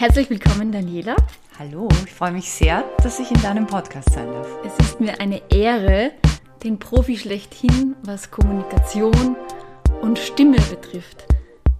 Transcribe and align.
Herzlich 0.00 0.30
willkommen, 0.30 0.72
Daniela. 0.72 1.14
Hallo, 1.58 1.86
ich 2.06 2.14
freue 2.14 2.32
mich 2.32 2.50
sehr, 2.50 2.84
dass 3.02 3.20
ich 3.20 3.30
in 3.30 3.42
deinem 3.42 3.66
Podcast 3.66 4.10
sein 4.10 4.32
darf. 4.32 4.48
Es 4.64 4.72
ist 4.86 4.98
mir 4.98 5.20
eine 5.20 5.42
Ehre, 5.50 6.12
den 6.64 6.78
Profi 6.78 7.18
schlechthin, 7.18 7.94
was 8.02 8.30
Kommunikation 8.30 9.36
und 10.00 10.18
Stimme 10.18 10.56
betrifft, 10.70 11.26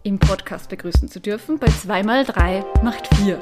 im 0.02 0.18
Podcast 0.18 0.68
begrüßen 0.68 1.08
zu 1.08 1.18
dürfen. 1.18 1.58
Bei 1.58 1.68
2x3 1.68 2.84
macht 2.84 3.08
4. 3.16 3.40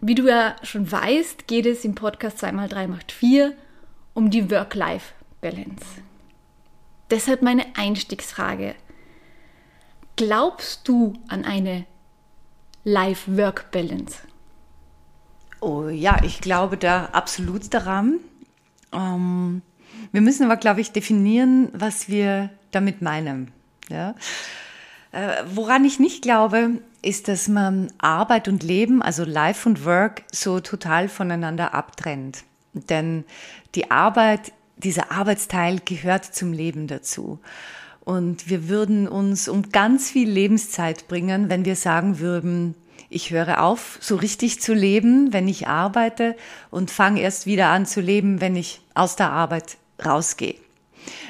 Wie 0.00 0.14
du 0.14 0.28
ja 0.28 0.56
schon 0.62 0.90
weißt, 0.90 1.46
geht 1.46 1.66
es 1.66 1.84
im 1.84 1.94
Podcast 1.94 2.42
2x3 2.42 2.86
macht 2.86 3.12
4 3.12 3.52
um 4.14 4.30
die 4.30 4.50
Work-Life-Balance. 4.50 5.84
Deshalb 7.10 7.42
meine 7.42 7.66
Einstiegsfrage. 7.76 8.76
Glaubst 10.16 10.88
du 10.88 11.12
an 11.28 11.44
eine 11.44 11.84
Life-Work-Balance? 12.84 14.18
Oh 15.60 15.88
ja, 15.88 16.22
ich 16.22 16.40
glaube 16.40 16.76
da 16.76 17.06
absolut 17.12 17.72
daran. 17.74 18.20
Ähm, 18.92 19.62
wir 20.12 20.20
müssen 20.20 20.44
aber, 20.44 20.56
glaube 20.56 20.80
ich, 20.80 20.92
definieren, 20.92 21.68
was 21.72 22.08
wir 22.08 22.50
damit 22.70 23.02
meinen. 23.02 23.52
Ja? 23.88 24.14
Äh, 25.12 25.44
woran 25.54 25.84
ich 25.84 25.98
nicht 25.98 26.22
glaube, 26.22 26.80
ist, 27.02 27.28
dass 27.28 27.48
man 27.48 27.92
Arbeit 27.98 28.48
und 28.48 28.62
Leben, 28.62 29.02
also 29.02 29.24
Life 29.24 29.68
und 29.68 29.84
Work, 29.84 30.22
so 30.32 30.60
total 30.60 31.08
voneinander 31.08 31.74
abtrennt. 31.74 32.44
Denn 32.72 33.24
die 33.74 33.90
Arbeit, 33.90 34.52
dieser 34.76 35.10
Arbeitsteil 35.12 35.80
gehört 35.84 36.24
zum 36.24 36.52
Leben 36.52 36.86
dazu. 36.86 37.38
Und 38.06 38.48
wir 38.48 38.68
würden 38.68 39.08
uns 39.08 39.48
um 39.48 39.70
ganz 39.70 40.12
viel 40.12 40.30
Lebenszeit 40.30 41.08
bringen, 41.08 41.50
wenn 41.50 41.64
wir 41.64 41.74
sagen 41.74 42.20
würden, 42.20 42.76
ich 43.08 43.32
höre 43.32 43.64
auf, 43.64 43.98
so 44.00 44.14
richtig 44.14 44.60
zu 44.60 44.74
leben, 44.74 45.32
wenn 45.32 45.48
ich 45.48 45.66
arbeite 45.66 46.36
und 46.70 46.92
fange 46.92 47.20
erst 47.20 47.46
wieder 47.46 47.66
an 47.66 47.84
zu 47.84 48.00
leben, 48.00 48.40
wenn 48.40 48.54
ich 48.54 48.80
aus 48.94 49.16
der 49.16 49.32
Arbeit 49.32 49.76
rausgehe. 50.04 50.54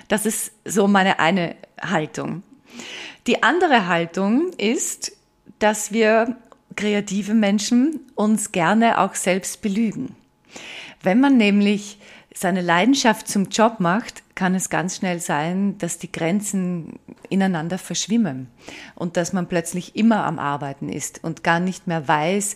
Das 0.09 0.27
ist 0.27 0.53
so 0.67 0.87
meine 0.87 1.19
eine 1.19 1.57
Haltung. 1.81 2.43
Die 3.27 3.43
andere 3.43 3.87
Haltung 3.89 4.53
ist, 4.59 5.13
dass 5.59 5.93
wir 5.93 6.37
kreative 6.77 7.33
Menschen 7.33 8.01
uns 8.17 8.53
gerne 8.53 9.01
auch 9.01 9.15
selbst 9.15 9.63
belügen. 9.63 10.15
Wenn 11.03 11.21
man 11.21 11.39
nämlich 11.39 11.99
seine 12.35 12.61
Leidenschaft 12.61 13.29
zum 13.29 13.49
Job 13.49 13.81
macht, 13.81 14.23
kann 14.37 14.55
es 14.55 14.69
ganz 14.69 14.97
schnell 14.97 15.19
sein, 15.19 15.79
dass 15.79 15.99
die 15.99 16.13
Grenzen 16.13 17.01
ineinander 17.29 17.79
verschwimmen 17.79 18.49
und 18.95 19.17
dass 19.17 19.33
man 19.33 19.49
plötzlich 19.49 19.97
immer 19.97 20.25
am 20.25 20.39
Arbeiten 20.39 20.89
ist 20.89 21.25
und 21.25 21.43
gar 21.43 21.59
nicht 21.59 21.89
mehr 21.89 22.07
weiß, 22.07 22.55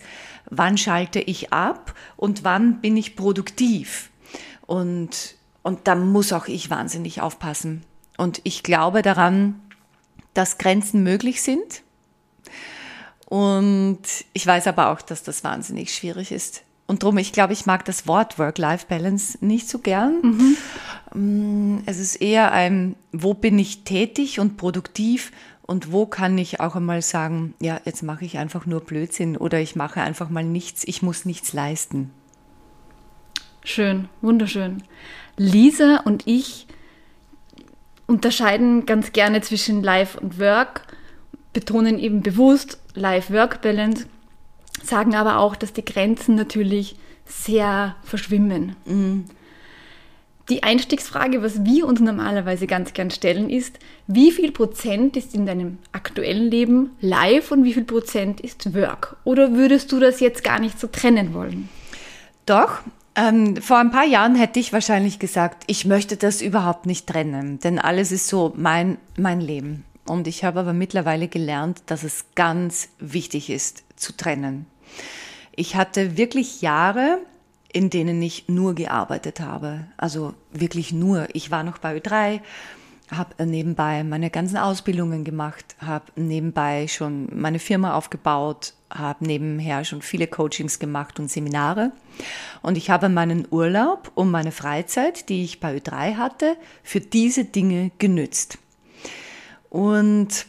wann 0.48 0.78
schalte 0.78 1.20
ich 1.20 1.52
ab 1.52 1.94
und 2.16 2.44
wann 2.44 2.80
bin 2.80 2.96
ich 2.96 3.16
produktiv. 3.16 4.10
Und, 4.66 5.34
und 5.62 5.88
da 5.88 5.94
muss 5.96 6.32
auch 6.32 6.46
ich 6.46 6.70
wahnsinnig 6.70 7.22
aufpassen. 7.22 7.82
Und 8.18 8.40
ich 8.44 8.62
glaube 8.62 9.00
daran, 9.00 9.60
dass 10.34 10.58
Grenzen 10.58 11.02
möglich 11.02 11.42
sind. 11.42 11.82
Und 13.24 14.02
ich 14.34 14.46
weiß 14.46 14.66
aber 14.66 14.90
auch, 14.90 15.00
dass 15.00 15.22
das 15.22 15.42
wahnsinnig 15.44 15.94
schwierig 15.94 16.30
ist. 16.30 16.62
Und 16.90 17.04
darum, 17.04 17.18
ich 17.18 17.30
glaube, 17.32 17.52
ich 17.52 17.66
mag 17.66 17.84
das 17.84 18.08
Wort 18.08 18.36
Work-Life-Balance 18.36 19.38
nicht 19.42 19.68
so 19.68 19.78
gern. 19.78 20.56
Mhm. 21.14 21.82
Es 21.86 22.00
ist 22.00 22.16
eher 22.16 22.50
ein, 22.50 22.96
wo 23.12 23.32
bin 23.32 23.60
ich 23.60 23.84
tätig 23.84 24.40
und 24.40 24.56
produktiv 24.56 25.30
und 25.62 25.92
wo 25.92 26.04
kann 26.06 26.36
ich 26.36 26.58
auch 26.58 26.74
einmal 26.74 27.00
sagen, 27.00 27.54
ja, 27.60 27.80
jetzt 27.84 28.02
mache 28.02 28.24
ich 28.24 28.38
einfach 28.38 28.66
nur 28.66 28.80
Blödsinn 28.80 29.36
oder 29.36 29.60
ich 29.60 29.76
mache 29.76 30.00
einfach 30.00 30.30
mal 30.30 30.42
nichts, 30.42 30.82
ich 30.82 31.00
muss 31.00 31.24
nichts 31.24 31.52
leisten. 31.52 32.10
Schön, 33.62 34.08
wunderschön. 34.20 34.82
Lisa 35.36 35.98
und 35.98 36.26
ich 36.26 36.66
unterscheiden 38.08 38.84
ganz 38.84 39.12
gerne 39.12 39.42
zwischen 39.42 39.84
Life 39.84 40.18
und 40.18 40.40
Work, 40.40 40.88
betonen 41.52 42.00
eben 42.00 42.22
bewusst 42.22 42.80
Life-Work-Balance 42.94 44.06
sagen 44.82 45.14
aber 45.14 45.38
auch, 45.38 45.56
dass 45.56 45.72
die 45.72 45.84
Grenzen 45.84 46.34
natürlich 46.34 46.96
sehr 47.26 47.96
verschwimmen. 48.02 48.76
Mhm. 48.84 49.24
Die 50.48 50.64
Einstiegsfrage, 50.64 51.42
was 51.44 51.64
wir 51.64 51.86
uns 51.86 52.00
normalerweise 52.00 52.66
ganz 52.66 52.92
gern 52.92 53.12
stellen, 53.12 53.48
ist, 53.48 53.78
wie 54.08 54.32
viel 54.32 54.50
Prozent 54.50 55.16
ist 55.16 55.32
in 55.32 55.46
deinem 55.46 55.78
aktuellen 55.92 56.50
Leben 56.50 56.90
live 57.00 57.52
und 57.52 57.62
wie 57.62 57.72
viel 57.72 57.84
Prozent 57.84 58.40
ist 58.40 58.74
Work? 58.74 59.16
Oder 59.22 59.52
würdest 59.52 59.92
du 59.92 60.00
das 60.00 60.18
jetzt 60.18 60.42
gar 60.42 60.58
nicht 60.58 60.80
so 60.80 60.88
trennen 60.88 61.34
wollen? 61.34 61.68
Doch, 62.46 62.80
ähm, 63.14 63.56
vor 63.58 63.78
ein 63.78 63.92
paar 63.92 64.06
Jahren 64.06 64.34
hätte 64.34 64.58
ich 64.58 64.72
wahrscheinlich 64.72 65.20
gesagt, 65.20 65.62
ich 65.68 65.84
möchte 65.84 66.16
das 66.16 66.42
überhaupt 66.42 66.86
nicht 66.86 67.06
trennen, 67.06 67.60
denn 67.60 67.78
alles 67.78 68.10
ist 68.10 68.26
so 68.26 68.52
mein, 68.56 68.98
mein 69.16 69.40
Leben. 69.40 69.84
Und 70.06 70.26
ich 70.26 70.42
habe 70.42 70.60
aber 70.60 70.72
mittlerweile 70.72 71.28
gelernt, 71.28 71.82
dass 71.86 72.02
es 72.02 72.24
ganz 72.34 72.88
wichtig 72.98 73.50
ist, 73.50 73.84
zu 74.00 74.16
trennen. 74.16 74.66
Ich 75.54 75.76
hatte 75.76 76.16
wirklich 76.16 76.62
Jahre, 76.62 77.18
in 77.72 77.90
denen 77.90 78.20
ich 78.22 78.48
nur 78.48 78.74
gearbeitet 78.74 79.40
habe. 79.40 79.86
Also 79.96 80.34
wirklich 80.52 80.92
nur. 80.92 81.28
Ich 81.34 81.50
war 81.50 81.62
noch 81.62 81.78
bei 81.78 81.96
Ö3, 81.96 82.40
habe 83.10 83.44
nebenbei 83.44 84.04
meine 84.04 84.30
ganzen 84.30 84.56
Ausbildungen 84.56 85.24
gemacht, 85.24 85.76
habe 85.78 86.06
nebenbei 86.16 86.88
schon 86.88 87.28
meine 87.32 87.58
Firma 87.58 87.94
aufgebaut, 87.94 88.74
habe 88.90 89.24
nebenher 89.24 89.84
schon 89.84 90.02
viele 90.02 90.26
Coachings 90.26 90.78
gemacht 90.78 91.18
und 91.18 91.30
Seminare. 91.30 91.92
Und 92.62 92.76
ich 92.76 92.90
habe 92.90 93.08
meinen 93.08 93.46
Urlaub 93.50 94.10
und 94.14 94.30
meine 94.30 94.52
Freizeit, 94.52 95.28
die 95.28 95.44
ich 95.44 95.60
bei 95.60 95.76
Ö3 95.76 96.16
hatte, 96.16 96.56
für 96.82 97.00
diese 97.00 97.44
Dinge 97.44 97.90
genützt. 97.98 98.58
Und 99.68 100.46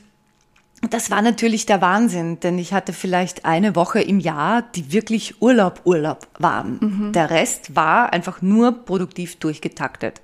das 0.89 1.11
war 1.11 1.21
natürlich 1.21 1.65
der 1.65 1.81
Wahnsinn, 1.81 2.39
denn 2.39 2.57
ich 2.57 2.73
hatte 2.73 2.91
vielleicht 2.91 3.45
eine 3.45 3.75
Woche 3.75 4.01
im 4.01 4.19
Jahr, 4.19 4.63
die 4.63 4.91
wirklich 4.91 5.41
Urlaub, 5.41 5.81
Urlaub 5.85 6.27
waren. 6.39 6.79
Mhm. 6.81 7.11
Der 7.13 7.29
Rest 7.29 7.75
war 7.75 8.11
einfach 8.11 8.41
nur 8.41 8.71
produktiv 8.85 9.37
durchgetaktet. 9.37 10.21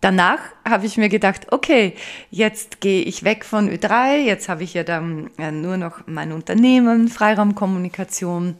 Danach 0.00 0.40
habe 0.68 0.86
ich 0.86 0.96
mir 0.96 1.08
gedacht, 1.08 1.52
okay, 1.52 1.94
jetzt 2.30 2.80
gehe 2.80 3.02
ich 3.02 3.22
weg 3.22 3.44
von 3.44 3.70
Ö3, 3.70 4.16
jetzt 4.16 4.48
habe 4.48 4.64
ich 4.64 4.74
ja 4.74 4.82
dann 4.82 5.30
nur 5.52 5.76
noch 5.76 6.00
mein 6.06 6.32
Unternehmen, 6.32 7.06
Freiraumkommunikation 7.06 8.56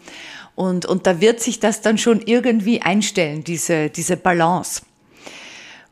und, 0.55 0.87
und 0.87 1.07
da 1.07 1.21
wird 1.21 1.41
sich 1.41 1.59
das 1.59 1.81
dann 1.81 1.99
schon 1.99 2.21
irgendwie 2.21 2.83
einstellen, 2.83 3.43
diese, 3.43 3.91
diese 3.91 4.17
Balance. 4.17 4.83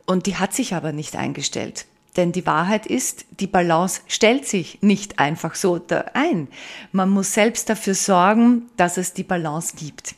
Und 0.06 0.26
die 0.26 0.36
hat 0.36 0.54
sich 0.54 0.74
aber 0.74 0.92
nicht 0.92 1.16
eingestellt. 1.16 1.86
Denn 2.20 2.32
die 2.32 2.44
Wahrheit 2.44 2.84
ist, 2.84 3.24
die 3.40 3.46
Balance 3.46 4.02
stellt 4.06 4.46
sich 4.46 4.82
nicht 4.82 5.18
einfach 5.18 5.54
so 5.54 5.78
da 5.78 6.04
ein. 6.12 6.48
Man 6.92 7.08
muss 7.08 7.32
selbst 7.32 7.70
dafür 7.70 7.94
sorgen, 7.94 8.68
dass 8.76 8.98
es 8.98 9.14
die 9.14 9.22
Balance 9.22 9.74
gibt. 9.74 10.16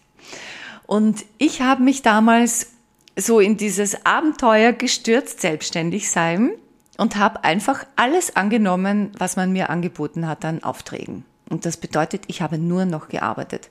Und 0.84 1.24
ich 1.38 1.62
habe 1.62 1.84
mich 1.84 2.02
damals 2.02 2.72
so 3.16 3.38
in 3.38 3.56
dieses 3.56 4.04
Abenteuer 4.04 4.72
gestürzt, 4.72 5.40
selbstständig 5.42 6.10
sein 6.10 6.50
und 6.98 7.14
habe 7.14 7.44
einfach 7.44 7.86
alles 7.94 8.34
angenommen, 8.34 9.12
was 9.16 9.36
man 9.36 9.52
mir 9.52 9.70
angeboten 9.70 10.26
hat 10.26 10.44
an 10.44 10.64
Aufträgen. 10.64 11.24
Und 11.50 11.66
das 11.66 11.76
bedeutet, 11.76 12.24
ich 12.26 12.42
habe 12.42 12.58
nur 12.58 12.84
noch 12.84 13.10
gearbeitet. 13.10 13.70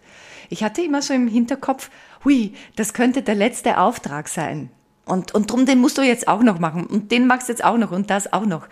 Ich 0.50 0.63
hatte 0.63 0.81
immer 0.81 1.02
so 1.02 1.13
im 1.13 1.28
Hinterkopf, 1.28 1.90
hui, 2.24 2.53
das 2.78 2.94
könnte 2.94 3.24
der 3.24 3.36
letzte 3.36 3.78
Auftrag 3.78 4.30
sein. 4.30 4.69
Und, 5.06 5.34
und 5.34 5.50
drum, 5.50 5.66
den 5.66 5.79
musst 5.79 5.97
du 5.97 6.03
jetzt 6.03 6.28
auch 6.28 6.44
noch 6.44 6.59
machen. 6.59 6.85
Und 6.85 7.12
den 7.12 7.28
machst 7.28 7.50
du 7.50 7.53
jetzt 7.53 7.63
auch 7.63 7.78
noch 7.78 7.91
und 7.91 8.09
das 8.09 8.31
auch 8.31 8.45
noch. 8.45 8.67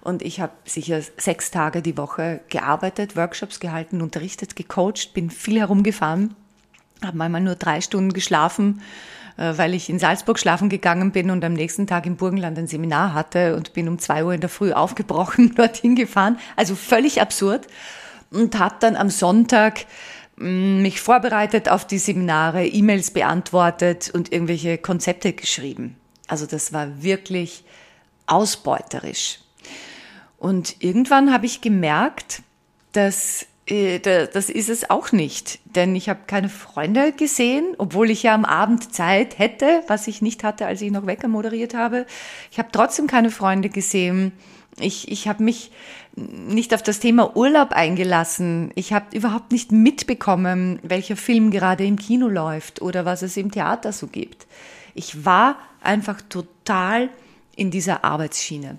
Und 0.00 0.22
ich 0.22 0.40
habe 0.40 0.52
sicher 0.64 1.00
sechs 1.16 1.50
Tage 1.50 1.82
die 1.82 1.96
Woche 1.96 2.40
gearbeitet, 2.48 3.16
Workshops 3.16 3.60
gehalten, 3.60 4.02
unterrichtet, 4.02 4.56
gecoacht, 4.56 5.14
bin 5.14 5.30
viel 5.30 5.58
herumgefahren, 5.58 6.34
habe 7.02 7.16
manchmal 7.16 7.40
nur 7.40 7.54
drei 7.54 7.80
Stunden 7.80 8.12
geschlafen, 8.12 8.82
äh, 9.36 9.54
weil 9.56 9.72
ich 9.72 9.88
in 9.88 9.98
Salzburg 9.98 10.38
schlafen 10.38 10.68
gegangen 10.68 11.12
bin 11.12 11.30
und 11.30 11.44
am 11.44 11.54
nächsten 11.54 11.86
Tag 11.86 12.04
im 12.06 12.16
Burgenland 12.16 12.58
ein 12.58 12.66
Seminar 12.66 13.14
hatte 13.14 13.56
und 13.56 13.72
bin 13.72 13.88
um 13.88 13.98
zwei 13.98 14.24
Uhr 14.24 14.34
in 14.34 14.40
der 14.40 14.50
Früh 14.50 14.72
aufgebrochen, 14.72 15.54
dorthin 15.56 15.96
gefahren. 15.96 16.38
Also 16.56 16.74
völlig 16.74 17.20
absurd. 17.20 17.66
Und 18.30 18.58
habe 18.58 18.76
dann 18.80 18.96
am 18.96 19.10
Sonntag 19.10 19.86
mich 20.36 21.00
vorbereitet 21.00 21.68
auf 21.68 21.86
die 21.86 21.98
Seminare, 21.98 22.66
E-Mails 22.66 23.12
beantwortet 23.12 24.10
und 24.12 24.32
irgendwelche 24.32 24.78
Konzepte 24.78 25.32
geschrieben. 25.32 25.96
Also 26.26 26.46
das 26.46 26.72
war 26.72 27.02
wirklich 27.02 27.64
ausbeuterisch. 28.26 29.40
Und 30.38 30.76
irgendwann 30.82 31.32
habe 31.32 31.46
ich 31.46 31.60
gemerkt, 31.60 32.42
dass 32.92 33.46
äh, 33.66 33.98
das 33.98 34.50
ist 34.50 34.68
es 34.68 34.90
auch 34.90 35.12
nicht, 35.12 35.58
denn 35.64 35.96
ich 35.96 36.08
habe 36.08 36.20
keine 36.26 36.48
Freunde 36.48 37.12
gesehen, 37.12 37.74
obwohl 37.78 38.10
ich 38.10 38.24
ja 38.24 38.34
am 38.34 38.44
Abend 38.44 38.92
Zeit 38.94 39.38
hätte, 39.38 39.82
was 39.86 40.06
ich 40.06 40.20
nicht 40.20 40.44
hatte, 40.44 40.66
als 40.66 40.82
ich 40.82 40.90
noch 40.90 41.06
Wecker 41.06 41.28
moderiert 41.28 41.74
habe. 41.74 42.06
Ich 42.50 42.58
habe 42.58 42.68
trotzdem 42.72 43.06
keine 43.06 43.30
Freunde 43.30 43.68
gesehen. 43.68 44.32
Ich, 44.80 45.10
ich 45.10 45.28
habe 45.28 45.42
mich 45.42 45.70
nicht 46.16 46.74
auf 46.74 46.82
das 46.82 47.00
Thema 47.00 47.36
Urlaub 47.36 47.72
eingelassen. 47.72 48.70
Ich 48.74 48.92
habe 48.92 49.16
überhaupt 49.16 49.50
nicht 49.50 49.72
mitbekommen, 49.72 50.78
welcher 50.82 51.16
Film 51.16 51.50
gerade 51.50 51.84
im 51.84 51.98
Kino 51.98 52.28
läuft 52.28 52.80
oder 52.82 53.04
was 53.04 53.22
es 53.22 53.36
im 53.36 53.50
Theater 53.50 53.92
so 53.92 54.06
gibt. 54.06 54.46
Ich 54.94 55.24
war 55.24 55.58
einfach 55.82 56.20
total 56.22 57.10
in 57.56 57.70
dieser 57.70 58.04
Arbeitsschiene. 58.04 58.78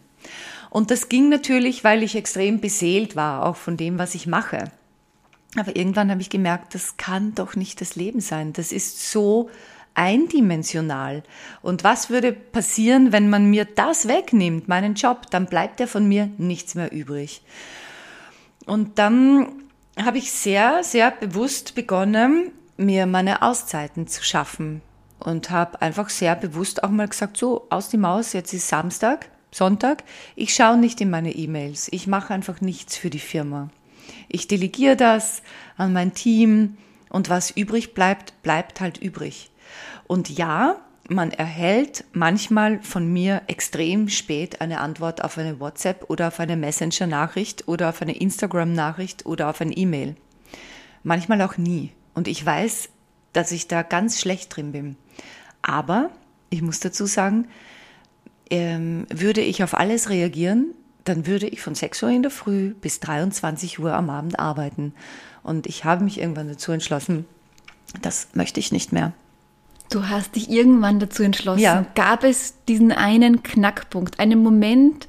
Und 0.70 0.92
das 0.92 1.10
ging 1.10 1.30
natürlich, 1.30 1.84
weil 1.84 2.04
ich 2.04 2.16
extrem 2.16 2.60
beseelt 2.60 3.16
war, 3.16 3.46
auch 3.46 3.56
von 3.56 3.78
dem, 3.78 3.98
was 3.98 4.16
ich 4.16 4.28
mache. 4.28 4.72
Aber 5.58 5.76
irgendwann 5.76 6.12
habe 6.12 6.22
ich 6.22 6.30
gemerkt, 6.30 6.76
das 6.76 6.98
kann 6.98 7.34
doch 7.36 7.56
nicht 7.56 7.80
das 7.80 7.96
Leben 7.96 8.20
sein. 8.20 8.54
Das 8.54 8.72
ist 8.72 9.12
so 9.12 9.50
eindimensional. 9.96 11.24
Und 11.62 11.84
was 11.84 12.10
würde 12.10 12.32
passieren, 12.32 13.12
wenn 13.12 13.30
man 13.30 13.50
mir 13.50 13.66
das 13.66 14.08
wegnimmt, 14.08 14.68
meinen 14.68 14.94
Job? 14.94 15.32
Dann 15.32 15.48
bleibt 15.48 15.80
ja 15.80 15.88
von 15.88 16.08
mir 16.08 16.30
nichts 16.38 16.76
mehr 16.76 16.92
übrig. 16.92 17.42
Und 18.66 19.00
dann 19.00 19.48
habe 19.98 20.18
ich 20.18 20.32
sehr, 20.32 20.84
sehr 20.84 21.12
bewusst 21.12 21.76
begonnen, 21.76 22.52
mir 22.78 23.06
meine 23.06 23.42
Auszeiten 23.42 24.08
zu 24.08 24.24
schaffen. 24.24 24.82
Und 25.20 25.50
habe 25.50 25.82
einfach 25.82 26.10
sehr 26.10 26.36
bewusst 26.36 26.84
auch 26.84 26.90
mal 26.90 27.08
gesagt, 27.08 27.38
so, 27.38 27.66
aus 27.70 27.90
die 27.90 27.98
Maus, 27.98 28.34
jetzt 28.34 28.54
ist 28.54 28.68
Samstag, 28.68 29.30
Sonntag, 29.50 30.04
ich 30.36 30.54
schaue 30.54 30.78
nicht 30.78 31.00
in 31.00 31.10
meine 31.10 31.34
E-Mails, 31.34 31.88
ich 31.92 32.08
mache 32.08 32.34
einfach 32.34 32.60
nichts 32.60 32.98
für 32.98 33.10
die 33.10 33.20
Firma. 33.20 33.70
Ich 34.28 34.48
delegiere 34.48 34.98
das 34.98 35.42
an 35.78 35.94
mein 35.94 36.14
Team 36.14 36.78
und 37.10 37.30
was 37.30 37.52
übrig 37.52 37.94
bleibt, 37.94 38.34
bleibt 38.44 38.82
halt 38.82 38.98
übrig. 38.98 39.50
Und 40.08 40.30
ja, 40.30 40.78
man 41.08 41.32
erhält 41.32 42.06
manchmal 42.14 42.82
von 42.82 43.12
mir 43.12 43.44
extrem 43.48 44.10
spät 44.10 44.62
eine 44.62 44.80
Antwort 44.80 45.24
auf 45.24 45.38
eine 45.38 45.60
WhatsApp 45.60 46.10
oder 46.10 46.30
auf 46.30 46.40
eine 46.40 46.58
Messenger-Nachricht 46.58 47.68
oder 47.68 47.90
auf 47.90 48.02
eine 48.02 48.16
Instagram-Nachricht 48.16 49.26
oder 49.26 49.50
auf 49.50 49.62
ein 49.62 49.72
E-Mail. 49.76 50.16
Manchmal 51.04 51.42
auch 51.42 51.58
nie. 51.58 51.92
Und 52.16 52.28
ich 52.28 52.44
weiß, 52.44 52.90
dass 53.34 53.52
ich 53.52 53.68
da 53.68 53.84
ganz 53.84 54.20
schlecht 54.20 54.56
drin 54.56 54.72
bin. 54.72 54.96
Aber 55.62 56.10
ich 56.50 56.62
muss 56.62 56.80
dazu 56.80 57.06
sagen, 57.06 57.48
ähm, 58.50 59.06
würde 59.14 59.42
ich 59.42 59.64
auf 59.64 59.76
alles 59.76 60.10
reagieren, 60.10 60.74
dann 61.04 61.28
würde 61.28 61.48
ich 61.48 61.62
von 61.62 61.76
6 61.76 62.04
Uhr 62.04 62.10
in 62.10 62.24
der 62.24 62.32
Früh 62.32 62.74
bis 62.74 63.00
23 63.00 63.80
Uhr 63.80 63.94
am 63.94 64.10
Abend 64.10 64.40
arbeiten. 64.40 64.94
Und 65.44 65.68
ich 65.68 65.86
habe 65.86 66.04
mich 66.04 66.20
irgendwann 66.20 66.48
dazu 66.48 66.72
entschlossen, 66.72 67.26
das 68.02 68.30
möchte 68.34 68.60
ich 68.60 68.72
nicht 68.72 68.92
mehr. 68.92 69.14
Du 69.90 70.10
hast 70.10 70.36
dich 70.36 70.50
irgendwann 70.50 71.00
dazu 71.00 71.24
entschlossen. 71.24 71.62
Ja. 71.62 71.86
Gab 71.96 72.24
es 72.24 72.56
diesen 72.68 72.92
einen 72.92 73.44
Knackpunkt, 73.44 74.20
einen 74.20 74.42
Moment, 74.42 75.08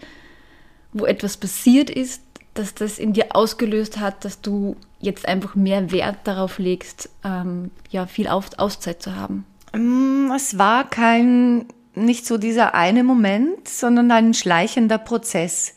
wo 0.93 1.07
etwas 1.07 1.37
passiert 1.37 1.91
ist, 1.91 2.23
dass 2.55 2.75
das 2.75 2.99
in 2.99 3.13
dir 3.13 3.35
ausgelöst 3.35 3.99
hat, 3.99 4.25
dass 4.25 4.41
du 4.41 4.77
jetzt 5.01 5.29
einfach 5.29 5.55
mehr 5.55 5.91
Wert 5.93 6.19
darauf 6.25 6.59
legst, 6.59 7.11
ähm, 7.25 7.71
ja, 7.91 8.07
viel 8.07 8.29
Auf 8.29 8.51
Auszeit 8.59 9.03
zu 9.03 9.15
haben? 9.15 9.45
Mm, 9.75 10.31
es 10.35 10.59
war 10.59 10.89
kein, 10.89 11.67
nicht 11.95 12.27
so 12.27 12.39
dieser 12.39 12.75
eine 12.75 13.05
Moment, 13.05 13.69
sondern 13.69 14.11
ein 14.11 14.35
schleichender 14.35 14.99
Prozess. 14.99 15.75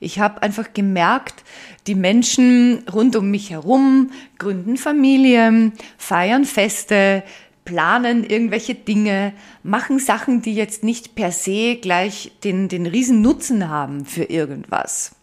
Ich 0.00 0.18
habe 0.18 0.42
einfach 0.42 0.72
gemerkt, 0.72 1.44
die 1.86 1.94
Menschen 1.94 2.84
rund 2.92 3.16
um 3.16 3.30
mich 3.30 3.50
herum 3.50 4.10
gründen 4.38 4.76
Familien, 4.76 5.72
feiern 5.96 6.44
Feste, 6.44 7.22
planen 7.64 8.24
irgendwelche 8.24 8.74
Dinge, 8.74 9.32
machen 9.62 9.98
Sachen, 9.98 10.42
die 10.42 10.54
jetzt 10.54 10.84
nicht 10.84 11.14
per 11.14 11.32
se 11.32 11.76
gleich 11.76 12.32
den, 12.44 12.68
den 12.68 12.86
riesen 12.86 13.22
Nutzen 13.22 13.68
haben 13.68 14.04
für 14.04 14.24
irgendwas. 14.24 15.16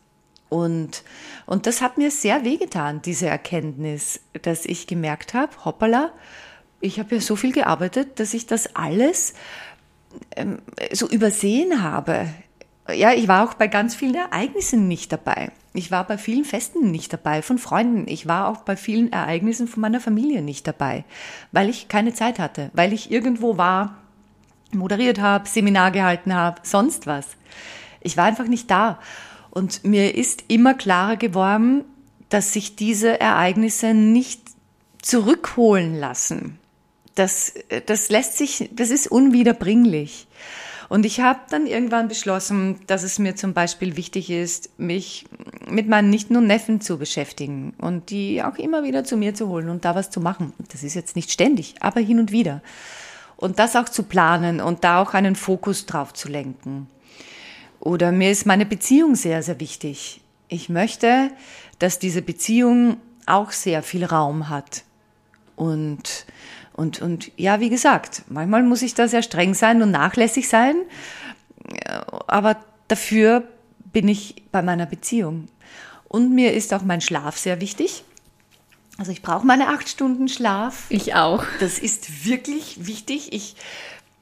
Und, 0.49 1.03
und 1.45 1.65
das 1.65 1.81
hat 1.81 1.97
mir 1.97 2.11
sehr 2.11 2.43
wehgetan, 2.43 3.01
diese 3.01 3.27
Erkenntnis, 3.27 4.19
dass 4.41 4.65
ich 4.65 4.85
gemerkt 4.85 5.33
habe, 5.33 5.53
hoppala, 5.63 6.11
ich 6.81 6.99
habe 6.99 7.15
ja 7.15 7.21
so 7.21 7.35
viel 7.35 7.53
gearbeitet, 7.53 8.19
dass 8.19 8.33
ich 8.33 8.47
das 8.47 8.75
alles 8.75 9.33
ähm, 10.35 10.59
so 10.91 11.07
übersehen 11.07 11.83
habe. 11.83 12.27
Ja, 12.89 13.13
ich 13.13 13.28
war 13.28 13.48
auch 13.48 13.54
bei 13.54 13.68
ganz 13.68 13.95
vielen 13.95 14.16
Ereignissen 14.16 14.88
nicht 14.88 15.12
dabei. 15.12 15.51
Ich 15.74 15.92
war 15.92 16.06
bei 16.06 16.18
vielen 16.18 16.44
Festen 16.44 16.92
nicht 16.92 17.13
dabei 17.13 17.42
von 17.42 17.57
Freunden. 17.57 18.06
Ich 18.07 18.28
war 18.28 18.48
auch 18.48 18.62
bei 18.62 18.75
vielen 18.75 19.13
Ereignissen 19.13 19.68
von 19.68 19.81
meiner 19.81 20.01
Familie 20.01 20.42
nicht 20.42 20.68
dabei, 20.68 21.06
weil 21.51 21.69
ich 21.69 21.88
keine 21.88 22.13
Zeit 22.13 22.39
hatte, 22.39 22.72
weil 22.74 22.92
ich 22.92 23.12
irgendwo 23.12 23.57
war, 23.57 23.98
moderiert 24.74 25.19
habe, 25.19 25.48
Seminar 25.48 25.92
gehalten 25.92 26.33
habe, 26.33 26.62
sonst 26.63 27.07
was. 27.07 27.28
Ich 28.01 28.18
war 28.18 28.25
einfach 28.25 28.48
nicht 28.48 28.69
da. 28.72 29.00
Und 29.51 29.83
mir 29.83 30.16
ist 30.16 30.45
immer 30.48 30.74
klarer 30.74 31.18
geworden, 31.18 31.83
dass 32.30 32.54
sich 32.54 32.75
diese 32.75 33.19
Ereignisse 33.19 33.94
nicht 33.94 34.42
zurückholen 35.01 36.00
lassen. 36.00 36.57
Das, 37.16 37.54
das 37.86 38.10
lässt 38.10 38.38
sich, 38.38 38.69
das 38.74 38.89
ist 38.89 39.07
unwiederbringlich. 39.07 40.28
Und 40.91 41.05
ich 41.05 41.21
habe 41.21 41.39
dann 41.49 41.67
irgendwann 41.67 42.09
beschlossen, 42.09 42.81
dass 42.88 43.03
es 43.03 43.17
mir 43.17 43.38
zum 43.38 43.53
Beispiel 43.53 43.95
wichtig 43.95 44.29
ist, 44.29 44.77
mich 44.77 45.23
mit 45.65 45.88
meinen 45.88 46.09
nicht 46.09 46.29
nur 46.31 46.41
Neffen 46.41 46.81
zu 46.81 46.97
beschäftigen 46.97 47.73
und 47.79 48.09
die 48.09 48.43
auch 48.43 48.57
immer 48.57 48.83
wieder 48.83 49.05
zu 49.05 49.15
mir 49.15 49.33
zu 49.33 49.47
holen 49.47 49.69
und 49.69 49.85
da 49.85 49.95
was 49.95 50.09
zu 50.09 50.19
machen. 50.19 50.51
Das 50.69 50.83
ist 50.83 50.93
jetzt 50.93 51.15
nicht 51.15 51.31
ständig, 51.31 51.75
aber 51.79 52.01
hin 52.01 52.19
und 52.19 52.33
wieder. 52.33 52.61
Und 53.38 53.57
das 53.57 53.77
auch 53.77 53.88
zu 53.88 54.03
planen 54.03 54.59
und 54.59 54.83
da 54.83 55.01
auch 55.01 55.13
einen 55.13 55.38
Fokus 55.38 55.85
drauf 55.85 56.11
zu 56.11 56.27
lenken. 56.27 56.88
Oder 57.79 58.11
mir 58.11 58.29
ist 58.29 58.45
meine 58.45 58.65
Beziehung 58.65 59.15
sehr, 59.15 59.41
sehr 59.44 59.61
wichtig. 59.61 60.19
Ich 60.49 60.67
möchte, 60.67 61.31
dass 61.79 61.99
diese 61.99 62.21
Beziehung 62.21 62.97
auch 63.27 63.53
sehr 63.53 63.81
viel 63.81 64.03
Raum 64.03 64.49
hat. 64.49 64.83
Und 65.55 66.25
und, 66.81 67.00
und 67.00 67.31
ja, 67.38 67.60
wie 67.60 67.69
gesagt, 67.69 68.24
manchmal 68.28 68.63
muss 68.63 68.81
ich 68.81 68.95
da 68.95 69.07
sehr 69.07 69.22
streng 69.22 69.54
sein 69.54 69.83
und 69.83 69.92
nachlässig 69.92 70.50
sein, 70.50 70.75
aber 72.25 72.57
dafür 72.88 73.44
bin 73.94 74.07
ich 74.07 74.44
bei 74.51 74.63
meiner 74.63 74.88
Beziehung. 74.88 75.48
Und 76.07 76.33
mir 76.33 76.54
ist 76.54 76.74
auch 76.74 76.81
mein 76.81 77.00
Schlaf 77.00 77.38
sehr 77.38 77.62
wichtig. 77.62 78.04
Also 78.98 79.12
ich 79.12 79.22
brauche 79.22 79.45
meine 79.45 79.68
acht 79.68 79.89
Stunden 79.89 80.28
Schlaf. 80.28 80.88
Ich 80.89 81.13
auch. 81.13 81.44
Das 81.60 81.78
ist 81.78 82.25
wirklich 82.25 82.88
wichtig. 82.88 83.31
Ich, 83.31 83.56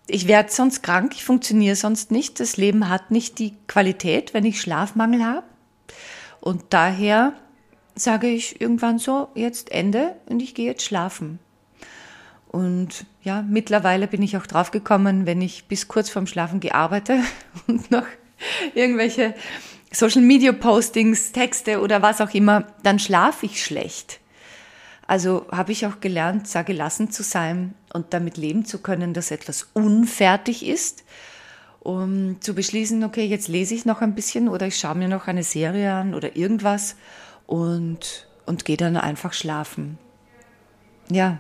ich 0.07 0.27
werde 0.27 0.51
sonst 0.51 0.83
krank, 0.83 1.13
ich 1.15 1.23
funktioniere 1.23 1.77
sonst 1.77 2.11
nicht. 2.11 2.41
Das 2.41 2.57
Leben 2.57 2.89
hat 2.89 3.09
nicht 3.09 3.39
die 3.39 3.53
Qualität, 3.67 4.33
wenn 4.33 4.43
ich 4.43 4.59
Schlafmangel 4.59 5.23
habe. 5.23 5.43
Und 6.41 6.61
daher 6.71 7.31
sage 7.95 8.27
ich 8.27 8.59
irgendwann 8.59 8.99
so, 8.99 9.29
jetzt 9.33 9.71
Ende 9.71 10.15
und 10.25 10.41
ich 10.41 10.55
gehe 10.55 10.65
jetzt 10.65 10.83
schlafen. 10.83 11.39
Und 12.49 13.05
ja, 13.21 13.43
mittlerweile 13.47 14.07
bin 14.07 14.23
ich 14.23 14.35
auch 14.35 14.47
draufgekommen, 14.47 15.27
wenn 15.27 15.39
ich 15.41 15.65
bis 15.65 15.87
kurz 15.87 16.09
vorm 16.09 16.25
Schlafen 16.25 16.59
gearbeitet 16.59 17.21
und 17.67 17.91
noch 17.91 18.05
irgendwelche 18.73 19.35
Social 19.91 20.21
Media 20.21 20.51
Postings, 20.51 21.31
Texte 21.31 21.79
oder 21.79 22.01
was 22.01 22.21
auch 22.21 22.33
immer, 22.33 22.65
dann 22.83 22.99
schlafe 22.99 23.45
ich 23.45 23.63
schlecht. 23.63 24.19
Also 25.05 25.47
habe 25.51 25.71
ich 25.71 25.85
auch 25.85 25.99
gelernt, 26.01 26.47
sehr 26.47 26.63
gelassen 26.63 27.11
zu 27.11 27.23
sein 27.23 27.73
und 27.93 28.13
damit 28.13 28.37
leben 28.37 28.65
zu 28.65 28.79
können, 28.79 29.13
dass 29.13 29.31
etwas 29.31 29.69
unfertig 29.73 30.65
ist, 30.65 31.03
um 31.79 32.41
zu 32.41 32.53
beschließen, 32.53 33.03
okay, 33.03 33.25
jetzt 33.25 33.47
lese 33.47 33.73
ich 33.73 33.85
noch 33.85 34.01
ein 34.01 34.13
bisschen 34.13 34.49
oder 34.49 34.67
ich 34.67 34.77
schaue 34.77 34.95
mir 34.95 35.07
noch 35.07 35.27
eine 35.27 35.43
Serie 35.43 35.93
an 35.93 36.13
oder 36.13 36.35
irgendwas 36.35 36.95
und, 37.47 38.27
und 38.45 38.65
gehe 38.65 38.77
dann 38.77 38.97
einfach 38.97 39.33
schlafen. 39.33 39.97
Ja, 41.09 41.39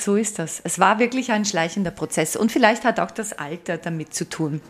so 0.00 0.16
ist 0.16 0.38
das. 0.38 0.60
Es 0.64 0.78
war 0.78 0.98
wirklich 0.98 1.32
ein 1.32 1.44
schleichender 1.44 1.90
Prozess. 1.90 2.36
Und 2.36 2.52
vielleicht 2.52 2.84
hat 2.84 3.00
auch 3.00 3.10
das 3.10 3.32
Alter 3.32 3.78
damit 3.78 4.14
zu 4.14 4.28
tun. 4.28 4.60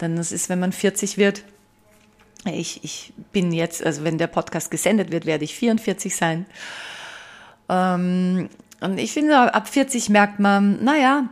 Denn 0.00 0.16
das 0.16 0.32
ist, 0.32 0.48
wenn 0.48 0.60
man 0.60 0.72
40 0.72 1.18
wird, 1.18 1.44
ich, 2.44 2.84
ich 2.84 3.12
bin 3.32 3.52
jetzt, 3.52 3.84
also 3.84 4.04
wenn 4.04 4.18
der 4.18 4.28
Podcast 4.28 4.70
gesendet 4.70 5.10
wird, 5.10 5.26
werde 5.26 5.44
ich 5.44 5.54
44 5.54 6.14
sein. 6.14 6.46
Ähm, 7.68 8.48
und 8.80 8.98
ich 8.98 9.12
finde, 9.12 9.54
ab 9.54 9.68
40 9.68 10.08
merkt 10.08 10.38
man, 10.38 10.82
naja, 10.84 11.28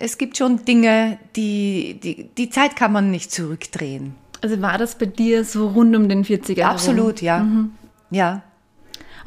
es 0.00 0.18
gibt 0.18 0.36
schon 0.36 0.64
Dinge, 0.64 1.18
die, 1.36 1.98
die, 2.02 2.28
die 2.36 2.50
Zeit 2.50 2.76
kann 2.76 2.92
man 2.92 3.10
nicht 3.10 3.30
zurückdrehen. 3.30 4.14
Also 4.40 4.60
war 4.60 4.78
das 4.78 4.96
bei 4.96 5.06
dir 5.06 5.44
so 5.44 5.68
rund 5.68 5.96
um 5.96 6.08
den 6.08 6.24
40er? 6.24 6.62
Absolut, 6.62 7.22
ja. 7.22 7.40
Mhm. 7.40 7.74
Ja, 8.10 8.42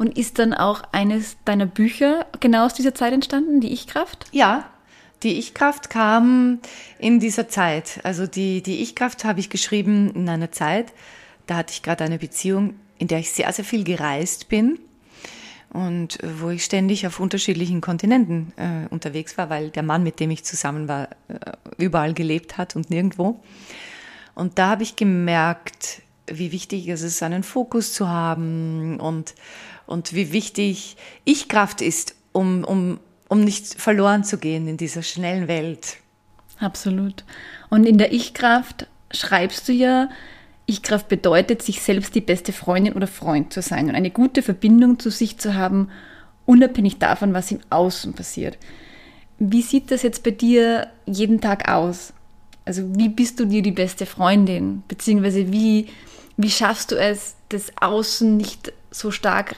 und 0.02 0.18
ist 0.18 0.40
dann 0.40 0.56
auch 0.56 0.82
eines 0.94 1.38
deiner 1.46 1.68
Bücher 1.68 2.26
genau 2.40 2.66
aus 2.66 2.74
dieser 2.74 2.96
Zeit 2.96 3.14
entstanden, 3.14 3.62
die 3.62 3.72
Ich-Kraft? 3.72 4.26
Ja, 4.32 4.68
die 5.22 5.38
Ich-Kraft 5.38 5.92
kam 5.92 6.58
in 6.98 7.20
dieser 7.20 7.48
Zeit. 7.48 8.00
Also 8.02 8.26
die, 8.26 8.64
die 8.64 8.82
Ich-Kraft 8.82 9.26
habe 9.26 9.40
ich 9.40 9.52
geschrieben 9.52 10.10
in 10.16 10.28
einer 10.28 10.52
Zeit, 10.52 10.92
da 11.46 11.58
hatte 11.58 11.74
ich 11.74 11.84
gerade 11.84 12.04
eine 12.04 12.18
Beziehung, 12.18 12.80
in 12.98 13.10
der 13.10 13.20
ich 13.20 13.30
sehr, 13.30 13.54
sehr 13.54 13.64
viel 13.64 13.84
gereist 13.84 14.50
bin 14.50 14.80
und 15.70 16.18
wo 16.40 16.50
ich 16.50 16.66
ständig 16.66 17.06
auf 17.06 17.20
unterschiedlichen 17.20 17.80
Kontinenten 17.80 18.54
äh, 18.56 18.88
unterwegs 18.92 19.38
war, 19.38 19.52
weil 19.52 19.70
der 19.70 19.84
Mann, 19.84 20.02
mit 20.02 20.20
dem 20.20 20.32
ich 20.32 20.44
zusammen 20.44 20.88
war, 20.88 21.10
äh, 21.28 21.52
überall 21.78 22.16
gelebt 22.16 22.58
hat 22.58 22.76
und 22.76 22.90
nirgendwo. 22.90 23.40
Und 24.34 24.58
da 24.58 24.70
habe 24.70 24.82
ich 24.82 24.96
gemerkt, 24.96 26.02
wie 26.26 26.52
wichtig 26.52 26.88
es 26.88 27.04
ist, 27.04 27.22
einen 27.22 27.44
Fokus 27.44 27.94
zu 27.94 28.10
haben 28.10 29.00
und, 29.00 29.36
und 29.92 30.14
wie 30.14 30.32
wichtig 30.32 30.96
Ich-Kraft 31.26 31.82
ist, 31.82 32.16
um, 32.32 32.64
um, 32.64 33.00
um 33.28 33.44
nicht 33.44 33.68
verloren 33.80 34.24
zu 34.24 34.38
gehen 34.38 34.68
in 34.68 34.78
dieser 34.78 35.04
schnellen 35.04 35.48
Welt. 35.48 35.98
Absolut. 36.60 37.24
Und 37.70 37.86
in 37.86 37.98
der 37.98 38.14
Ich-Kraft 38.14 38.88
schreibst 39.12 39.68
du 39.68 39.74
ja, 39.74 40.10
Ich-Kraft 40.66 41.10
bedeutet, 41.10 41.62
sich 41.62 41.82
selbst 41.82 42.16
die 42.16 42.22
beste 42.22 42.54
Freundin 42.54 42.94
oder 42.94 43.08
Freund 43.08 43.52
zu 43.52 43.62
sein 43.62 43.90
und 43.90 43.96
eine 43.96 44.12
gute 44.12 44.42
Verbindung 44.42 45.00
zu 45.00 45.10
sich 45.10 45.38
zu 45.38 45.56
haben, 45.56 45.90
unabhängig 46.46 46.98
davon, 46.98 47.34
was 47.34 47.52
im 47.52 47.60
Außen 47.70 48.14
passiert. 48.14 48.58
Wie 49.40 49.62
sieht 49.62 49.92
das 49.92 50.04
jetzt 50.04 50.24
bei 50.24 50.32
dir 50.32 50.88
jeden 51.06 51.42
Tag 51.42 51.70
aus? 51.70 52.14
Also 52.64 52.84
wie 52.96 53.10
bist 53.10 53.40
du 53.40 53.46
dir 53.46 53.62
die 53.62 53.72
beste 53.72 54.06
Freundin? 54.06 54.84
Beziehungsweise 54.88 55.52
wie, 55.52 55.88
wie 56.38 56.50
schaffst 56.50 56.92
du 56.92 56.96
es, 56.96 57.36
das 57.50 57.72
Außen 57.82 58.38
nicht 58.38 58.72
so 58.92 59.10
stark 59.10 59.56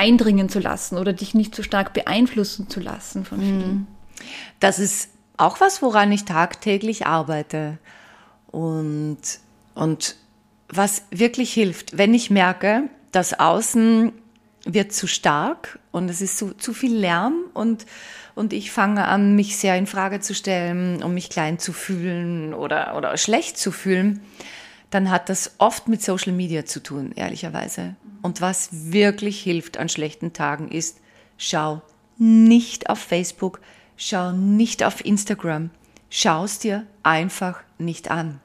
eindringen 0.00 0.48
zu 0.48 0.60
lassen 0.60 0.96
oder 0.96 1.12
dich 1.12 1.34
nicht 1.34 1.54
so 1.54 1.62
stark 1.62 1.92
beeinflussen 1.92 2.70
zu 2.70 2.80
lassen 2.80 3.26
von 3.26 3.40
vielen? 3.40 3.86
Das 4.58 4.78
ist 4.78 5.10
auch 5.36 5.60
was, 5.60 5.82
woran 5.82 6.10
ich 6.10 6.24
tagtäglich 6.24 7.06
arbeite. 7.06 7.78
Und, 8.50 9.18
und 9.74 10.16
was 10.68 11.02
wirklich 11.10 11.52
hilft, 11.52 11.98
wenn 11.98 12.14
ich 12.14 12.30
merke, 12.30 12.84
das 13.12 13.38
Außen 13.38 14.12
wird 14.64 14.92
zu 14.92 15.06
stark 15.06 15.78
und 15.90 16.10
es 16.10 16.20
ist 16.20 16.38
zu, 16.38 16.54
zu 16.54 16.72
viel 16.72 16.94
Lärm 16.94 17.34
und, 17.54 17.86
und 18.34 18.52
ich 18.52 18.70
fange 18.70 19.06
an, 19.06 19.34
mich 19.34 19.56
sehr 19.56 19.76
in 19.76 19.86
Frage 19.86 20.20
zu 20.20 20.34
stellen, 20.34 21.02
um 21.02 21.14
mich 21.14 21.28
klein 21.30 21.58
zu 21.58 21.72
fühlen 21.72 22.54
oder, 22.54 22.96
oder 22.96 23.16
schlecht 23.16 23.58
zu 23.58 23.72
fühlen, 23.72 24.20
dann 24.90 25.10
hat 25.10 25.28
das 25.28 25.54
oft 25.58 25.88
mit 25.88 26.02
Social 26.02 26.32
Media 26.32 26.64
zu 26.66 26.82
tun, 26.82 27.12
ehrlicherweise. 27.14 27.94
Und 28.22 28.40
was 28.40 28.68
wirklich 28.92 29.40
hilft 29.40 29.78
an 29.78 29.88
schlechten 29.88 30.32
Tagen 30.32 30.68
ist, 30.68 31.00
schau 31.38 31.82
nicht 32.18 32.90
auf 32.90 32.98
Facebook, 32.98 33.60
schau 33.96 34.32
nicht 34.32 34.82
auf 34.82 35.04
Instagram, 35.04 35.70
schau 36.10 36.44
es 36.44 36.58
dir 36.58 36.86
einfach 37.02 37.60
nicht 37.78 38.10
an. 38.10 38.40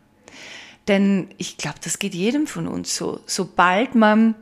Denn 0.87 1.29
ich 1.37 1.57
glaube, 1.57 1.79
das 1.83 1.99
geht 1.99 2.13
jedem 2.13 2.45
von 2.45 2.67
uns 2.67 2.95
so. 2.95 3.19
Sobald 3.25 3.95
man 3.95 4.35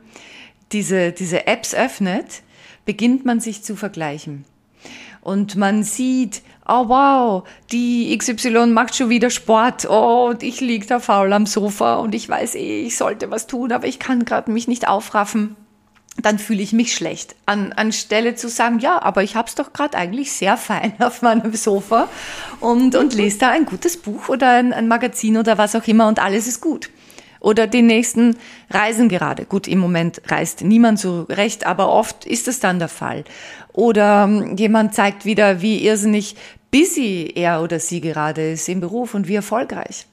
diese, 0.72 1.12
diese 1.12 1.46
Apps 1.46 1.74
öffnet, 1.74 2.42
beginnt 2.84 3.24
man 3.24 3.40
sich 3.40 3.62
zu 3.62 3.76
vergleichen. 3.76 4.44
Und 5.22 5.56
man 5.56 5.82
sieht, 5.84 6.42
oh 6.66 6.88
wow, 6.88 7.48
die 7.72 8.16
XY 8.16 8.66
macht 8.68 8.96
schon 8.96 9.10
wieder 9.10 9.30
Sport, 9.30 9.88
oh, 9.88 10.28
und 10.30 10.42
ich 10.42 10.60
liege 10.60 10.86
da 10.86 10.98
faul 10.98 11.32
am 11.32 11.46
Sofa 11.46 11.96
und 11.96 12.14
ich 12.14 12.28
weiß 12.28 12.54
eh, 12.54 12.86
ich 12.86 12.96
sollte 12.96 13.30
was 13.30 13.46
tun, 13.46 13.72
aber 13.72 13.86
ich 13.86 13.98
kann 13.98 14.24
gerade 14.24 14.50
mich 14.50 14.68
nicht 14.68 14.88
aufraffen. 14.88 15.56
Dann 16.16 16.38
fühle 16.38 16.62
ich 16.62 16.72
mich 16.72 16.94
schlecht. 16.94 17.34
An, 17.44 17.72
anstelle 17.72 18.36
zu 18.36 18.48
sagen, 18.48 18.78
ja, 18.78 19.02
aber 19.02 19.24
ich 19.24 19.34
habe 19.34 19.48
es 19.48 19.56
doch 19.56 19.72
gerade 19.72 19.98
eigentlich 19.98 20.30
sehr 20.30 20.56
fein 20.56 20.94
auf 21.00 21.22
meinem 21.22 21.54
Sofa 21.54 22.08
und, 22.60 22.94
und 22.94 23.14
lese 23.14 23.38
da 23.38 23.50
ein 23.50 23.66
gutes 23.66 23.96
Buch 23.96 24.28
oder 24.28 24.50
ein, 24.50 24.72
ein 24.72 24.86
Magazin 24.86 25.36
oder 25.36 25.58
was 25.58 25.74
auch 25.74 25.86
immer 25.88 26.06
und 26.06 26.20
alles 26.20 26.46
ist 26.46 26.60
gut 26.60 26.88
oder 27.44 27.66
die 27.66 27.82
nächsten 27.82 28.36
reisen 28.70 29.08
gerade. 29.08 29.44
Gut, 29.44 29.68
im 29.68 29.78
Moment 29.78 30.22
reist 30.28 30.62
niemand 30.62 30.98
so 30.98 31.22
recht, 31.28 31.66
aber 31.66 31.90
oft 31.90 32.24
ist 32.24 32.48
es 32.48 32.58
dann 32.58 32.78
der 32.78 32.88
Fall. 32.88 33.24
Oder 33.72 34.24
ähm, 34.24 34.56
jemand 34.56 34.94
zeigt 34.94 35.26
wieder, 35.26 35.60
wie 35.60 35.84
irrsinnig 35.84 36.36
busy 36.70 37.30
er 37.34 37.62
oder 37.62 37.78
sie 37.78 38.00
gerade 38.00 38.52
ist 38.52 38.68
im 38.68 38.80
Beruf 38.80 39.14
und 39.14 39.28
wie 39.28 39.34
erfolgreich. 39.34 40.06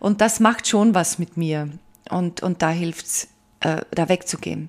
Und 0.00 0.20
das 0.20 0.40
macht 0.40 0.66
schon 0.66 0.94
was 0.94 1.18
mit 1.18 1.36
mir. 1.36 1.68
Und, 2.10 2.42
und 2.42 2.62
da 2.62 2.70
hilft's, 2.70 3.28
äh, 3.60 3.82
da 3.92 4.08
wegzugehen. 4.08 4.68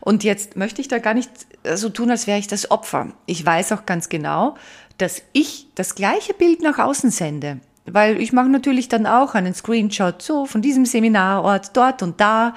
Und 0.00 0.24
jetzt 0.24 0.56
möchte 0.56 0.82
ich 0.82 0.88
da 0.88 0.98
gar 0.98 1.14
nicht 1.14 1.30
so 1.74 1.88
tun, 1.88 2.10
als 2.10 2.26
wäre 2.26 2.38
ich 2.38 2.48
das 2.48 2.70
Opfer. 2.70 3.12
Ich 3.26 3.44
weiß 3.44 3.72
auch 3.72 3.86
ganz 3.86 4.10
genau, 4.10 4.56
dass 4.98 5.22
ich 5.32 5.68
das 5.74 5.94
gleiche 5.94 6.34
Bild 6.34 6.60
nach 6.60 6.78
außen 6.78 7.10
sende. 7.10 7.60
Weil 7.92 8.20
ich 8.20 8.32
mache 8.32 8.48
natürlich 8.48 8.88
dann 8.88 9.06
auch 9.06 9.34
einen 9.34 9.54
Screenshot 9.54 10.22
so 10.22 10.46
von 10.46 10.62
diesem 10.62 10.84
Seminarort 10.84 11.76
dort 11.76 12.02
und 12.02 12.20
da 12.20 12.54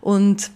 und 0.00 0.50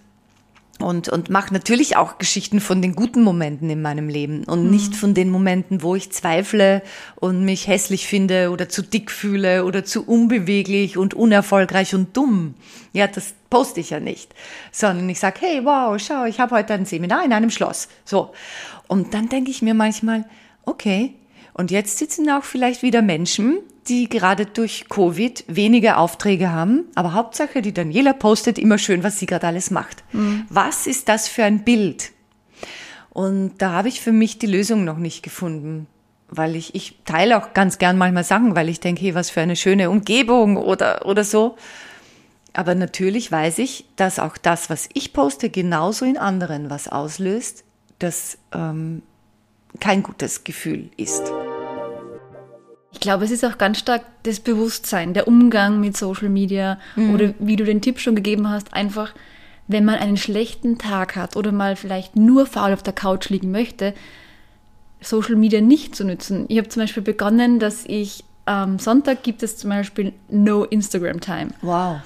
und, 0.82 1.08
und 1.08 1.30
mache 1.30 1.52
natürlich 1.52 1.96
auch 1.96 2.18
Geschichten 2.18 2.60
von 2.60 2.82
den 2.82 2.94
guten 2.94 3.22
Momenten 3.22 3.70
in 3.70 3.82
meinem 3.82 4.08
Leben 4.08 4.44
und 4.44 4.64
mhm. 4.64 4.70
nicht 4.70 4.94
von 4.96 5.14
den 5.14 5.30
Momenten, 5.30 5.82
wo 5.82 5.94
ich 5.94 6.12
zweifle 6.12 6.82
und 7.16 7.44
mich 7.44 7.68
hässlich 7.68 8.06
finde 8.06 8.50
oder 8.50 8.68
zu 8.68 8.82
dick 8.82 9.10
fühle 9.10 9.64
oder 9.64 9.84
zu 9.84 10.04
unbeweglich 10.04 10.96
und 10.96 11.14
unerfolgreich 11.14 11.94
und 11.94 12.16
dumm. 12.16 12.54
Ja, 12.92 13.06
das 13.06 13.34
poste 13.48 13.80
ich 13.80 13.90
ja 13.90 14.00
nicht, 14.00 14.34
sondern 14.70 15.08
ich 15.08 15.20
sage, 15.20 15.40
hey, 15.40 15.64
wow, 15.64 15.98
schau, 16.00 16.24
ich 16.24 16.40
habe 16.40 16.56
heute 16.56 16.74
ein 16.74 16.84
Seminar 16.84 17.24
in 17.24 17.32
einem 17.32 17.50
Schloss. 17.50 17.88
So. 18.04 18.32
Und 18.88 19.14
dann 19.14 19.28
denke 19.28 19.50
ich 19.50 19.62
mir 19.62 19.74
manchmal, 19.74 20.24
okay, 20.64 21.14
und 21.54 21.70
jetzt 21.70 21.98
sitzen 21.98 22.28
auch 22.30 22.44
vielleicht 22.44 22.82
wieder 22.82 23.02
Menschen, 23.02 23.58
die 23.88 24.08
gerade 24.08 24.46
durch 24.46 24.86
Covid 24.88 25.44
weniger 25.48 25.98
Aufträge 25.98 26.52
haben, 26.52 26.84
aber 26.94 27.14
Hauptsache, 27.14 27.62
die 27.62 27.74
Daniela 27.74 28.12
postet 28.12 28.58
immer 28.58 28.78
schön, 28.78 29.02
was 29.02 29.18
sie 29.18 29.26
gerade 29.26 29.46
alles 29.46 29.70
macht. 29.70 30.04
Mhm. 30.12 30.46
Was 30.48 30.86
ist 30.86 31.08
das 31.08 31.28
für 31.28 31.44
ein 31.44 31.64
Bild? 31.64 32.12
Und 33.10 33.58
da 33.58 33.72
habe 33.72 33.88
ich 33.88 34.00
für 34.00 34.12
mich 34.12 34.38
die 34.38 34.46
Lösung 34.46 34.84
noch 34.84 34.96
nicht 34.96 35.22
gefunden, 35.22 35.86
weil 36.28 36.56
ich, 36.56 36.74
ich 36.74 36.98
teile 37.04 37.36
auch 37.36 37.52
ganz 37.52 37.78
gern 37.78 37.98
manchmal 37.98 38.24
Sachen, 38.24 38.56
weil 38.56 38.68
ich 38.68 38.80
denke, 38.80 39.02
hey, 39.02 39.14
was 39.14 39.30
für 39.30 39.42
eine 39.42 39.56
schöne 39.56 39.90
Umgebung 39.90 40.56
oder, 40.56 41.04
oder 41.04 41.24
so. 41.24 41.56
Aber 42.54 42.74
natürlich 42.74 43.30
weiß 43.30 43.58
ich, 43.58 43.84
dass 43.96 44.18
auch 44.18 44.36
das, 44.36 44.70
was 44.70 44.88
ich 44.94 45.12
poste, 45.12 45.50
genauso 45.50 46.04
in 46.04 46.16
anderen 46.16 46.70
was 46.70 46.88
auslöst, 46.88 47.64
das 47.98 48.38
ähm, 48.52 49.02
kein 49.80 50.02
gutes 50.02 50.44
Gefühl 50.44 50.90
ist. 50.96 51.32
Ich 52.92 53.00
glaube, 53.00 53.24
es 53.24 53.30
ist 53.30 53.44
auch 53.44 53.58
ganz 53.58 53.78
stark 53.78 54.02
das 54.22 54.40
Bewusstsein, 54.40 55.14
der 55.14 55.26
Umgang 55.26 55.80
mit 55.80 55.96
Social 55.96 56.28
Media 56.28 56.78
mhm. 56.94 57.14
oder 57.14 57.34
wie 57.38 57.56
du 57.56 57.64
den 57.64 57.80
Tipp 57.80 57.98
schon 57.98 58.14
gegeben 58.14 58.48
hast, 58.48 58.74
einfach, 58.74 59.14
wenn 59.66 59.84
man 59.84 59.96
einen 59.96 60.16
schlechten 60.16 60.78
Tag 60.78 61.16
hat 61.16 61.36
oder 61.36 61.52
mal 61.52 61.76
vielleicht 61.76 62.16
nur 62.16 62.46
faul 62.46 62.72
auf 62.72 62.82
der 62.82 62.92
Couch 62.92 63.28
liegen 63.30 63.50
möchte, 63.50 63.94
Social 65.00 65.36
Media 65.36 65.60
nicht 65.60 65.96
zu 65.96 66.04
nutzen. 66.04 66.44
Ich 66.48 66.58
habe 66.58 66.68
zum 66.68 66.82
Beispiel 66.82 67.02
begonnen, 67.02 67.58
dass 67.58 67.84
ich 67.86 68.24
am 68.44 68.78
Sonntag 68.78 69.22
gibt 69.22 69.42
es 69.42 69.56
zum 69.56 69.70
Beispiel 69.70 70.12
No 70.28 70.64
Instagram 70.64 71.20
Time. 71.20 71.48
Wow. 71.62 72.00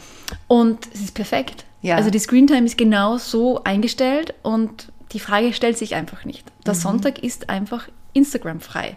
Und 0.49 0.87
es 0.93 1.01
ist 1.01 1.15
perfekt. 1.15 1.65
Ja. 1.83 1.97
Also 1.97 2.11
die 2.11 2.19
Screen 2.19 2.47
Time 2.47 2.67
ist 2.67 2.77
genau 2.77 3.17
so 3.17 3.63
eingestellt 3.65 4.35
und 4.43 4.89
die 5.13 5.21
Frage 5.21 5.53
stellt 5.53 5.79
sich 5.79 5.95
einfach 5.95 6.25
nicht. 6.25 6.45
Der 6.67 6.75
mhm. 6.75 6.79
Sonntag 6.79 7.23
ist 7.23 7.49
einfach 7.49 7.89
Instagram 8.13 8.61
frei. 8.61 8.97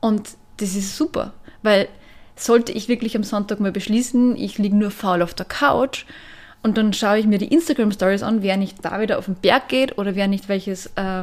Und 0.00 0.30
das 0.58 0.74
ist 0.74 0.96
super, 0.96 1.32
weil 1.62 1.88
sollte 2.36 2.72
ich 2.72 2.88
wirklich 2.88 3.16
am 3.16 3.24
Sonntag 3.24 3.60
mal 3.60 3.72
beschließen, 3.72 4.36
ich 4.36 4.58
liege 4.58 4.76
nur 4.76 4.90
faul 4.90 5.22
auf 5.22 5.34
der 5.34 5.46
Couch 5.46 6.04
und 6.62 6.76
dann 6.76 6.92
schaue 6.92 7.18
ich 7.18 7.26
mir 7.26 7.38
die 7.38 7.52
Instagram 7.52 7.92
Stories 7.92 8.22
an, 8.22 8.42
wer 8.42 8.56
nicht 8.56 8.84
da 8.84 9.00
wieder 9.00 9.18
auf 9.18 9.26
den 9.26 9.36
Berg 9.36 9.68
geht 9.68 9.98
oder 9.98 10.14
wer 10.14 10.28
nicht 10.28 10.48
welches, 10.48 10.86
äh, 10.96 11.22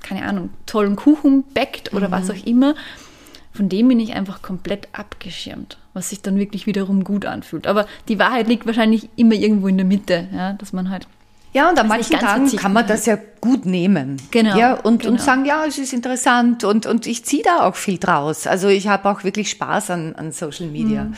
keine 0.00 0.24
Ahnung, 0.24 0.50
tollen 0.64 0.96
Kuchen 0.96 1.44
backt 1.54 1.92
oder 1.92 2.08
mhm. 2.08 2.12
was 2.12 2.30
auch 2.30 2.46
immer. 2.46 2.74
Von 3.52 3.68
dem 3.68 3.88
bin 3.88 4.00
ich 4.00 4.12
einfach 4.14 4.42
komplett 4.42 4.88
abgeschirmt, 4.92 5.78
was 5.94 6.10
sich 6.10 6.22
dann 6.22 6.38
wirklich 6.38 6.66
wiederum 6.66 7.04
gut 7.04 7.24
anfühlt. 7.24 7.66
Aber 7.66 7.86
die 8.08 8.18
Wahrheit 8.18 8.48
liegt 8.48 8.66
wahrscheinlich 8.66 9.08
immer 9.16 9.34
irgendwo 9.34 9.66
in 9.68 9.76
der 9.76 9.86
Mitte, 9.86 10.28
ja, 10.32 10.52
dass 10.52 10.72
man 10.72 10.90
halt 10.90 11.08
ja, 11.56 11.70
und 11.70 11.78
an 11.78 11.88
manchen 11.88 12.18
Tagen 12.18 12.54
kann 12.54 12.74
man 12.74 12.86
das 12.86 13.06
ja 13.06 13.16
gut 13.40 13.64
nehmen. 13.64 14.20
Genau. 14.30 14.58
Ja, 14.58 14.74
und, 14.74 15.00
genau. 15.00 15.12
und 15.12 15.22
sagen, 15.22 15.46
ja, 15.46 15.64
es 15.64 15.78
ist 15.78 15.94
interessant 15.94 16.64
und, 16.64 16.84
und 16.84 17.06
ich 17.06 17.24
ziehe 17.24 17.42
da 17.42 17.66
auch 17.66 17.76
viel 17.76 17.96
draus. 17.96 18.46
Also 18.46 18.68
ich 18.68 18.88
habe 18.88 19.08
auch 19.08 19.24
wirklich 19.24 19.48
Spaß 19.48 19.88
an, 19.90 20.14
an 20.16 20.32
Social 20.32 20.66
Media. 20.66 21.04
Mhm. 21.04 21.14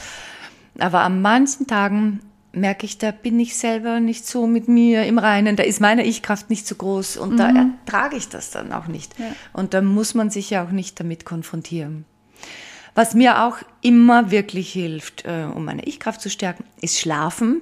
Aber 0.79 1.01
an 1.01 1.21
manchen 1.23 1.67
Tagen 1.67 2.21
merke 2.53 2.87
ich, 2.87 2.99
da 2.99 3.11
bin 3.11 3.41
ich 3.41 3.57
selber 3.57 3.99
nicht 3.99 4.29
so 4.29 4.47
mit 4.47 4.69
mir 4.69 5.07
im 5.07 5.19
Reinen, 5.19 5.57
da 5.57 5.65
ist 5.65 5.81
meine 5.81 6.05
Ich-Kraft 6.05 6.51
nicht 6.51 6.69
so 6.69 6.77
groß 6.77 7.17
und 7.17 7.33
mhm. 7.33 7.37
da 7.39 7.49
ertrage 7.49 8.17
ich 8.17 8.29
das 8.29 8.53
dann 8.53 8.73
auch 8.73 8.87
nicht. 8.87 9.19
Ja. 9.19 9.27
Und 9.53 9.75
da 9.75 9.83
muss 9.83 10.15
man 10.15 10.31
sich 10.31 10.51
ja 10.51 10.65
auch 10.65 10.71
nicht 10.71 11.01
damit 11.01 11.25
konfrontieren. 11.25 12.05
Was 12.95 13.15
mir 13.15 13.43
auch 13.43 13.57
immer 13.81 14.31
wirklich 14.31 14.73
hilft, 14.73 15.25
äh, 15.25 15.47
um 15.53 15.65
meine 15.65 15.83
Ich-Kraft 15.83 16.21
zu 16.21 16.31
stärken, 16.31 16.63
ist 16.81 16.97
Schlafen. 16.97 17.61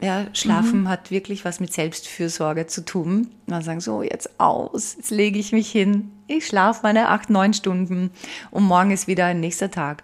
Ja, 0.00 0.26
Schlafen 0.34 0.82
mhm. 0.82 0.88
hat 0.88 1.10
wirklich 1.10 1.44
was 1.44 1.60
mit 1.60 1.72
Selbstfürsorge 1.72 2.66
zu 2.66 2.84
tun. 2.84 3.30
Man 3.46 3.62
sagen 3.62 3.80
so, 3.80 4.02
jetzt 4.02 4.38
aus, 4.38 4.96
jetzt 4.96 5.10
lege 5.10 5.38
ich 5.38 5.52
mich 5.52 5.70
hin, 5.70 6.10
ich 6.26 6.46
schlafe 6.46 6.80
meine 6.82 7.08
acht, 7.08 7.30
neun 7.30 7.54
Stunden 7.54 8.10
und 8.50 8.64
morgen 8.64 8.90
ist 8.90 9.06
wieder 9.06 9.26
ein 9.26 9.40
nächster 9.40 9.70
Tag. 9.70 10.02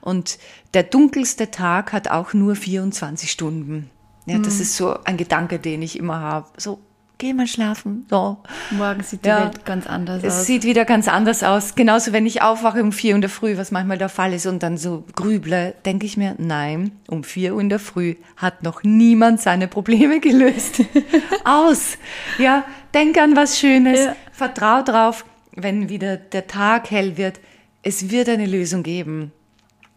Und 0.00 0.38
der 0.74 0.84
dunkelste 0.84 1.50
Tag 1.50 1.92
hat 1.92 2.08
auch 2.08 2.34
nur 2.34 2.54
24 2.56 3.30
Stunden. 3.30 3.90
Ja, 4.26 4.38
mhm. 4.38 4.44
das 4.44 4.60
ist 4.60 4.76
so 4.76 4.96
ein 5.04 5.16
Gedanke, 5.16 5.58
den 5.58 5.82
ich 5.82 5.98
immer 5.98 6.20
habe. 6.20 6.48
So, 6.56 6.78
geh 7.22 7.32
mal 7.34 7.46
schlafen. 7.46 8.04
So. 8.10 8.38
Morgen 8.72 9.04
sieht 9.04 9.24
die 9.24 9.28
Ja. 9.28 9.44
Welt 9.44 9.64
ganz 9.64 9.86
anders 9.86 10.24
Es 10.24 10.40
aus. 10.40 10.46
sieht 10.46 10.64
wieder 10.64 10.84
ganz 10.84 11.06
anders 11.06 11.44
aus. 11.44 11.76
Genauso, 11.76 12.12
wenn 12.12 12.26
ich 12.26 12.42
aufwache 12.42 12.82
um 12.82 12.90
vier 12.90 13.12
Uhr 13.12 13.14
in 13.14 13.20
der 13.20 13.30
Früh, 13.30 13.56
was 13.56 13.70
manchmal 13.70 13.96
der 13.96 14.08
Fall 14.08 14.32
ist, 14.32 14.46
und 14.46 14.64
dann 14.64 14.76
so 14.76 15.04
grüble, 15.14 15.74
denke 15.84 16.04
ich 16.04 16.16
mir, 16.16 16.34
nein, 16.38 16.90
um 17.08 17.22
vier 17.22 17.54
Uhr 17.54 17.60
in 17.60 17.68
der 17.68 17.78
Früh 17.78 18.16
hat 18.36 18.64
noch 18.64 18.82
niemand 18.82 19.40
seine 19.40 19.68
Probleme 19.68 20.18
gelöst. 20.18 20.80
Aus. 21.44 21.96
Ja, 22.38 22.64
denk 22.92 23.16
an 23.18 23.36
was 23.36 23.56
Schönes. 23.60 24.00
Ja. 24.00 24.16
Vertrau 24.32 24.82
drauf, 24.82 25.24
wenn 25.54 25.88
wieder 25.88 26.16
der 26.16 26.48
Tag 26.48 26.90
hell 26.90 27.16
wird. 27.16 27.38
Es 27.84 28.10
wird 28.10 28.28
eine 28.30 28.46
Lösung 28.46 28.82
geben. 28.82 29.30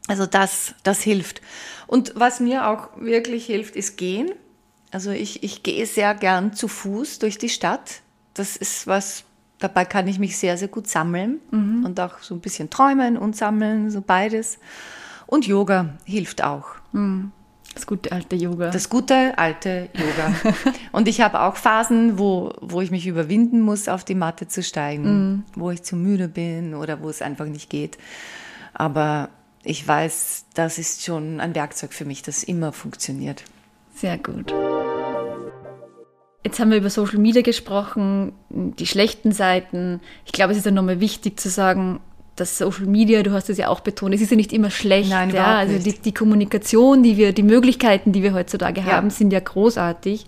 Also 0.08 0.28
das, 0.28 0.76
das 0.84 1.02
hilft. 1.02 1.42
Und 1.88 2.14
was 2.16 2.40
mir 2.40 2.68
auch 2.68 2.90
wirklich 2.98 3.48
hilft, 3.48 3.76
ist 3.76 3.98
gehen. 3.98 4.30
Also 4.96 5.12
ich, 5.12 5.44
ich 5.44 5.62
gehe 5.62 5.86
sehr 5.86 6.16
gern 6.16 6.54
zu 6.54 6.70
Fuß 6.70 7.20
durch 7.20 7.38
die 7.38 7.50
Stadt. 7.50 8.00
Das 8.34 8.56
ist 8.56 8.88
was, 8.88 9.26
dabei 9.60 9.84
kann 9.84 10.08
ich 10.08 10.20
mich 10.20 10.38
sehr, 10.38 10.58
sehr 10.58 10.70
gut 10.70 10.88
sammeln 10.88 11.42
und 11.84 12.00
auch 12.00 12.20
so 12.20 12.34
ein 12.34 12.40
bisschen 12.40 12.70
träumen 12.70 13.18
und 13.18 13.36
sammeln, 13.36 13.92
so 13.92 14.00
beides. 14.00 14.58
Und 15.28 15.48
Yoga 15.48 15.98
hilft 16.06 16.46
auch. 16.46 16.68
Das 17.74 17.86
gute 17.88 18.14
alte 18.14 18.38
Yoga. 18.38 18.70
Das 18.70 18.90
gute 18.90 19.38
alte 19.38 19.90
Yoga. 19.94 20.54
Und 20.94 21.10
ich 21.10 21.20
habe 21.20 21.42
auch 21.42 21.58
Phasen, 21.58 22.18
wo, 22.18 22.54
wo 22.62 22.80
ich 22.80 22.90
mich 22.90 23.06
überwinden 23.06 23.60
muss, 23.60 23.90
auf 23.90 24.06
die 24.06 24.16
Matte 24.16 24.48
zu 24.48 24.64
steigen, 24.64 25.44
wo 25.56 25.72
ich 25.72 25.84
zu 25.84 25.98
müde 25.98 26.30
bin 26.30 26.74
oder 26.74 27.02
wo 27.02 27.10
es 27.10 27.22
einfach 27.22 27.48
nicht 27.48 27.70
geht. 27.70 27.98
Aber 28.74 29.28
ich 29.66 29.86
weiß, 29.86 30.46
das 30.54 30.78
ist 30.78 31.04
schon 31.04 31.42
ein 31.42 31.54
Werkzeug 31.54 31.92
für 31.92 32.06
mich, 32.06 32.22
das 32.22 32.46
immer 32.46 32.72
funktioniert. 32.72 33.44
Sehr 33.96 34.18
gut. 34.18 34.54
Jetzt 36.46 36.60
haben 36.60 36.70
wir 36.70 36.78
über 36.78 36.92
Social 36.92 37.18
Media 37.18 37.42
gesprochen, 37.42 38.32
die 38.50 38.86
schlechten 38.86 39.32
Seiten. 39.32 40.00
Ich 40.26 40.32
glaube, 40.32 40.52
es 40.52 40.60
ist 40.60 40.66
ja 40.66 40.72
nochmal 40.72 41.00
wichtig 41.00 41.40
zu 41.40 41.50
sagen, 41.50 42.00
dass 42.36 42.60
Social 42.60 42.86
Media, 42.86 43.24
du 43.24 43.32
hast 43.32 43.50
es 43.50 43.58
ja 43.58 43.68
auch 43.70 43.80
betont, 43.80 44.14
es 44.14 44.22
ist 44.22 44.30
ja 44.30 44.38
nicht 44.38 44.54
immer 44.54 44.70
schlecht. 44.70 45.10
Nein, 45.10 45.30
ja, 45.32 45.36
überhaupt 45.64 45.72
also. 45.74 45.80
Die, 45.90 45.98
die 46.00 46.14
Kommunikation, 46.14 47.02
die 47.02 47.18
wir, 47.18 47.34
die 47.34 47.42
Möglichkeiten, 47.42 48.12
die 48.12 48.22
wir 48.22 48.34
heutzutage 48.36 48.82
Ja. 48.82 48.88
haben, 48.88 49.10
sind 49.10 49.34
ja 49.34 49.40
großartig. 49.40 50.28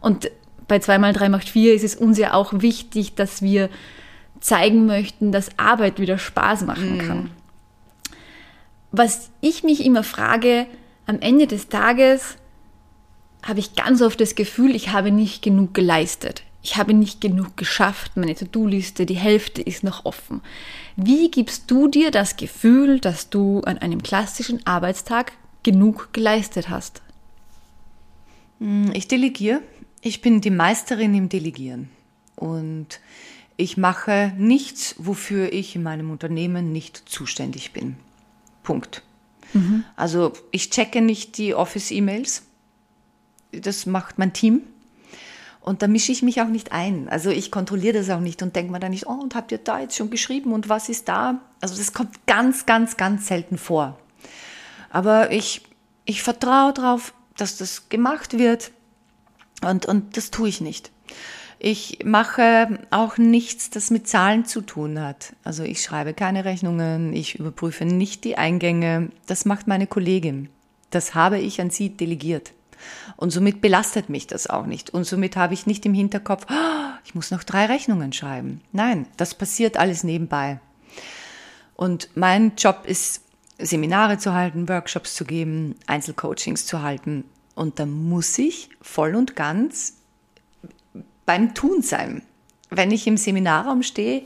Und 0.00 0.30
bei 0.66 0.80
2 0.80 0.98
mal 0.98 1.14
3 1.14 1.30
macht 1.30 1.48
4 1.48 1.72
ist 1.74 1.82
es 1.84 1.96
uns 1.96 2.18
ja 2.18 2.34
auch 2.34 2.52
wichtig, 2.54 3.14
dass 3.14 3.40
wir 3.40 3.70
zeigen 4.40 4.84
möchten, 4.84 5.32
dass 5.32 5.48
Arbeit 5.58 5.98
wieder 5.98 6.18
Spaß 6.18 6.62
machen 6.66 6.96
Mhm. 6.96 7.08
kann. 7.08 7.30
Was 8.92 9.30
ich 9.40 9.64
mich 9.64 9.84
immer 9.84 10.02
frage, 10.02 10.66
am 11.06 11.20
Ende 11.20 11.46
des 11.46 11.68
Tages 11.68 12.36
habe 13.42 13.60
ich 13.60 13.74
ganz 13.74 14.02
oft 14.02 14.20
das 14.20 14.34
Gefühl, 14.34 14.74
ich 14.74 14.90
habe 14.90 15.10
nicht 15.10 15.42
genug 15.42 15.74
geleistet. 15.74 16.42
Ich 16.62 16.76
habe 16.76 16.92
nicht 16.92 17.20
genug 17.20 17.56
geschafft. 17.56 18.16
Meine 18.16 18.34
To-Do-Liste, 18.34 19.06
die 19.06 19.16
Hälfte 19.16 19.62
ist 19.62 19.84
noch 19.84 20.04
offen. 20.04 20.42
Wie 20.96 21.30
gibst 21.30 21.70
du 21.70 21.88
dir 21.88 22.10
das 22.10 22.36
Gefühl, 22.36 22.98
dass 22.98 23.30
du 23.30 23.60
an 23.60 23.78
einem 23.78 24.02
klassischen 24.02 24.66
Arbeitstag 24.66 25.32
genug 25.62 26.12
geleistet 26.12 26.68
hast? 26.68 27.00
Ich 28.92 29.06
delegiere. 29.06 29.62
Ich 30.00 30.20
bin 30.20 30.40
die 30.40 30.50
Meisterin 30.50 31.14
im 31.14 31.28
Delegieren. 31.28 31.90
Und 32.34 33.00
ich 33.56 33.76
mache 33.76 34.32
nichts, 34.36 34.96
wofür 34.98 35.52
ich 35.52 35.76
in 35.76 35.84
meinem 35.84 36.10
Unternehmen 36.10 36.72
nicht 36.72 37.08
zuständig 37.08 37.72
bin. 37.72 37.96
Punkt. 38.64 39.02
Also 39.96 40.32
ich 40.50 40.70
checke 40.70 41.00
nicht 41.00 41.38
die 41.38 41.54
Office-E-Mails. 41.54 42.42
Das 43.52 43.86
macht 43.86 44.18
mein 44.18 44.32
Team. 44.32 44.62
Und 45.60 45.82
da 45.82 45.86
mische 45.86 46.12
ich 46.12 46.22
mich 46.22 46.40
auch 46.40 46.48
nicht 46.48 46.72
ein. 46.72 47.08
Also 47.08 47.30
ich 47.30 47.50
kontrolliere 47.50 47.98
das 47.98 48.08
auch 48.10 48.20
nicht 48.20 48.42
und 48.42 48.56
denke 48.56 48.72
mir 48.72 48.80
dann 48.80 48.92
nicht, 48.92 49.06
oh, 49.06 49.12
und 49.20 49.34
habt 49.34 49.52
ihr 49.52 49.58
da 49.58 49.80
jetzt 49.80 49.96
schon 49.96 50.08
geschrieben 50.08 50.52
und 50.52 50.68
was 50.68 50.88
ist 50.88 51.08
da? 51.08 51.40
Also 51.60 51.76
das 51.76 51.92
kommt 51.92 52.26
ganz, 52.26 52.64
ganz, 52.64 52.96
ganz 52.96 53.26
selten 53.26 53.58
vor. 53.58 53.98
Aber 54.90 55.30
ich, 55.30 55.62
ich 56.06 56.22
vertraue 56.22 56.72
darauf, 56.72 57.12
dass 57.36 57.58
das 57.58 57.90
gemacht 57.90 58.38
wird 58.38 58.70
und, 59.62 59.84
und 59.86 60.16
das 60.16 60.30
tue 60.30 60.48
ich 60.48 60.60
nicht. 60.60 60.90
Ich 61.58 61.98
mache 62.04 62.78
auch 62.90 63.18
nichts, 63.18 63.68
das 63.70 63.90
mit 63.90 64.06
Zahlen 64.06 64.44
zu 64.44 64.60
tun 64.60 65.00
hat. 65.00 65.34
Also 65.42 65.64
ich 65.64 65.82
schreibe 65.82 66.14
keine 66.14 66.44
Rechnungen, 66.44 67.12
ich 67.12 67.38
überprüfe 67.38 67.84
nicht 67.84 68.24
die 68.24 68.38
Eingänge. 68.38 69.10
Das 69.26 69.44
macht 69.44 69.66
meine 69.66 69.88
Kollegin. 69.88 70.50
Das 70.90 71.14
habe 71.14 71.38
ich 71.38 71.60
an 71.60 71.70
sie 71.70 71.90
delegiert. 71.90 72.52
Und 73.16 73.30
somit 73.30 73.60
belastet 73.60 74.08
mich 74.08 74.26
das 74.26 74.46
auch 74.46 74.66
nicht. 74.66 74.90
Und 74.90 75.04
somit 75.04 75.36
habe 75.36 75.54
ich 75.54 75.66
nicht 75.66 75.84
im 75.86 75.94
Hinterkopf, 75.94 76.46
"Ah, 76.48 76.98
ich 77.04 77.14
muss 77.14 77.30
noch 77.30 77.44
drei 77.44 77.66
Rechnungen 77.66 78.12
schreiben. 78.12 78.60
Nein, 78.72 79.06
das 79.16 79.34
passiert 79.34 79.76
alles 79.76 80.04
nebenbei. 80.04 80.60
Und 81.74 82.10
mein 82.14 82.52
Job 82.56 82.82
ist, 82.86 83.22
Seminare 83.58 84.18
zu 84.18 84.34
halten, 84.34 84.68
Workshops 84.68 85.14
zu 85.14 85.24
geben, 85.24 85.74
Einzelcoachings 85.86 86.66
zu 86.66 86.82
halten. 86.82 87.24
Und 87.54 87.78
da 87.80 87.86
muss 87.86 88.38
ich 88.38 88.70
voll 88.80 89.16
und 89.16 89.34
ganz 89.34 89.94
beim 91.26 91.54
Tun 91.54 91.82
sein. 91.82 92.22
Wenn 92.70 92.90
ich 92.90 93.06
im 93.06 93.16
Seminarraum 93.16 93.82
stehe 93.82 94.22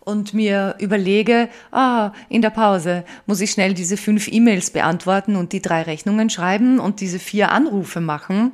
und 0.00 0.34
mir 0.34 0.76
überlege, 0.78 1.48
ah, 1.72 2.12
in 2.28 2.42
der 2.42 2.50
Pause 2.50 3.04
muss 3.26 3.40
ich 3.40 3.50
schnell 3.50 3.74
diese 3.74 3.96
fünf 3.96 4.28
E-Mails 4.28 4.70
beantworten 4.70 5.36
und 5.36 5.52
die 5.52 5.62
drei 5.62 5.82
Rechnungen 5.82 6.30
schreiben 6.30 6.80
und 6.80 7.00
diese 7.00 7.18
vier 7.18 7.52
Anrufe 7.52 8.00
machen, 8.00 8.52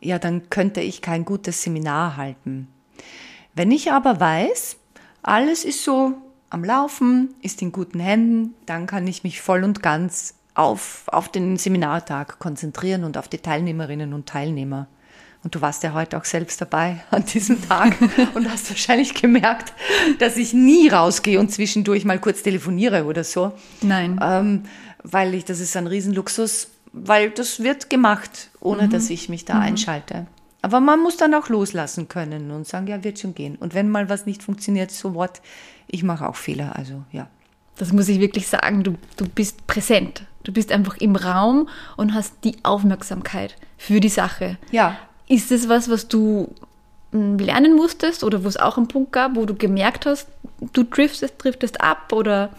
ja, 0.00 0.18
dann 0.18 0.50
könnte 0.50 0.80
ich 0.80 1.02
kein 1.02 1.24
gutes 1.24 1.62
Seminar 1.62 2.16
halten. 2.16 2.68
Wenn 3.54 3.70
ich 3.70 3.92
aber 3.92 4.20
weiß, 4.20 4.76
alles 5.22 5.64
ist 5.64 5.84
so 5.84 6.14
am 6.48 6.64
Laufen, 6.64 7.34
ist 7.42 7.62
in 7.62 7.72
guten 7.72 8.00
Händen, 8.00 8.54
dann 8.66 8.86
kann 8.86 9.06
ich 9.06 9.22
mich 9.22 9.40
voll 9.40 9.64
und 9.64 9.82
ganz 9.82 10.34
auf, 10.54 11.04
auf 11.06 11.28
den 11.28 11.56
Seminartag 11.56 12.38
konzentrieren 12.38 13.04
und 13.04 13.16
auf 13.16 13.28
die 13.28 13.38
Teilnehmerinnen 13.38 14.12
und 14.12 14.26
Teilnehmer. 14.26 14.88
Und 15.42 15.54
du 15.54 15.60
warst 15.62 15.82
ja 15.82 15.94
heute 15.94 16.18
auch 16.18 16.24
selbst 16.24 16.60
dabei 16.60 17.02
an 17.10 17.24
diesem 17.24 17.66
Tag 17.66 17.96
und 18.34 18.50
hast 18.50 18.68
wahrscheinlich 18.70 19.14
gemerkt, 19.14 19.72
dass 20.18 20.36
ich 20.36 20.52
nie 20.52 20.88
rausgehe 20.88 21.40
und 21.40 21.50
zwischendurch 21.50 22.04
mal 22.04 22.18
kurz 22.18 22.42
telefoniere 22.42 23.04
oder 23.04 23.24
so. 23.24 23.52
Nein. 23.80 24.20
Ähm, 24.22 24.64
weil 25.02 25.34
ich, 25.34 25.46
das 25.46 25.60
ist 25.60 25.76
ein 25.76 25.86
Riesenluxus, 25.86 26.68
weil 26.92 27.30
das 27.30 27.62
wird 27.62 27.88
gemacht, 27.88 28.50
ohne 28.60 28.88
dass 28.88 29.08
ich 29.08 29.28
mich 29.28 29.44
da 29.44 29.58
einschalte. 29.58 30.26
Aber 30.62 30.80
man 30.80 31.00
muss 31.00 31.16
dann 31.16 31.34
auch 31.34 31.48
loslassen 31.48 32.08
können 32.08 32.50
und 32.50 32.66
sagen, 32.66 32.86
ja, 32.86 33.02
wird 33.02 33.18
schon 33.18 33.34
gehen. 33.34 33.56
Und 33.56 33.74
wenn 33.74 33.88
mal 33.88 34.08
was 34.08 34.26
nicht 34.26 34.42
funktioniert, 34.42 34.90
so 34.90 35.14
what, 35.14 35.40
ich 35.86 36.02
mache 36.02 36.28
auch 36.28 36.36
Fehler, 36.36 36.76
also 36.76 37.02
ja. 37.12 37.28
Das 37.78 37.94
muss 37.94 38.08
ich 38.08 38.20
wirklich 38.20 38.46
sagen, 38.46 38.84
du, 38.84 38.98
du 39.16 39.26
bist 39.26 39.66
präsent. 39.66 40.26
Du 40.42 40.52
bist 40.52 40.70
einfach 40.70 40.98
im 40.98 41.16
Raum 41.16 41.68
und 41.96 42.12
hast 42.14 42.34
die 42.44 42.56
Aufmerksamkeit 42.62 43.56
für 43.78 44.00
die 44.00 44.10
Sache. 44.10 44.58
Ja. 44.70 44.98
Ist 45.30 45.52
es 45.52 45.68
was, 45.68 45.88
was 45.88 46.08
du 46.08 46.52
mm, 47.12 47.36
lernen 47.36 47.76
musstest 47.76 48.24
oder 48.24 48.42
wo 48.42 48.48
es 48.48 48.56
auch 48.56 48.76
einen 48.76 48.88
Punkt 48.88 49.12
gab, 49.12 49.36
wo 49.36 49.46
du 49.46 49.54
gemerkt 49.54 50.04
hast, 50.04 50.26
du 50.72 50.82
driftest, 50.82 51.34
driftest 51.38 51.80
ab 51.80 52.12
oder 52.12 52.50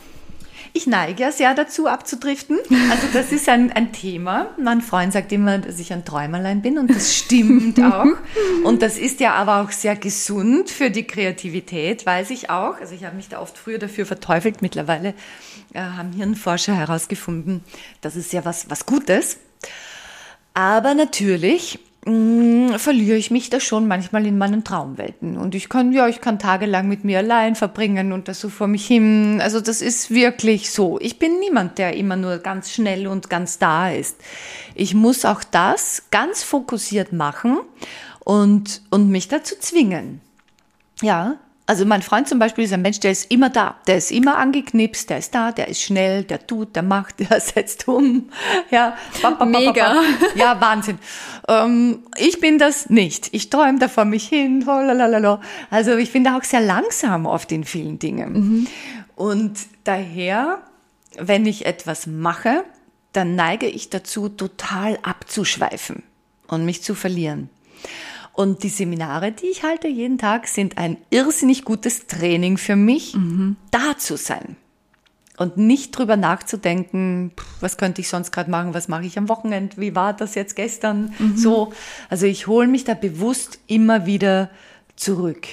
Ich 0.72 0.88
neige 0.88 1.24
ja 1.24 1.34
sehr 1.34 1.54
dazu, 1.54 1.88
abzudriften. 1.88 2.58
Also 2.90 3.08
das 3.12 3.34
ist 3.34 3.50
ein, 3.50 3.74
ein 3.74 3.92
Thema. 3.92 4.48
Mein 4.58 4.80
Freund 4.80 5.12
sagt 5.12 5.34
immer, 5.34 5.58
dass 5.58 5.80
ich 5.80 5.92
ein 5.92 6.06
Träumerlein 6.06 6.62
bin 6.62 6.78
und 6.78 6.90
das 6.90 7.14
stimmt 7.14 7.78
auch. 7.84 8.06
Und 8.64 8.82
das 8.82 8.98
ist 8.98 9.20
ja 9.20 9.34
aber 9.34 9.62
auch 9.62 9.72
sehr 9.72 9.98
gesund 9.98 10.70
für 10.70 10.90
die 10.90 11.04
Kreativität, 11.04 12.06
weiß 12.06 12.30
ich 12.30 12.50
auch. 12.50 12.80
Also 12.80 12.96
ich 12.96 13.04
habe 13.04 13.18
mich 13.18 13.28
da 13.28 13.42
oft 13.42 13.58
früher 13.58 13.80
dafür 13.80 14.06
verteufelt. 14.06 14.62
Mittlerweile 14.62 15.14
äh, 15.74 15.82
haben 15.82 16.14
Hirnforscher 16.14 16.74
herausgefunden, 16.74 17.66
das 18.00 18.16
ist 18.16 18.32
ja 18.32 18.46
was, 18.46 18.70
was 18.70 18.86
Gutes. 18.86 19.40
Aber 20.54 20.94
natürlich 20.94 21.80
mh, 22.06 22.80
verliere 22.80 23.18
ich 23.18 23.32
mich 23.32 23.50
da 23.50 23.60
schon 23.60 23.88
manchmal 23.88 24.26
in 24.26 24.38
meinen 24.38 24.64
Traumwelten. 24.64 25.38
Und 25.38 25.56
ich 25.56 25.70
kann, 25.70 25.92
ja, 25.92 26.08
ich 26.08 26.22
kann 26.22 26.40
tagelang 26.40 26.88
mit 26.88 27.04
mir 27.04 27.20
allein 27.20 27.56
verbringen 27.56 28.12
und 28.12 28.28
das 28.28 28.40
so 28.40 28.50
vor 28.50 28.68
mich 28.68 28.86
hin. 28.86 29.40
Also 29.42 29.62
das 29.62 29.82
ist 29.82 30.12
wirklich 30.12 30.72
so. 30.72 31.00
Ich 31.00 31.20
bin 31.20 31.40
niemand, 31.40 31.78
der 31.78 31.96
immer 31.96 32.16
nur 32.16 32.40
ganz 32.40 32.72
schnell 32.72 33.08
und 33.08 33.30
ganz 33.30 33.60
da 33.60 33.92
ist. 33.92 34.18
Ich 34.76 34.94
muss 34.94 35.26
auch 35.26 35.44
das 35.44 36.04
ganz 36.12 36.44
fokussiert 36.44 37.14
machen 37.14 37.60
und, 38.20 38.82
und 38.90 39.10
mich 39.10 39.28
dazu 39.28 39.56
zwingen. 39.60 40.22
Ja, 41.02 41.38
also 41.68 41.86
mein 41.86 42.02
Freund 42.02 42.28
zum 42.28 42.40
Beispiel 42.40 42.66
ist 42.66 42.74
ein 42.74 42.82
Mensch, 42.82 43.00
der 43.00 43.12
ist 43.12 43.32
immer 43.32 43.50
da, 43.50 43.76
der 43.88 43.98
ist 43.98 44.12
immer 44.12 44.38
angeknipst, 44.38 45.10
der 45.10 45.20
ist 45.20 45.34
da, 45.34 45.52
der 45.52 45.68
ist 45.68 45.82
schnell, 45.82 46.24
der 46.24 46.46
tut, 46.46 46.76
der 46.76 46.84
macht, 46.84 47.20
der 47.30 47.40
setzt 47.40 47.88
um. 47.88 48.30
Ja, 48.72 48.98
ba, 49.22 49.32
ba, 49.32 49.46
ba, 49.46 49.46
ba, 49.46 49.60
Mega. 49.60 50.02
Ja, 50.36 50.60
Wahnsinn. 50.60 51.00
Ähm, 51.48 52.00
ich 52.18 52.40
bin 52.40 52.58
das 52.58 52.90
nicht. 52.90 53.30
Ich 53.34 53.50
träume 53.50 53.80
da 53.80 53.88
vor 53.88 54.06
mich 54.06 54.28
hin. 54.28 54.66
oh, 54.68 54.72
lalalala. 54.72 55.42
Also 55.70 55.96
ich 55.96 56.12
bin 56.12 56.24
da 56.24 56.38
auch 56.38 56.44
sehr 56.44 56.62
langsam 56.62 57.26
oft 57.26 57.52
in 57.52 57.64
vielen 57.64 58.00
Dingen. 58.00 58.68
Und 59.16 59.60
daher, 59.84 60.60
wenn 61.18 61.46
ich 61.46 61.66
etwas 61.66 62.08
mache, 62.08 62.64
dann 63.14 63.36
neige 63.36 63.68
ich 63.68 63.90
dazu, 63.90 64.30
total 64.30 64.98
abzuschweifen 65.04 66.04
und 66.48 66.66
mich 66.66 66.82
zu 66.82 66.96
verlieren. 66.96 67.50
Und 68.34 68.64
die 68.64 68.70
Seminare, 68.70 69.32
die 69.32 69.48
ich 69.48 69.64
halte 69.64 69.88
jeden 69.88 70.18
Tag, 70.18 70.48
sind 70.48 70.78
ein 70.78 70.98
irrsinnig 71.10 71.66
gutes 71.66 72.08
Training 72.08 72.58
für 72.58 72.76
mich, 72.76 73.16
mhm. 73.16 73.58
da 73.72 73.98
zu 73.98 74.16
sein. 74.18 74.56
Und 75.38 75.58
nicht 75.58 75.98
drüber 75.98 76.18
nachzudenken, 76.18 77.32
was 77.60 77.78
könnte 77.78 78.02
ich 78.02 78.10
sonst 78.10 78.32
gerade 78.32 78.52
machen, 78.52 78.74
was 78.74 78.88
mache 78.88 79.06
ich 79.06 79.18
am 79.18 79.28
Wochenende, 79.28 79.78
wie 79.78 79.96
war 79.96 80.14
das 80.14 80.36
jetzt 80.36 80.56
gestern, 80.56 81.14
mhm. 81.18 81.36
so. 81.36 81.74
Also 82.10 82.26
ich 82.26 82.48
hole 82.48 82.68
mich 82.68 82.84
da 82.84 82.94
bewusst 82.94 83.60
immer 83.68 84.06
wieder 84.06 84.50
zurück. 84.96 85.48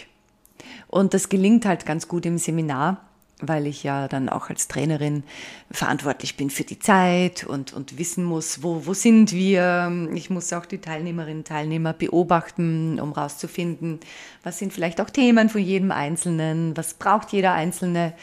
Und 0.88 1.14
das 1.14 1.28
gelingt 1.28 1.64
halt 1.64 1.86
ganz 1.86 2.06
gut 2.06 2.26
im 2.26 2.38
Seminar 2.38 3.07
weil 3.40 3.66
ich 3.66 3.84
ja 3.84 4.08
dann 4.08 4.28
auch 4.28 4.50
als 4.50 4.68
Trainerin 4.68 5.22
verantwortlich 5.70 6.36
bin 6.36 6.50
für 6.50 6.64
die 6.64 6.78
Zeit 6.78 7.44
und, 7.44 7.72
und 7.72 7.98
wissen 7.98 8.24
muss, 8.24 8.62
wo, 8.62 8.86
wo 8.86 8.94
sind 8.94 9.32
wir. 9.32 10.08
Ich 10.14 10.30
muss 10.30 10.52
auch 10.52 10.66
die 10.66 10.78
Teilnehmerinnen 10.78 11.38
und 11.38 11.48
Teilnehmer 11.48 11.92
beobachten, 11.92 12.98
um 12.98 13.12
rauszufinden, 13.12 14.00
was 14.42 14.58
sind 14.58 14.72
vielleicht 14.72 15.00
auch 15.00 15.10
Themen 15.10 15.48
von 15.48 15.60
jedem 15.60 15.92
Einzelnen, 15.92 16.76
was 16.76 16.94
braucht 16.94 17.32
jeder 17.32 17.52
Einzelne. 17.52 18.14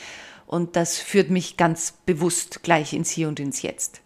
Und 0.47 0.75
das 0.75 0.99
führt 0.99 1.29
mich 1.29 1.57
ganz 1.57 1.93
bewusst 2.05 2.61
gleich 2.61 2.93
ins 2.93 3.09
Hier 3.09 3.27
und 3.27 3.39
ins 3.39 3.61
Jetzt. 3.61 4.01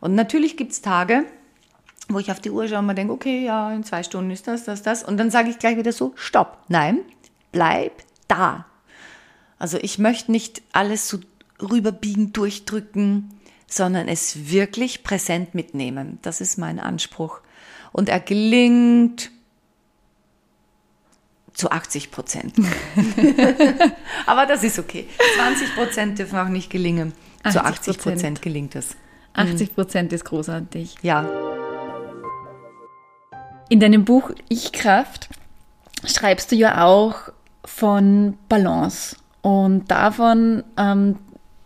Und 0.00 0.14
natürlich 0.14 0.56
gibt's 0.56 0.80
Tage, 0.80 1.24
wo 2.08 2.18
ich 2.18 2.30
auf 2.30 2.40
die 2.40 2.50
Uhr 2.50 2.66
schaue 2.66 2.78
und 2.78 2.86
mir 2.86 2.94
denke, 2.94 3.12
okay, 3.12 3.44
ja, 3.44 3.72
in 3.72 3.84
zwei 3.84 4.02
Stunden 4.02 4.30
ist 4.30 4.46
das, 4.46 4.64
das, 4.64 4.82
das. 4.82 5.02
Und 5.02 5.16
dann 5.16 5.30
sage 5.30 5.50
ich 5.50 5.58
gleich 5.58 5.76
wieder 5.76 5.92
so, 5.92 6.12
stopp, 6.16 6.58
nein, 6.68 7.00
bleib 7.52 7.92
da 8.26 8.66
also 9.58 9.78
ich 9.80 9.98
möchte 9.98 10.32
nicht 10.32 10.62
alles 10.72 11.08
so 11.08 11.18
rüberbiegen, 11.60 12.32
durchdrücken, 12.32 13.30
sondern 13.66 14.08
es 14.08 14.50
wirklich 14.50 15.02
präsent 15.02 15.54
mitnehmen. 15.54 16.18
Das 16.22 16.40
ist 16.40 16.58
mein 16.58 16.78
Anspruch. 16.78 17.40
Und 17.92 18.08
er 18.08 18.20
gelingt 18.20 19.30
zu 21.54 21.70
80 21.70 22.10
Prozent. 22.10 22.54
Aber 24.26 24.46
das 24.46 24.62
ist 24.62 24.78
okay. 24.78 25.08
20 25.36 25.74
Prozent 25.74 26.18
dürfen 26.18 26.38
auch 26.38 26.48
nicht 26.48 26.70
gelingen. 26.70 27.12
Zu 27.50 27.64
80 27.64 27.98
Prozent 27.98 28.42
gelingt 28.42 28.74
es. 28.74 28.96
80 29.32 29.74
Prozent 29.74 30.12
ist 30.12 30.24
großartig. 30.24 30.96
Ja. 31.02 31.28
In 33.68 33.80
deinem 33.80 34.04
Buch 34.04 34.30
Ich 34.48 34.72
Kraft 34.72 35.28
schreibst 36.04 36.52
du 36.52 36.56
ja 36.56 36.84
auch 36.84 37.16
von 37.64 38.38
Balance 38.48 39.16
und 39.46 39.92
davon, 39.92 40.64
ähm, 40.76 41.18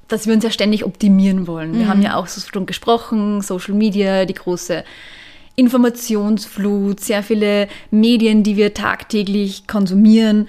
dass 0.07 0.27
wir 0.27 0.35
uns 0.35 0.45
ja 0.45 0.51
ständig 0.51 0.85
optimieren 0.85 1.47
wollen. 1.47 1.73
Wir 1.73 1.87
mhm. 1.87 1.89
haben 1.89 2.03
ja 2.03 2.17
auch 2.17 2.27
so 2.27 2.39
schon 2.43 2.67
gesprochen, 2.67 3.41
Social 3.41 3.73
Media, 3.73 4.27
die 4.27 4.35
große 4.35 4.85
Informationsflut, 5.57 7.01
sehr 7.01 7.23
viele 7.23 7.69
Medien, 7.91 8.43
die 8.43 8.59
wir 8.59 8.75
tagtäglich 8.75 9.67
konsumieren. 9.67 10.47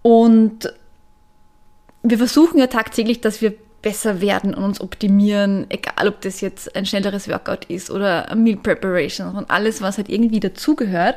Und 0.00 0.72
wir 2.02 2.16
versuchen 2.16 2.58
ja 2.58 2.68
tagtäglich, 2.68 3.20
dass 3.20 3.42
wir 3.42 3.52
besser 3.82 4.22
werden 4.22 4.54
und 4.54 4.64
uns 4.64 4.80
optimieren, 4.80 5.66
egal 5.68 6.08
ob 6.08 6.22
das 6.22 6.40
jetzt 6.40 6.74
ein 6.74 6.86
schnelleres 6.86 7.28
Workout 7.28 7.66
ist 7.66 7.90
oder 7.90 8.34
Meal 8.34 8.56
Preparation 8.56 9.34
und 9.34 9.50
alles, 9.50 9.82
was 9.82 9.98
halt 9.98 10.08
irgendwie 10.08 10.40
dazugehört. 10.40 11.16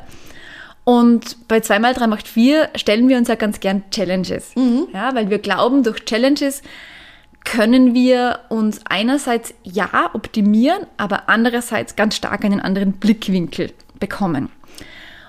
Und 0.89 1.47
bei 1.47 1.59
2x3 1.59 2.07
macht 2.07 2.27
4 2.27 2.71
stellen 2.73 3.09
wir 3.09 3.17
uns 3.19 3.27
ja 3.27 3.35
ganz 3.35 3.59
gern 3.59 3.83
Challenges. 3.91 4.55
Mhm. 4.55 4.87
Ja, 4.91 5.13
weil 5.13 5.29
wir 5.29 5.37
glauben, 5.37 5.83
durch 5.83 6.03
Challenges 6.05 6.63
können 7.45 7.93
wir 7.93 8.39
uns 8.49 8.81
einerseits 8.85 9.53
ja 9.61 10.09
optimieren, 10.13 10.87
aber 10.97 11.29
andererseits 11.29 11.95
ganz 11.95 12.15
stark 12.15 12.43
einen 12.43 12.59
anderen 12.59 12.93
Blickwinkel 12.93 13.71
bekommen. 13.99 14.49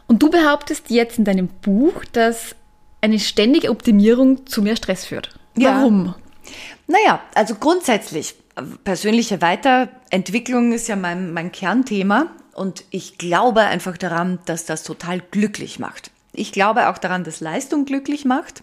Und 0.06 0.22
du 0.22 0.30
behauptest 0.30 0.88
jetzt 0.88 1.18
in 1.18 1.26
deinem 1.26 1.48
Buch, 1.48 2.06
dass 2.10 2.56
eine 3.02 3.18
ständige 3.18 3.68
Optimierung 3.68 4.46
zu 4.46 4.62
mehr 4.62 4.76
Stress 4.76 5.04
führt. 5.04 5.28
Warum? 5.56 6.06
Ja. 6.06 6.16
Naja, 6.86 7.20
also 7.34 7.56
grundsätzlich, 7.56 8.34
persönliche 8.84 9.40
Weiterentwicklung 9.42 10.72
ist 10.72 10.88
ja 10.88 10.96
mein, 10.96 11.32
mein 11.32 11.52
Kernthema. 11.52 12.26
Und 12.54 12.84
ich 12.90 13.18
glaube 13.18 13.62
einfach 13.62 13.96
daran, 13.96 14.38
dass 14.44 14.66
das 14.66 14.82
total 14.82 15.20
glücklich 15.20 15.78
macht. 15.78 16.10
Ich 16.32 16.52
glaube 16.52 16.88
auch 16.88 16.98
daran, 16.98 17.24
dass 17.24 17.40
Leistung 17.40 17.84
glücklich 17.84 18.24
macht, 18.24 18.62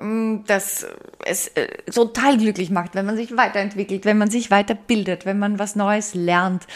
mm, 0.00 0.38
dass 0.46 0.86
es 1.24 1.48
äh, 1.48 1.68
total 1.90 2.38
glücklich 2.38 2.70
macht, 2.70 2.94
wenn 2.94 3.06
man 3.06 3.16
sich 3.16 3.36
weiterentwickelt, 3.36 4.04
wenn 4.04 4.18
man 4.18 4.30
sich 4.30 4.50
weiterbildet, 4.50 5.24
wenn 5.24 5.38
man 5.38 5.58
was 5.58 5.76
Neues 5.76 6.14
lernt. 6.14 6.66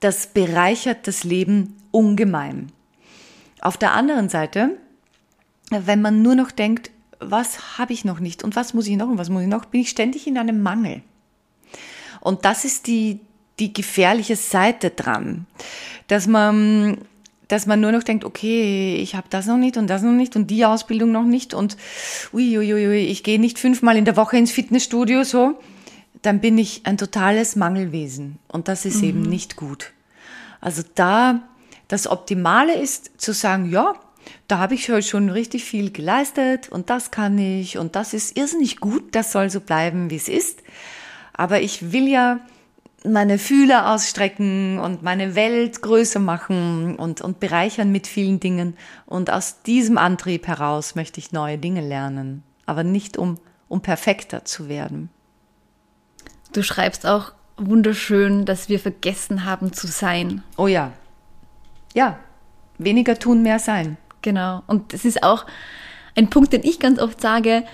Das 0.00 0.28
bereichert 0.28 1.06
das 1.06 1.24
Leben 1.24 1.76
ungemein. 1.90 2.72
Auf 3.60 3.76
der 3.76 3.92
anderen 3.92 4.28
Seite, 4.28 4.76
wenn 5.70 6.02
man 6.02 6.22
nur 6.22 6.34
noch 6.34 6.50
denkt, 6.50 6.90
was 7.20 7.78
habe 7.78 7.92
ich 7.92 8.04
noch 8.04 8.18
nicht 8.18 8.42
und 8.42 8.56
was 8.56 8.74
muss 8.74 8.86
ich 8.86 8.96
noch 8.96 9.08
und 9.08 9.18
was 9.18 9.28
muss 9.28 9.42
ich 9.42 9.48
noch, 9.48 9.66
bin 9.66 9.82
ich 9.82 9.90
ständig 9.90 10.26
in 10.26 10.38
einem 10.38 10.62
Mangel. 10.62 11.02
Und 12.20 12.44
das 12.44 12.64
ist 12.64 12.86
die, 12.86 13.20
die 13.58 13.72
gefährliche 13.72 14.36
Seite 14.36 14.90
dran, 14.90 15.46
dass 16.08 16.26
man 16.26 16.98
dass 17.48 17.66
man 17.66 17.80
nur 17.80 17.90
noch 17.90 18.04
denkt, 18.04 18.24
okay, 18.24 18.94
ich 19.02 19.16
habe 19.16 19.26
das 19.28 19.46
noch 19.46 19.56
nicht 19.56 19.76
und 19.76 19.88
das 19.88 20.02
noch 20.02 20.12
nicht 20.12 20.36
und 20.36 20.52
die 20.52 20.64
Ausbildung 20.64 21.10
noch 21.10 21.24
nicht 21.24 21.52
und 21.52 21.76
uiuiui, 22.32 22.86
ui, 22.86 22.98
ich 23.06 23.24
gehe 23.24 23.40
nicht 23.40 23.58
fünfmal 23.58 23.96
in 23.96 24.04
der 24.04 24.16
Woche 24.16 24.36
ins 24.36 24.52
Fitnessstudio 24.52 25.24
so, 25.24 25.58
dann 26.22 26.40
bin 26.40 26.58
ich 26.58 26.82
ein 26.84 26.96
totales 26.96 27.56
Mangelwesen 27.56 28.38
und 28.46 28.68
das 28.68 28.84
ist 28.84 28.98
mhm. 28.98 29.08
eben 29.08 29.22
nicht 29.22 29.56
gut. 29.56 29.90
Also 30.60 30.82
da 30.94 31.40
das 31.88 32.06
Optimale 32.06 32.74
ist 32.74 33.20
zu 33.20 33.32
sagen, 33.32 33.68
ja, 33.68 33.94
da 34.46 34.58
habe 34.58 34.74
ich 34.74 34.88
schon 35.04 35.28
richtig 35.28 35.64
viel 35.64 35.90
geleistet 35.90 36.68
und 36.68 36.88
das 36.88 37.10
kann 37.10 37.36
ich 37.36 37.78
und 37.78 37.96
das 37.96 38.14
ist 38.14 38.36
irrsinnig 38.36 38.78
gut, 38.78 39.12
das 39.16 39.32
soll 39.32 39.50
so 39.50 39.60
bleiben, 39.60 40.08
wie 40.08 40.16
es 40.16 40.28
ist. 40.28 40.62
Aber 41.32 41.60
ich 41.60 41.92
will 41.92 42.08
ja 42.08 42.40
meine 43.04 43.38
Fühler 43.38 43.92
ausstrecken 43.92 44.78
und 44.78 45.02
meine 45.02 45.34
Welt 45.34 45.80
größer 45.80 46.20
machen 46.20 46.96
und, 46.96 47.20
und 47.20 47.40
bereichern 47.40 47.92
mit 47.92 48.06
vielen 48.06 48.40
Dingen. 48.40 48.76
Und 49.06 49.30
aus 49.30 49.62
diesem 49.62 49.96
Antrieb 49.96 50.46
heraus 50.46 50.94
möchte 50.94 51.18
ich 51.18 51.32
neue 51.32 51.58
Dinge 51.58 51.80
lernen, 51.80 52.42
aber 52.66 52.84
nicht 52.84 53.16
um, 53.16 53.38
um 53.68 53.80
perfekter 53.80 54.44
zu 54.44 54.68
werden. 54.68 55.08
Du 56.52 56.62
schreibst 56.62 57.06
auch 57.06 57.32
wunderschön, 57.56 58.44
dass 58.44 58.68
wir 58.68 58.78
vergessen 58.78 59.44
haben 59.44 59.72
zu 59.72 59.86
sein. 59.86 60.42
Oh 60.56 60.66
ja. 60.66 60.92
Ja, 61.94 62.18
weniger 62.78 63.18
tun, 63.18 63.42
mehr 63.42 63.58
sein. 63.58 63.96
Genau. 64.22 64.62
Und 64.66 64.92
es 64.92 65.04
ist 65.04 65.22
auch 65.22 65.46
ein 66.16 66.28
Punkt, 66.28 66.52
den 66.52 66.62
ich 66.62 66.80
ganz 66.80 66.98
oft 66.98 67.20
sage 67.20 67.64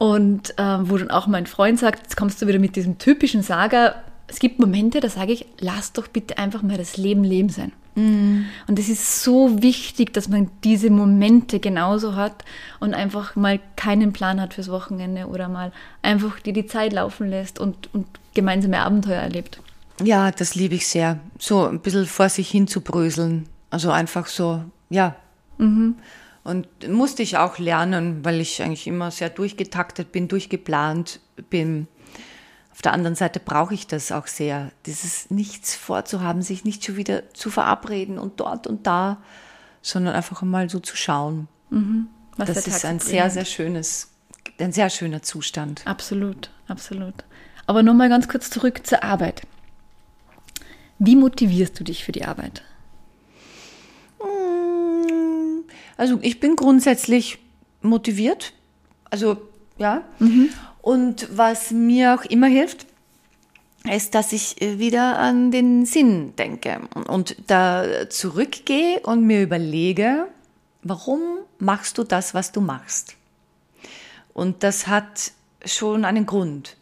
und 0.00 0.58
äh, 0.58 0.78
wo 0.80 0.96
dann 0.96 1.10
auch 1.10 1.26
mein 1.26 1.44
Freund 1.44 1.78
sagt, 1.78 2.04
jetzt 2.04 2.16
kommst 2.16 2.40
du 2.40 2.46
wieder 2.46 2.58
mit 2.58 2.74
diesem 2.74 2.96
typischen 2.96 3.42
Saga, 3.42 3.96
es 4.28 4.38
gibt 4.38 4.58
Momente, 4.58 5.00
da 5.00 5.10
sage 5.10 5.32
ich, 5.32 5.44
lass 5.58 5.92
doch 5.92 6.08
bitte 6.08 6.38
einfach 6.38 6.62
mal 6.62 6.78
das 6.78 6.96
Leben 6.96 7.22
Leben 7.22 7.50
sein. 7.50 7.72
Mm. 7.96 8.46
Und 8.66 8.78
es 8.78 8.88
ist 8.88 9.22
so 9.22 9.62
wichtig, 9.62 10.14
dass 10.14 10.30
man 10.30 10.50
diese 10.64 10.88
Momente 10.88 11.60
genauso 11.60 12.14
hat 12.14 12.46
und 12.78 12.94
einfach 12.94 13.36
mal 13.36 13.60
keinen 13.76 14.14
Plan 14.14 14.40
hat 14.40 14.54
fürs 14.54 14.70
Wochenende 14.70 15.26
oder 15.26 15.50
mal 15.50 15.70
einfach 16.00 16.40
dir 16.40 16.54
die 16.54 16.64
Zeit 16.64 16.94
laufen 16.94 17.28
lässt 17.28 17.58
und, 17.58 17.92
und 17.92 18.06
gemeinsame 18.32 18.78
Abenteuer 18.78 19.20
erlebt. 19.20 19.60
Ja, 20.02 20.30
das 20.30 20.54
liebe 20.54 20.76
ich 20.76 20.88
sehr. 20.88 21.18
So 21.38 21.66
ein 21.66 21.80
bisschen 21.80 22.06
vor 22.06 22.30
sich 22.30 22.48
hin 22.48 22.66
zu 22.66 22.80
bröseln. 22.80 23.50
Also 23.68 23.90
einfach 23.90 24.28
so, 24.28 24.64
ja. 24.88 25.14
Mhm. 25.58 25.96
Und 26.42 26.66
musste 26.88 27.22
ich 27.22 27.36
auch 27.36 27.58
lernen, 27.58 28.24
weil 28.24 28.40
ich 28.40 28.62
eigentlich 28.62 28.86
immer 28.86 29.10
sehr 29.10 29.28
durchgetaktet 29.28 30.10
bin, 30.10 30.28
durchgeplant 30.28 31.20
bin. 31.50 31.86
Auf 32.72 32.82
der 32.82 32.94
anderen 32.94 33.14
Seite 33.14 33.40
brauche 33.40 33.74
ich 33.74 33.86
das 33.86 34.10
auch 34.10 34.26
sehr, 34.26 34.72
dieses 34.86 35.30
Nichts 35.30 35.74
vorzuhaben, 35.74 36.40
sich 36.40 36.64
nicht 36.64 36.84
schon 36.84 36.96
wieder 36.96 37.32
zu 37.34 37.50
verabreden 37.50 38.18
und 38.18 38.40
dort 38.40 38.66
und 38.66 38.86
da, 38.86 39.18
sondern 39.82 40.14
einfach 40.14 40.40
mal 40.42 40.70
so 40.70 40.80
zu 40.80 40.96
schauen. 40.96 41.48
Mhm. 41.68 42.08
das 42.38 42.66
ist 42.66 42.84
ein 42.84 43.00
sehr, 43.00 43.28
sehr 43.28 43.44
schönes, 43.44 44.08
ein 44.58 44.72
sehr 44.72 44.88
schöner 44.88 45.22
Zustand. 45.22 45.82
Absolut, 45.84 46.50
absolut. 46.68 47.14
Aber 47.66 47.82
nochmal 47.82 48.08
ganz 48.08 48.28
kurz 48.28 48.50
zurück 48.50 48.86
zur 48.86 49.04
Arbeit. 49.04 49.42
Wie 50.98 51.16
motivierst 51.16 51.78
du 51.78 51.84
dich 51.84 52.04
für 52.04 52.12
die 52.12 52.24
Arbeit? 52.24 52.62
Hm, 54.20 55.64
also 56.00 56.18
ich 56.22 56.40
bin 56.40 56.56
grundsätzlich 56.56 57.38
motiviert. 57.82 58.54
Also 59.10 59.36
ja. 59.76 60.02
Mhm. 60.18 60.48
Und 60.80 61.28
was 61.36 61.72
mir 61.72 62.14
auch 62.14 62.24
immer 62.24 62.46
hilft, 62.46 62.86
ist, 63.84 64.14
dass 64.14 64.32
ich 64.32 64.62
äh, 64.62 64.78
wieder 64.78 65.18
an 65.18 65.50
den 65.50 65.84
Sinn 65.84 66.34
denke 66.36 66.80
und 67.06 67.36
da 67.46 68.08
zurückgehe 68.08 69.00
und 69.00 69.26
mir 69.26 69.42
überlege, 69.42 70.26
warum 70.82 71.20
machst 71.58 71.98
du 71.98 72.04
das, 72.04 72.32
was 72.32 72.50
du 72.50 72.62
machst? 72.62 73.16
Und 74.32 74.62
das 74.62 74.86
hat 74.86 75.32
schon 75.66 76.06
einen 76.06 76.24
Grund, 76.24 76.78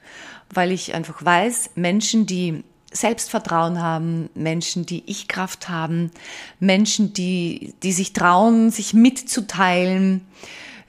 weil 0.54 0.70
ich 0.70 0.94
einfach 0.94 1.24
weiß, 1.24 1.70
Menschen, 1.74 2.24
die 2.26 2.62
Selbstvertrauen 2.92 3.80
haben, 3.82 4.30
Menschen, 4.34 4.86
die 4.86 5.02
Ich-Kraft 5.06 5.68
haben, 5.68 6.10
Menschen, 6.58 7.12
die, 7.12 7.74
die 7.82 7.92
sich 7.92 8.12
trauen, 8.12 8.70
sich 8.70 8.94
mitzuteilen, 8.94 10.26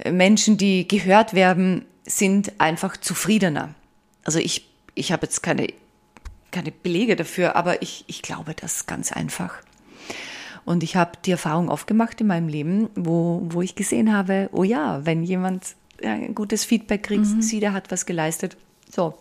Menschen, 0.09 0.57
die 0.57 0.87
gehört 0.87 1.33
werden, 1.33 1.85
sind 2.05 2.53
einfach 2.59 2.95
zufriedener. 2.97 3.75
Also 4.23 4.39
ich, 4.39 4.69
ich 4.95 5.11
habe 5.11 5.25
jetzt 5.25 5.43
keine, 5.43 5.67
keine 6.51 6.71
Belege 6.71 7.15
dafür, 7.15 7.55
aber 7.55 7.81
ich, 7.81 8.05
ich 8.07 8.21
glaube 8.21 8.53
das 8.53 8.85
ganz 8.85 9.11
einfach. 9.11 9.55
Und 10.65 10.83
ich 10.83 10.95
habe 10.95 11.13
die 11.25 11.31
Erfahrung 11.31 11.69
oft 11.69 11.87
gemacht 11.87 12.21
in 12.21 12.27
meinem 12.27 12.47
Leben, 12.47 12.89
wo, 12.95 13.41
wo 13.43 13.61
ich 13.61 13.75
gesehen 13.75 14.13
habe, 14.13 14.49
oh 14.51 14.63
ja, 14.63 15.05
wenn 15.05 15.23
jemand 15.23 15.75
ein 16.03 16.35
gutes 16.35 16.63
Feedback 16.63 17.03
kriegt, 17.03 17.25
mhm. 17.25 17.41
sie, 17.41 17.59
der 17.59 17.73
hat 17.73 17.91
was 17.91 18.05
geleistet. 18.05 18.55
So. 18.89 19.15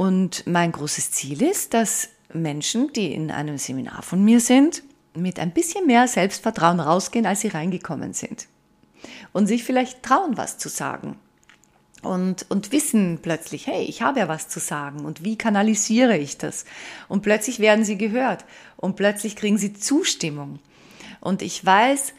Und 0.00 0.46
mein 0.46 0.72
großes 0.72 1.10
Ziel 1.10 1.42
ist, 1.42 1.74
dass 1.74 2.08
Menschen, 2.32 2.90
die 2.94 3.12
in 3.12 3.30
einem 3.30 3.58
Seminar 3.58 4.00
von 4.00 4.24
mir 4.24 4.40
sind, 4.40 4.82
mit 5.12 5.38
ein 5.38 5.52
bisschen 5.52 5.86
mehr 5.86 6.08
Selbstvertrauen 6.08 6.80
rausgehen, 6.80 7.26
als 7.26 7.42
sie 7.42 7.48
reingekommen 7.48 8.14
sind. 8.14 8.48
Und 9.34 9.46
sich 9.46 9.62
vielleicht 9.62 10.02
trauen, 10.02 10.38
was 10.38 10.56
zu 10.56 10.70
sagen. 10.70 11.18
Und, 12.00 12.46
und 12.48 12.72
wissen 12.72 13.18
plötzlich, 13.20 13.66
hey, 13.66 13.82
ich 13.82 14.00
habe 14.00 14.20
ja 14.20 14.28
was 14.28 14.48
zu 14.48 14.58
sagen 14.58 15.04
und 15.04 15.22
wie 15.22 15.36
kanalisiere 15.36 16.16
ich 16.16 16.38
das? 16.38 16.64
Und 17.08 17.20
plötzlich 17.20 17.58
werden 17.58 17.84
sie 17.84 17.98
gehört 17.98 18.46
und 18.78 18.96
plötzlich 18.96 19.36
kriegen 19.36 19.58
sie 19.58 19.74
Zustimmung. 19.74 20.60
Und 21.20 21.42
ich 21.42 21.62
weiß, 21.62 22.14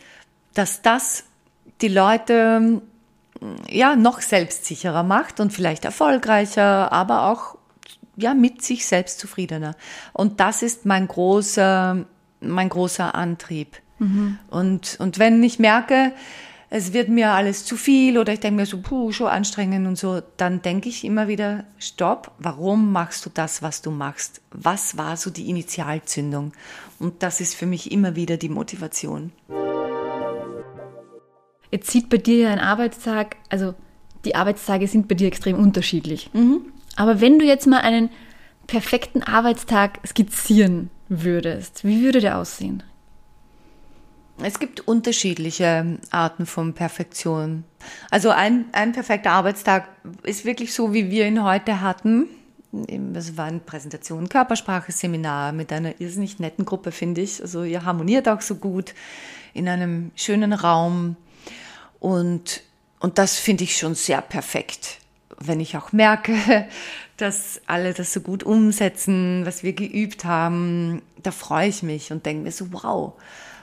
dass 0.54 0.84
das 0.84 1.24
die 1.82 1.88
Leute 1.88 2.84
ja 3.68 3.96
noch 3.96 4.22
selbstsicherer 4.22 5.02
macht 5.02 5.40
und 5.40 5.52
vielleicht 5.52 5.84
erfolgreicher, 5.84 6.92
aber 6.92 7.24
auch 7.32 7.58
ja 8.22 8.34
mit 8.34 8.62
sich 8.62 8.86
selbst 8.86 9.20
zufriedener. 9.20 9.76
Und 10.14 10.40
das 10.40 10.62
ist 10.62 10.86
mein 10.86 11.08
großer 11.08 12.06
mein 12.40 12.70
großer 12.70 13.14
Antrieb. 13.14 13.78
Mhm. 14.00 14.40
Und 14.50 14.98
und 15.00 15.20
wenn 15.20 15.44
ich 15.44 15.60
merke, 15.60 16.14
es 16.74 16.94
wird 16.94 17.10
mir 17.10 17.32
alles 17.32 17.66
zu 17.66 17.76
viel 17.76 18.18
oder 18.18 18.32
ich 18.32 18.40
denke 18.40 18.62
mir 18.62 18.66
so, 18.66 18.82
puh, 18.82 19.12
schon 19.12 19.28
anstrengend 19.28 19.86
und 19.86 19.98
so, 19.98 20.22
dann 20.38 20.62
denke 20.62 20.88
ich 20.88 21.04
immer 21.04 21.28
wieder, 21.28 21.66
stopp, 21.78 22.32
warum 22.40 22.94
machst 22.94 23.26
du 23.26 23.30
das, 23.30 23.62
was 23.62 23.82
du 23.82 23.92
machst? 23.92 24.42
Was 24.52 24.98
war 24.98 25.18
so 25.18 25.30
die 25.32 25.50
Initialzündung? 25.50 26.54
Und 26.98 27.24
das 27.24 27.42
ist 27.42 27.56
für 27.56 27.66
mich 27.66 27.92
immer 27.92 28.16
wieder 28.16 28.38
die 28.38 28.48
Motivation. 28.48 29.34
Jetzt 31.72 31.92
sieht 31.92 32.10
bei 32.10 32.18
dir 32.18 32.38
ja 32.38 32.50
ein 32.52 32.60
Arbeitstag, 32.60 33.36
also 33.50 33.74
die 34.24 34.36
Arbeitstage 34.36 34.88
sind 34.88 35.10
bei 35.10 35.16
dir 35.16 35.28
extrem 35.28 35.58
unterschiedlich. 35.58 36.30
Mhm. 36.32 36.71
Aber 36.96 37.22
wenn 37.22 37.40
du 37.40 37.46
jetzt 37.46 37.68
mal 37.68 37.80
einen 37.80 38.10
perfekten 38.68 39.24
Arbeitstag 39.24 40.00
skizzieren 40.06 40.90
würdest, 41.10 41.84
wie 41.84 42.04
würde 42.04 42.22
der 42.22 42.38
aussehen? 42.38 42.84
Es 44.44 44.60
gibt 44.60 44.88
unterschiedliche 44.88 45.98
Arten 46.10 46.46
von 46.46 46.74
Perfektion. 46.74 47.64
Also 48.10 48.30
ein, 48.30 48.66
ein 48.72 48.92
perfekter 48.92 49.32
Arbeitstag 49.32 49.88
ist 50.24 50.46
wirklich 50.46 50.74
so, 50.74 50.94
wie 50.94 51.12
wir 51.12 51.28
ihn 51.28 51.44
heute 51.44 51.82
hatten. 51.82 52.28
Es 53.14 53.38
war 53.38 53.46
eine 53.46 53.60
Präsentation, 53.60 54.30
Körpersprache, 54.30 54.92
Seminar 54.92 55.52
mit 55.52 55.72
einer 55.74 56.00
irrsinnig 56.00 56.40
netten 56.40 56.66
Gruppe, 56.66 56.92
finde 56.92 57.22
ich. 57.22 57.42
Also 57.42 57.64
ihr 57.64 57.84
harmoniert 57.84 58.28
auch 58.30 58.42
so 58.42 58.56
gut 58.56 58.96
in 59.54 59.68
einem 59.68 60.12
schönen 60.16 60.54
Raum. 60.54 61.18
Und, 62.00 62.64
und 63.00 63.18
das 63.18 63.38
finde 63.38 63.66
ich 63.66 63.78
schon 63.78 63.94
sehr 63.94 64.22
perfekt. 64.22 65.01
Wenn 65.44 65.60
ich 65.60 65.78
auch 65.78 65.92
merke, 65.92 66.36
dass 67.18 67.62
alle 67.68 67.94
das 67.94 68.14
so 68.14 68.22
gut 68.22 68.44
umsetzen, 68.44 69.46
was 69.46 69.64
wir 69.64 69.74
geübt 69.74 70.26
haben, 70.26 71.02
da 71.22 71.32
freue 71.32 71.68
ich 71.68 71.84
mich 71.84 72.12
und 72.12 72.26
denke 72.26 72.44
mir 72.44 72.52
so, 72.52 72.72
wow. 72.72 73.14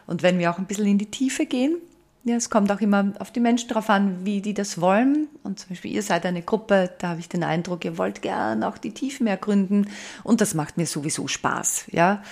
Und 0.07 0.23
wenn 0.23 0.39
wir 0.39 0.51
auch 0.51 0.59
ein 0.59 0.67
bisschen 0.67 0.87
in 0.87 0.99
die 0.99 1.11
Tiefe 1.11 1.47
gehen, 1.47 1.77
ja, 2.25 2.37
es 2.37 2.51
kommt 2.51 2.71
auch 2.71 2.81
immer 2.81 3.13
auf 3.21 3.31
die 3.31 3.41
Menschen 3.41 3.69
drauf 3.69 3.89
an, 3.91 4.25
wie 4.25 4.43
die 4.43 4.55
das 4.55 4.81
wollen. 4.81 5.29
Und 5.45 5.61
zum 5.61 5.71
Beispiel, 5.71 5.93
ihr 5.93 6.03
seid 6.03 6.27
eine 6.27 6.43
Gruppe, 6.43 6.91
da 6.99 7.11
habe 7.11 7.21
ich 7.21 7.29
den 7.29 7.43
Eindruck, 7.43 7.85
ihr 7.85 7.97
wollt 7.97 8.23
gern 8.23 8.63
auch 8.65 8.77
die 8.77 8.93
Tiefen 8.93 9.27
ergründen. 9.27 9.89
Und 10.25 10.41
das 10.41 10.55
macht 10.55 10.77
mir 10.77 10.87
sowieso 10.87 11.27
Spaß, 11.27 11.87
ja. 11.91 12.23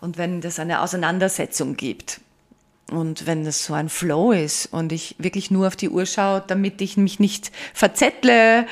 Und 0.00 0.18
wenn 0.18 0.40
das 0.40 0.58
eine 0.58 0.80
Auseinandersetzung 0.80 1.76
gibt, 1.76 2.20
und 2.90 3.26
wenn 3.26 3.44
das 3.44 3.64
so 3.64 3.74
ein 3.74 3.88
Flow 3.88 4.32
ist 4.32 4.66
und 4.72 4.92
ich 4.92 5.16
wirklich 5.18 5.50
nur 5.50 5.66
auf 5.66 5.76
die 5.76 5.90
Uhr 5.90 6.06
schaue, 6.06 6.42
damit 6.46 6.80
ich 6.80 6.96
mich 6.96 7.20
nicht 7.20 7.52
verzettle, 7.74 8.66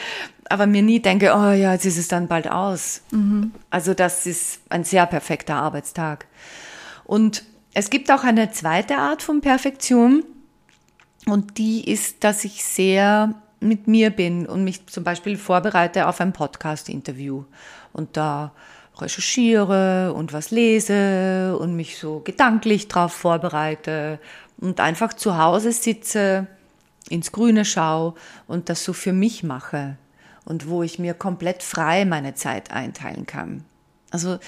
aber 0.49 0.67
mir 0.67 0.83
nie 0.83 1.01
denke, 1.01 1.35
oh 1.37 1.51
ja, 1.51 1.73
jetzt 1.73 1.85
ist 1.85 1.99
es 1.99 2.09
dann 2.09 2.29
bald 2.29 2.49
aus. 2.49 3.03
Mhm. 3.11 3.53
Also 3.69 3.95
das 3.95 4.27
ist 4.27 4.61
ein 4.69 4.85
sehr 4.85 5.07
perfekter 5.07 5.57
Arbeitstag. 5.57 6.27
Und 7.05 7.45
es 7.75 7.91
gibt 7.91 8.11
auch 8.11 8.25
eine 8.25 8.51
zweite 8.53 8.97
Art 8.97 9.23
von 9.23 9.41
Perfektion 9.41 10.25
und 11.27 11.59
die 11.59 11.91
ist, 11.91 12.25
dass 12.25 12.45
ich 12.45 12.65
sehr 12.65 13.35
mit 13.61 13.89
mir 13.89 14.11
bin 14.11 14.47
und 14.47 14.65
mich 14.65 14.87
zum 14.87 15.05
Beispiel 15.05 15.37
vorbereite 15.37 16.07
auf 16.07 16.21
ein 16.21 16.33
Podcast-Interview 16.33 17.45
und 17.93 18.17
da 18.17 18.53
recherchiere 18.99 20.13
und 20.15 20.33
was 20.33 20.51
lese 20.51 21.57
und 21.59 21.77
mich 21.77 21.99
so 21.99 22.21
gedanklich 22.21 22.89
drauf 22.89 23.13
vorbereite 23.13 24.19
und 24.59 24.81
einfach 24.81 25.13
zu 25.13 25.39
Hause 25.39 25.73
sitze, 25.73 26.47
ins 27.09 27.33
Grüne 27.33 27.65
schaue 27.65 28.15
und 28.47 28.69
das 28.69 28.85
so 28.85 28.93
für 28.93 29.13
mich 29.13 29.43
mache 29.43 29.97
und 30.45 30.69
wo 30.69 30.83
ich 30.83 30.99
mir 30.99 31.15
komplett 31.15 31.63
frei 31.63 32.05
meine 32.05 32.35
Zeit 32.35 32.71
einteilen 32.71 33.27
kann. 33.27 33.65
Also 34.11 34.39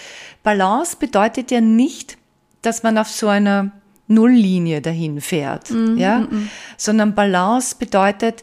Balance 0.42 0.96
bedeutet 0.98 1.50
ja 1.50 1.61
nicht, 1.61 2.16
dass 2.62 2.82
man 2.82 2.98
auf 2.98 3.08
so 3.08 3.28
einer 3.28 3.72
Nulllinie 4.06 4.80
dahin 4.80 5.20
fährt, 5.20 5.70
mm, 5.70 5.98
ja, 5.98 6.20
mm, 6.20 6.48
sondern 6.76 7.14
Balance 7.14 7.76
bedeutet, 7.78 8.42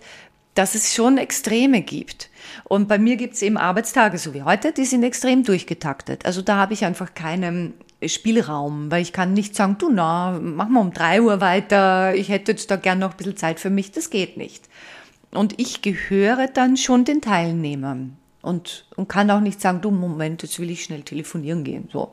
dass 0.54 0.76
es 0.76 0.94
schon 0.94 1.18
Extreme 1.18 1.82
gibt. 1.82 2.30
Und 2.64 2.88
bei 2.88 2.98
mir 2.98 3.16
gibt 3.16 3.36
es 3.36 3.42
eben 3.42 3.58
Arbeitstage, 3.58 4.18
so 4.18 4.34
wie 4.34 4.44
heute, 4.44 4.72
die 4.72 4.86
sind 4.86 5.04
extrem 5.04 5.44
durchgetaktet. 5.44 6.26
Also 6.26 6.42
da 6.42 6.58
habe 6.58 6.74
ich 6.74 6.86
einfach 6.86 7.14
keinen 7.14 7.74
Spielraum, 8.06 8.92
weil 8.92 9.02
ich 9.02 9.14
kann 9.14 9.34
nicht 9.34 9.56
sagen, 9.56 9.78
du 9.78 9.90
na, 9.90 10.40
mach 10.42 10.70
mal 10.70 10.82
um 10.82 10.94
drei 10.94 11.22
Uhr 11.22 11.42
weiter, 11.42 12.16
ich 12.16 12.30
hätte 12.30 12.52
jetzt 12.52 12.70
da 12.70 12.76
gern 12.76 13.00
noch 13.00 13.12
ein 13.12 13.18
bisschen 13.18 13.38
Zeit 13.38 13.60
für 13.60 13.70
mich, 13.70 13.92
das 13.92 14.10
geht 14.10 14.38
nicht. 14.38 14.70
Und 15.32 15.60
ich 15.60 15.82
gehöre 15.82 16.48
dann 16.48 16.78
schon 16.78 17.06
den 17.06 17.22
Teilnehmern 17.22 18.18
und, 18.42 18.86
und 18.96 19.10
kann 19.10 19.32
auch 19.32 19.42
nicht 19.42 19.60
sagen, 19.60 19.82
du 19.82 19.92
Moment, 19.92 20.44
jetzt 20.44 20.60
will 20.60 20.70
ich 20.70 20.84
schnell 20.84 21.02
telefonieren 21.02 21.64
gehen. 21.64 21.90
So. 21.92 22.12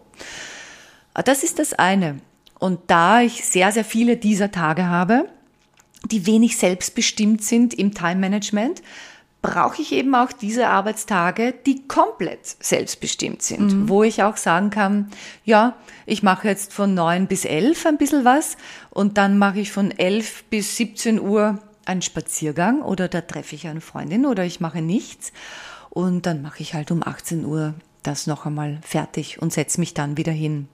Das 1.14 1.42
ist 1.42 1.58
das 1.58 1.74
eine. 1.74 2.18
Und 2.58 2.80
da 2.86 3.20
ich 3.20 3.44
sehr, 3.44 3.70
sehr 3.72 3.84
viele 3.84 4.16
dieser 4.16 4.50
Tage 4.50 4.86
habe, 4.86 5.28
die 6.10 6.26
wenig 6.26 6.56
selbstbestimmt 6.56 7.42
sind 7.42 7.74
im 7.74 7.94
Time 7.94 8.16
Management, 8.16 8.82
brauche 9.42 9.82
ich 9.82 9.92
eben 9.92 10.14
auch 10.14 10.30
diese 10.32 10.68
Arbeitstage, 10.68 11.52
die 11.66 11.86
komplett 11.88 12.46
selbstbestimmt 12.60 13.42
sind, 13.42 13.72
mhm. 13.72 13.88
wo 13.88 14.04
ich 14.04 14.22
auch 14.22 14.36
sagen 14.36 14.70
kann, 14.70 15.10
ja, 15.44 15.74
ich 16.06 16.22
mache 16.22 16.48
jetzt 16.48 16.72
von 16.72 16.94
neun 16.94 17.26
bis 17.26 17.44
elf 17.44 17.84
ein 17.84 17.98
bisschen 17.98 18.24
was 18.24 18.56
und 18.90 19.18
dann 19.18 19.38
mache 19.38 19.60
ich 19.60 19.72
von 19.72 19.90
elf 19.90 20.44
bis 20.44 20.76
17 20.76 21.20
Uhr 21.20 21.58
einen 21.84 22.02
Spaziergang 22.02 22.82
oder 22.82 23.08
da 23.08 23.20
treffe 23.20 23.56
ich 23.56 23.66
eine 23.66 23.80
Freundin 23.80 24.26
oder 24.26 24.44
ich 24.44 24.60
mache 24.60 24.80
nichts 24.80 25.32
und 25.90 26.26
dann 26.26 26.40
mache 26.40 26.60
ich 26.60 26.74
halt 26.74 26.92
um 26.92 27.02
18 27.02 27.44
Uhr 27.44 27.74
das 28.04 28.28
noch 28.28 28.46
einmal 28.46 28.78
fertig 28.82 29.42
und 29.42 29.52
setze 29.52 29.80
mich 29.80 29.92
dann 29.92 30.16
wieder 30.16 30.32
hin. 30.32 30.68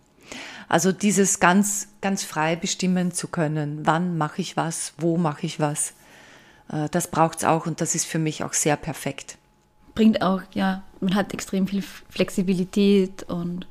Also 0.68 0.92
dieses 0.92 1.40
ganz, 1.40 1.88
ganz 2.02 2.22
frei 2.22 2.54
bestimmen 2.54 3.12
zu 3.12 3.28
können, 3.28 3.80
wann 3.84 4.18
mache 4.18 4.42
ich 4.42 4.56
was, 4.56 4.92
wo 4.98 5.16
mache 5.16 5.46
ich 5.46 5.58
was, 5.58 5.94
das 6.90 7.10
braucht 7.10 7.38
es 7.38 7.44
auch 7.44 7.66
und 7.66 7.80
das 7.80 7.94
ist 7.94 8.04
für 8.04 8.18
mich 8.18 8.44
auch 8.44 8.52
sehr 8.52 8.76
perfekt. 8.76 9.38
Bringt 9.94 10.22
auch, 10.22 10.42
ja, 10.52 10.82
man 11.00 11.14
hat 11.14 11.32
extrem 11.32 11.66
viel 11.66 11.82
Flexibilität 12.10 13.22
und 13.22 13.66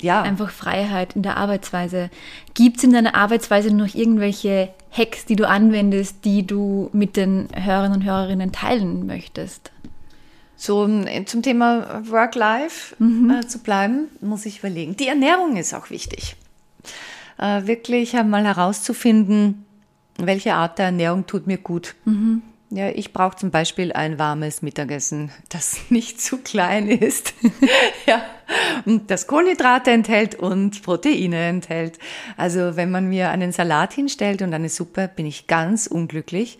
ja. 0.00 0.22
einfach 0.22 0.50
Freiheit 0.50 1.16
in 1.16 1.22
der 1.22 1.36
Arbeitsweise. 1.36 2.10
Gibt 2.54 2.78
es 2.78 2.84
in 2.84 2.92
deiner 2.92 3.14
Arbeitsweise 3.14 3.74
noch 3.74 3.94
irgendwelche 3.94 4.70
Hacks, 4.90 5.24
die 5.24 5.36
du 5.36 5.48
anwendest, 5.48 6.24
die 6.24 6.46
du 6.46 6.90
mit 6.92 7.16
den 7.16 7.48
Hörern 7.54 7.92
und 7.92 8.04
Hörerinnen 8.04 8.52
teilen 8.52 9.06
möchtest? 9.06 9.72
So 10.56 10.86
äh, 10.86 11.24
zum 11.24 11.42
Thema 11.42 12.02
Work-Life 12.08 12.96
mhm. 13.02 13.30
äh, 13.30 13.46
zu 13.46 13.58
bleiben, 13.58 14.08
muss 14.20 14.46
ich 14.46 14.60
überlegen. 14.60 14.96
Die 14.96 15.08
Ernährung 15.08 15.56
ist 15.56 15.74
auch 15.74 15.90
wichtig. 15.90 16.36
Äh, 17.38 17.66
wirklich 17.66 18.16
einmal 18.16 18.44
herauszufinden, 18.44 19.64
welche 20.18 20.54
Art 20.54 20.78
der 20.78 20.86
Ernährung 20.86 21.26
tut 21.26 21.46
mir 21.46 21.58
gut. 21.58 21.94
Mhm. 22.04 22.42
Ja, 22.70 22.88
ich 22.88 23.12
brauche 23.12 23.36
zum 23.36 23.52
Beispiel 23.52 23.92
ein 23.92 24.18
warmes 24.18 24.60
Mittagessen, 24.60 25.30
das 25.48 25.76
nicht 25.90 26.20
zu 26.20 26.38
klein 26.38 26.88
ist. 26.88 27.34
ja, 28.06 28.22
und 28.84 29.10
das 29.10 29.26
Kohlenhydrate 29.26 29.92
enthält 29.92 30.34
und 30.34 30.82
Proteine 30.82 31.46
enthält. 31.46 31.98
Also 32.36 32.76
wenn 32.76 32.90
man 32.90 33.08
mir 33.08 33.30
einen 33.30 33.52
Salat 33.52 33.92
hinstellt 33.92 34.42
und 34.42 34.52
eine 34.52 34.68
Suppe, 34.68 35.08
bin 35.14 35.24
ich 35.26 35.46
ganz 35.46 35.86
unglücklich 35.86 36.58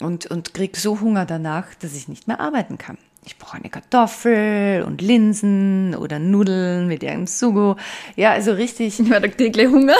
und, 0.00 0.26
und 0.26 0.52
krieg 0.52 0.76
so 0.76 1.00
Hunger 1.00 1.24
danach, 1.24 1.74
dass 1.74 1.94
ich 1.94 2.08
nicht 2.08 2.28
mehr 2.28 2.40
arbeiten 2.40 2.76
kann. 2.76 2.98
Ich 3.24 3.36
brauche 3.36 3.56
eine 3.56 3.68
Kartoffel 3.68 4.82
und 4.86 5.02
Linsen 5.02 5.94
oder 5.94 6.18
Nudeln 6.18 6.86
mit 6.86 7.02
irgendeinem 7.02 7.26
Sugo. 7.26 7.76
Ja, 8.16 8.32
also 8.32 8.52
richtig. 8.52 8.98
Ja, 8.98 9.20
da 9.20 9.28
kriege 9.28 9.46
ich 9.46 9.52
gleich 9.52 9.68
Hunger. 9.68 9.94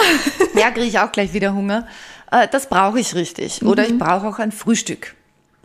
ja, 0.55 0.71
kriege 0.71 0.87
ich 0.87 0.99
auch 0.99 1.11
gleich 1.11 1.33
wieder 1.33 1.53
Hunger. 1.53 1.87
Äh, 2.31 2.47
das 2.47 2.67
brauche 2.67 2.99
ich 2.99 3.13
richtig. 3.13 3.63
Oder 3.63 3.85
ich 3.85 3.97
brauche 3.97 4.27
auch 4.27 4.39
ein 4.39 4.51
Frühstück. 4.51 5.15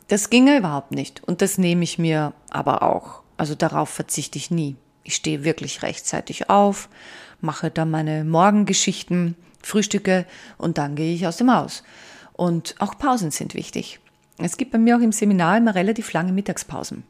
Das 0.08 0.30
ginge 0.30 0.58
überhaupt 0.58 0.92
nicht. 0.92 1.22
Und 1.24 1.40
das 1.40 1.58
nehme 1.58 1.84
ich 1.84 1.98
mir 1.98 2.32
aber 2.50 2.82
auch. 2.82 3.22
Also 3.36 3.54
darauf 3.54 3.88
verzichte 3.88 4.38
ich 4.38 4.50
nie. 4.50 4.76
Ich 5.02 5.14
stehe 5.14 5.44
wirklich 5.44 5.82
rechtzeitig 5.82 6.50
auf, 6.50 6.88
mache 7.40 7.70
dann 7.70 7.90
meine 7.90 8.24
Morgengeschichten, 8.24 9.36
frühstücke 9.62 10.26
und 10.58 10.78
dann 10.78 10.96
gehe 10.96 11.14
ich 11.14 11.26
aus 11.26 11.36
dem 11.36 11.52
Haus. 11.52 11.84
Und 12.32 12.74
auch 12.80 12.98
Pausen 12.98 13.30
sind 13.30 13.54
wichtig. 13.54 14.00
Es 14.38 14.56
gibt 14.56 14.72
bei 14.72 14.78
mir 14.78 14.96
auch 14.96 15.00
im 15.00 15.12
Seminar 15.12 15.56
immer 15.56 15.74
relativ 15.74 16.12
lange 16.12 16.32
Mittagspausen. 16.32 17.04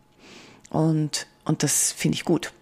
Und, 0.70 1.26
und 1.44 1.62
das 1.62 1.92
finde 1.92 2.16
ich 2.16 2.24
gut. 2.24 2.52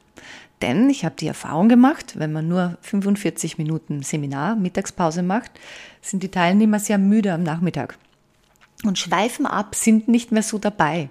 Denn 0.64 0.88
ich 0.88 1.04
habe 1.04 1.14
die 1.14 1.26
Erfahrung 1.26 1.68
gemacht, 1.68 2.18
wenn 2.18 2.32
man 2.32 2.48
nur 2.48 2.78
45 2.80 3.58
Minuten 3.58 4.02
Seminar, 4.02 4.56
Mittagspause 4.56 5.22
macht, 5.22 5.50
sind 6.00 6.22
die 6.22 6.30
Teilnehmer 6.30 6.78
sehr 6.78 6.96
müde 6.96 7.34
am 7.34 7.42
Nachmittag 7.42 7.98
und 8.82 8.98
schweifen 8.98 9.44
ab, 9.44 9.74
sind 9.74 10.08
nicht 10.08 10.32
mehr 10.32 10.42
so 10.42 10.56
dabei. 10.56 11.10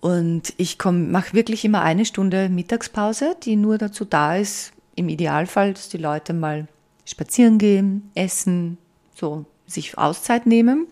Und 0.00 0.52
ich 0.56 0.78
mache 0.84 1.32
wirklich 1.32 1.64
immer 1.64 1.82
eine 1.82 2.04
Stunde 2.04 2.48
Mittagspause, 2.48 3.36
die 3.40 3.54
nur 3.54 3.78
dazu 3.78 4.04
da 4.04 4.34
ist, 4.34 4.72
im 4.96 5.08
Idealfall, 5.08 5.72
dass 5.74 5.88
die 5.88 5.98
Leute 5.98 6.32
mal 6.32 6.66
spazieren 7.04 7.56
gehen, 7.58 8.10
essen, 8.16 8.78
so 9.14 9.44
sich 9.68 9.96
Auszeit 9.96 10.46
nehmen. 10.46 10.88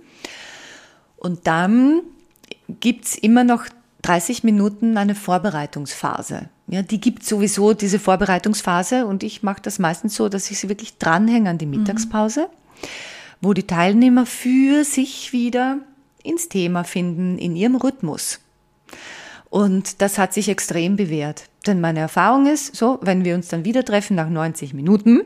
Und 1.16 1.48
dann 1.48 2.02
gibt's 2.68 3.18
immer 3.18 3.42
noch 3.42 3.64
30 4.02 4.44
Minuten 4.44 4.96
eine 4.96 5.16
Vorbereitungsphase. 5.16 6.50
Ja, 6.70 6.82
die 6.82 7.00
gibt 7.00 7.24
sowieso 7.24 7.72
diese 7.72 7.98
Vorbereitungsphase 7.98 9.06
und 9.06 9.22
ich 9.22 9.42
mache 9.42 9.62
das 9.62 9.78
meistens 9.78 10.14
so, 10.14 10.28
dass 10.28 10.50
ich 10.50 10.58
sie 10.58 10.68
wirklich 10.68 10.98
dranhänge 10.98 11.48
an 11.48 11.58
die 11.58 11.66
mhm. 11.66 11.78
Mittagspause, 11.78 12.42
mhm. 12.42 12.86
wo 13.40 13.54
die 13.54 13.66
Teilnehmer 13.66 14.26
für 14.26 14.84
sich 14.84 15.32
wieder 15.32 15.78
ins 16.22 16.50
Thema 16.50 16.84
finden, 16.84 17.38
in 17.38 17.56
ihrem 17.56 17.76
Rhythmus. 17.76 18.40
Und 19.48 20.02
das 20.02 20.18
hat 20.18 20.34
sich 20.34 20.50
extrem 20.50 20.96
bewährt. 20.96 21.44
Denn 21.66 21.80
meine 21.80 22.00
Erfahrung 22.00 22.46
ist, 22.46 22.76
so, 22.76 22.98
wenn 23.00 23.24
wir 23.24 23.34
uns 23.34 23.48
dann 23.48 23.64
wieder 23.64 23.82
treffen 23.82 24.14
nach 24.14 24.28
90 24.28 24.74
Minuten 24.74 25.20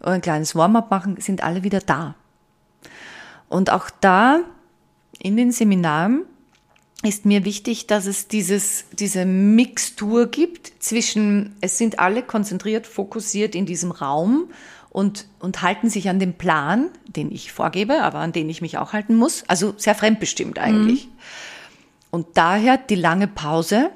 und 0.00 0.08
ein 0.08 0.20
kleines 0.20 0.56
Warm-up 0.56 0.90
machen, 0.90 1.20
sind 1.20 1.44
alle 1.44 1.62
wieder 1.62 1.78
da. 1.78 2.16
Und 3.48 3.70
auch 3.70 3.90
da 4.00 4.40
in 5.20 5.36
den 5.36 5.52
Seminaren 5.52 6.22
ist 7.04 7.26
mir 7.26 7.44
wichtig, 7.44 7.86
dass 7.86 8.06
es 8.06 8.28
dieses, 8.28 8.86
diese 8.92 9.24
Mixtur 9.26 10.26
gibt 10.26 10.72
zwischen, 10.78 11.54
es 11.60 11.78
sind 11.78 11.98
alle 11.98 12.22
konzentriert, 12.22 12.86
fokussiert 12.86 13.54
in 13.54 13.66
diesem 13.66 13.90
Raum 13.90 14.50
und, 14.90 15.26
und 15.40 15.62
halten 15.62 15.90
sich 15.90 16.08
an 16.08 16.18
den 16.18 16.34
Plan, 16.34 16.88
den 17.06 17.30
ich 17.30 17.52
vorgebe, 17.52 18.02
aber 18.02 18.18
an 18.18 18.32
den 18.32 18.48
ich 18.48 18.62
mich 18.62 18.78
auch 18.78 18.92
halten 18.92 19.16
muss. 19.16 19.44
Also 19.48 19.74
sehr 19.76 19.94
fremdbestimmt 19.94 20.58
eigentlich. 20.58 21.06
Mhm. 21.06 21.12
Und 22.10 22.26
daher 22.34 22.78
die 22.78 22.94
lange 22.94 23.26
Pause, 23.26 23.90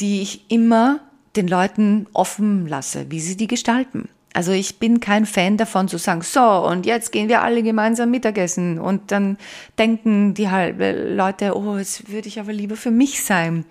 die 0.00 0.20
ich 0.20 0.50
immer 0.50 1.00
den 1.36 1.48
Leuten 1.48 2.06
offen 2.12 2.66
lasse, 2.66 3.06
wie 3.10 3.20
sie 3.20 3.36
die 3.36 3.46
gestalten. 3.46 4.08
Also 4.34 4.50
ich 4.50 4.80
bin 4.80 4.98
kein 4.98 5.26
Fan 5.26 5.56
davon 5.56 5.86
zu 5.86 5.96
sagen, 5.96 6.22
so, 6.22 6.42
und 6.42 6.86
jetzt 6.86 7.12
gehen 7.12 7.28
wir 7.28 7.42
alle 7.42 7.62
gemeinsam 7.62 8.10
Mittagessen. 8.10 8.80
Und 8.80 9.12
dann 9.12 9.38
denken 9.78 10.34
die 10.34 10.50
halbe 10.50 11.14
Leute, 11.14 11.56
oh, 11.56 11.78
jetzt 11.78 12.10
würde 12.10 12.26
ich 12.26 12.40
aber 12.40 12.52
lieber 12.52 12.76
für 12.76 12.90
mich 12.90 13.22
sein. 13.22 13.64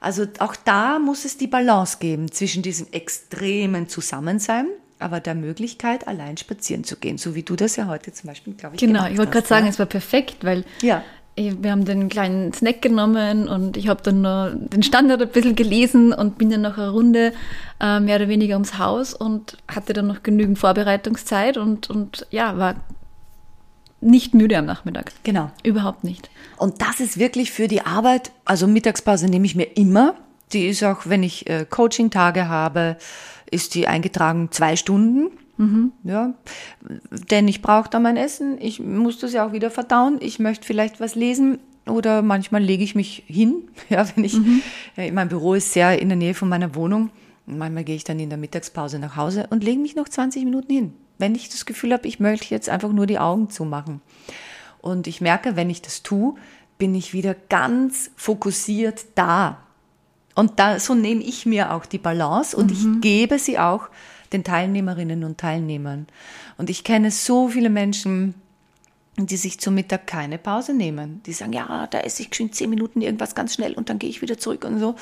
Also 0.00 0.24
auch 0.38 0.56
da 0.56 0.98
muss 0.98 1.26
es 1.26 1.36
die 1.36 1.46
Balance 1.46 1.98
geben 2.00 2.32
zwischen 2.32 2.62
diesem 2.62 2.86
extremen 2.92 3.90
Zusammensein, 3.90 4.66
aber 4.98 5.20
der 5.20 5.34
Möglichkeit, 5.34 6.08
allein 6.08 6.38
spazieren 6.38 6.84
zu 6.84 6.96
gehen, 6.96 7.18
so 7.18 7.34
wie 7.34 7.42
du 7.42 7.54
das 7.54 7.76
ja 7.76 7.86
heute 7.86 8.10
zum 8.14 8.28
Beispiel, 8.28 8.54
glaube 8.54 8.76
ich, 8.76 8.80
Genau, 8.80 9.06
ich 9.06 9.18
wollte 9.18 9.32
gerade 9.32 9.46
sagen, 9.46 9.66
es 9.66 9.78
war 9.78 9.84
perfekt, 9.84 10.38
weil 10.42 10.64
ja 10.80 11.04
wir 11.36 11.70
haben 11.70 11.84
den 11.84 12.08
kleinen 12.08 12.52
Snack 12.52 12.82
genommen 12.82 13.48
und 13.48 13.76
ich 13.76 13.88
habe 13.88 14.02
dann 14.02 14.20
noch 14.20 14.50
den 14.52 14.82
Standard 14.82 15.22
ein 15.22 15.28
bisschen 15.28 15.56
gelesen 15.56 16.12
und 16.12 16.38
bin 16.38 16.50
dann 16.50 16.62
noch 16.62 16.76
eine 16.76 16.90
Runde 16.90 17.32
äh, 17.80 18.00
mehr 18.00 18.16
oder 18.16 18.28
weniger 18.28 18.54
ums 18.54 18.78
Haus 18.78 19.14
und 19.14 19.56
hatte 19.68 19.92
dann 19.92 20.06
noch 20.06 20.22
genügend 20.22 20.58
Vorbereitungszeit 20.58 21.56
und, 21.56 21.88
und 21.88 22.26
ja, 22.30 22.58
war 22.58 22.74
nicht 24.00 24.34
müde 24.34 24.56
am 24.58 24.66
Nachmittag. 24.66 25.12
Genau. 25.24 25.50
Überhaupt 25.62 26.04
nicht. 26.04 26.30
Und 26.56 26.82
das 26.82 27.00
ist 27.00 27.18
wirklich 27.18 27.50
für 27.50 27.68
die 27.68 27.82
Arbeit, 27.82 28.32
also 28.44 28.66
Mittagspause 28.66 29.28
nehme 29.28 29.46
ich 29.46 29.54
mir 29.54 29.76
immer. 29.76 30.14
Die 30.52 30.66
ist 30.66 30.82
auch, 30.82 31.00
wenn 31.04 31.22
ich 31.22 31.48
äh, 31.48 31.64
Coaching-Tage 31.68 32.48
habe, 32.48 32.96
ist 33.50 33.74
die 33.74 33.86
eingetragen 33.86 34.48
zwei 34.50 34.76
Stunden. 34.76 35.30
Mhm. 35.60 35.92
Ja, 36.04 36.32
denn 37.30 37.46
ich 37.46 37.60
brauche 37.60 37.90
da 37.90 38.00
mein 38.00 38.16
Essen, 38.16 38.56
ich 38.58 38.80
muss 38.80 39.18
das 39.18 39.34
ja 39.34 39.46
auch 39.46 39.52
wieder 39.52 39.70
verdauen, 39.70 40.16
ich 40.20 40.38
möchte 40.38 40.66
vielleicht 40.66 41.00
was 41.00 41.14
lesen 41.14 41.58
oder 41.86 42.22
manchmal 42.22 42.62
lege 42.62 42.82
ich 42.82 42.94
mich 42.94 43.24
hin, 43.26 43.68
ja, 43.90 44.06
wenn 44.14 44.24
ich, 44.24 44.38
mhm. 44.38 44.62
ja, 44.96 45.12
mein 45.12 45.28
Büro 45.28 45.52
ist 45.52 45.74
sehr 45.74 46.00
in 46.00 46.08
der 46.08 46.16
Nähe 46.16 46.32
von 46.32 46.48
meiner 46.48 46.74
Wohnung, 46.74 47.10
manchmal 47.44 47.84
gehe 47.84 47.94
ich 47.94 48.04
dann 48.04 48.18
in 48.18 48.30
der 48.30 48.38
Mittagspause 48.38 48.98
nach 48.98 49.16
Hause 49.16 49.48
und 49.50 49.62
lege 49.62 49.78
mich 49.78 49.96
noch 49.96 50.08
20 50.08 50.44
Minuten 50.44 50.72
hin, 50.72 50.92
wenn 51.18 51.34
ich 51.34 51.50
das 51.50 51.66
Gefühl 51.66 51.92
habe, 51.92 52.08
ich 52.08 52.20
möchte 52.20 52.54
jetzt 52.54 52.70
einfach 52.70 52.90
nur 52.90 53.04
die 53.04 53.18
Augen 53.18 53.50
zumachen. 53.50 54.00
Und 54.80 55.06
ich 55.06 55.20
merke, 55.20 55.56
wenn 55.56 55.68
ich 55.68 55.82
das 55.82 56.02
tue, 56.02 56.36
bin 56.78 56.94
ich 56.94 57.12
wieder 57.12 57.34
ganz 57.50 58.10
fokussiert 58.16 59.04
da. 59.14 59.58
Und 60.34 60.58
da, 60.58 60.80
so 60.80 60.94
nehme 60.94 61.22
ich 61.22 61.44
mir 61.44 61.74
auch 61.74 61.84
die 61.84 61.98
Balance 61.98 62.56
und 62.56 62.70
mhm. 62.70 62.72
ich 62.72 63.00
gebe 63.02 63.38
sie 63.38 63.58
auch 63.58 63.90
den 64.32 64.44
Teilnehmerinnen 64.44 65.24
und 65.24 65.38
Teilnehmern. 65.38 66.06
Und 66.56 66.70
ich 66.70 66.84
kenne 66.84 67.10
so 67.10 67.48
viele 67.48 67.70
Menschen, 67.70 68.34
die 69.16 69.36
sich 69.36 69.60
zum 69.60 69.74
Mittag 69.74 70.06
keine 70.06 70.38
Pause 70.38 70.72
nehmen. 70.72 71.22
Die 71.26 71.32
sagen, 71.32 71.52
ja, 71.52 71.86
da 71.88 72.00
esse 72.00 72.22
ich 72.22 72.34
schon 72.34 72.52
zehn 72.52 72.70
Minuten 72.70 73.00
irgendwas 73.00 73.34
ganz 73.34 73.54
schnell 73.54 73.74
und 73.74 73.90
dann 73.90 73.98
gehe 73.98 74.10
ich 74.10 74.22
wieder 74.22 74.38
zurück 74.38 74.64
und 74.64 74.78
so. 74.78 74.94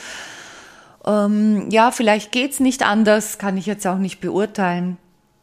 Ähm, 1.05 1.71
ja, 1.71 1.91
vielleicht 1.91 2.33
geht's 2.33 2.61
nicht 2.61 2.83
anders, 2.83 3.39
kann 3.39 3.57
ich 3.57 3.67
jetzt 3.67 3.87
auch 3.87 3.99
nicht 3.99 4.21
beurteilen. 4.21 4.97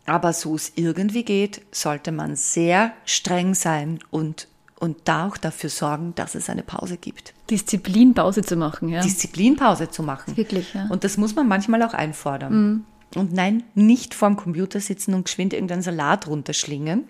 Aber 0.05 0.33
so 0.33 0.55
es 0.55 0.73
irgendwie 0.75 1.23
geht, 1.23 1.61
sollte 1.71 2.11
man 2.11 2.35
sehr 2.35 2.91
streng 3.05 3.55
sein 3.55 3.99
und, 4.11 4.47
und 4.79 4.97
da 5.05 5.27
auch 5.27 5.37
dafür 5.37 5.71
sorgen, 5.71 6.13
dass 6.15 6.35
es 6.35 6.49
eine 6.49 6.61
Pause 6.61 6.97
gibt. 6.97 7.33
Disziplinpause 7.49 8.43
zu 8.43 8.55
machen, 8.55 8.89
ja. 8.89 9.01
Disziplinpause 9.01 9.89
zu 9.89 10.03
machen. 10.03 10.37
Wirklich, 10.37 10.73
ja. 10.75 10.85
Und 10.89 11.03
das 11.03 11.17
muss 11.17 11.35
man 11.35 11.47
manchmal 11.47 11.81
auch 11.81 11.93
einfordern. 11.93 12.53
Mhm. 12.53 12.85
Und 13.15 13.33
nein, 13.33 13.63
nicht 13.73 14.13
vorm 14.13 14.35
Computer 14.35 14.79
sitzen 14.79 15.13
und 15.13 15.25
geschwind 15.25 15.53
irgendeinen 15.53 15.81
Salat 15.81 16.27
runterschlingen. 16.27 17.07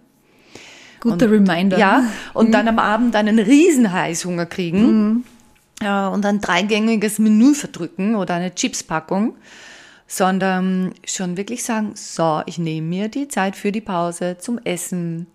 Guter 1.00 1.26
und, 1.26 1.32
Reminder. 1.32 1.78
Ja, 1.78 2.06
und 2.34 2.48
mhm. 2.48 2.52
dann 2.52 2.68
am 2.68 2.80
Abend 2.80 3.16
einen 3.16 3.40
riesen 3.40 3.92
Heißhunger 3.92 4.46
kriegen 4.46 5.10
mhm. 5.10 5.24
ja, 5.82 6.08
und 6.08 6.26
ein 6.26 6.42
dreigängiges 6.42 7.20
Menü 7.20 7.54
verdrücken 7.54 8.16
oder 8.16 8.36
eine 8.36 8.54
Chipspackung, 8.54 9.36
sondern 10.08 10.94
schon 11.06 11.38
wirklich 11.38 11.64
sagen, 11.64 11.92
so, 11.96 12.42
ich 12.46 12.58
nehme 12.58 12.88
mir 12.88 13.08
die 13.08 13.28
Zeit 13.28 13.56
für 13.56 13.72
die 13.72 13.82
Pause 13.82 14.38
zum 14.40 14.60
Essen. 14.60 15.28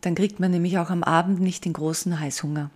Dann 0.00 0.14
kriegt 0.14 0.40
man 0.40 0.50
nämlich 0.50 0.78
auch 0.78 0.90
am 0.90 1.02
Abend 1.02 1.40
nicht 1.40 1.64
den 1.64 1.72
großen 1.72 2.20
Heißhunger. 2.20 2.70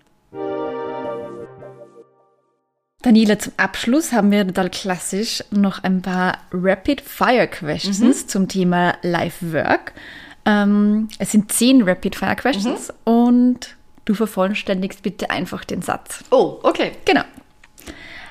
Daniela, 3.03 3.37
zum 3.37 3.53
Abschluss 3.57 4.13
haben 4.13 4.31
wir 4.31 4.47
total 4.47 4.71
klassisch 4.71 5.43
noch 5.51 5.83
ein 5.83 6.03
paar 6.03 6.39
Rapid 6.53 7.01
Fire 7.01 7.49
Questions 7.49 8.25
mhm. 8.25 8.29
zum 8.29 8.49
Thema 8.49 8.95
Life 9.03 9.53
Work. 9.53 9.93
Ähm, 10.45 11.09
es 11.19 11.33
sind 11.33 11.51
zehn 11.51 11.83
Rapid 11.83 12.15
Fire 12.15 12.37
Questions 12.37 12.89
mhm. 12.89 13.13
und 13.13 13.77
du 14.05 14.15
vervollständigst 14.15 15.03
bitte 15.03 15.31
einfach 15.31 15.65
den 15.65 15.83
Satz. 15.83 16.21
Oh, 16.31 16.61
okay. 16.63 16.93
Genau. 17.05 17.25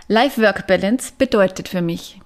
Life 0.08 0.42
Work 0.42 0.68
Balance 0.68 1.12
bedeutet 1.18 1.68
für 1.68 1.82
mich 1.82 2.22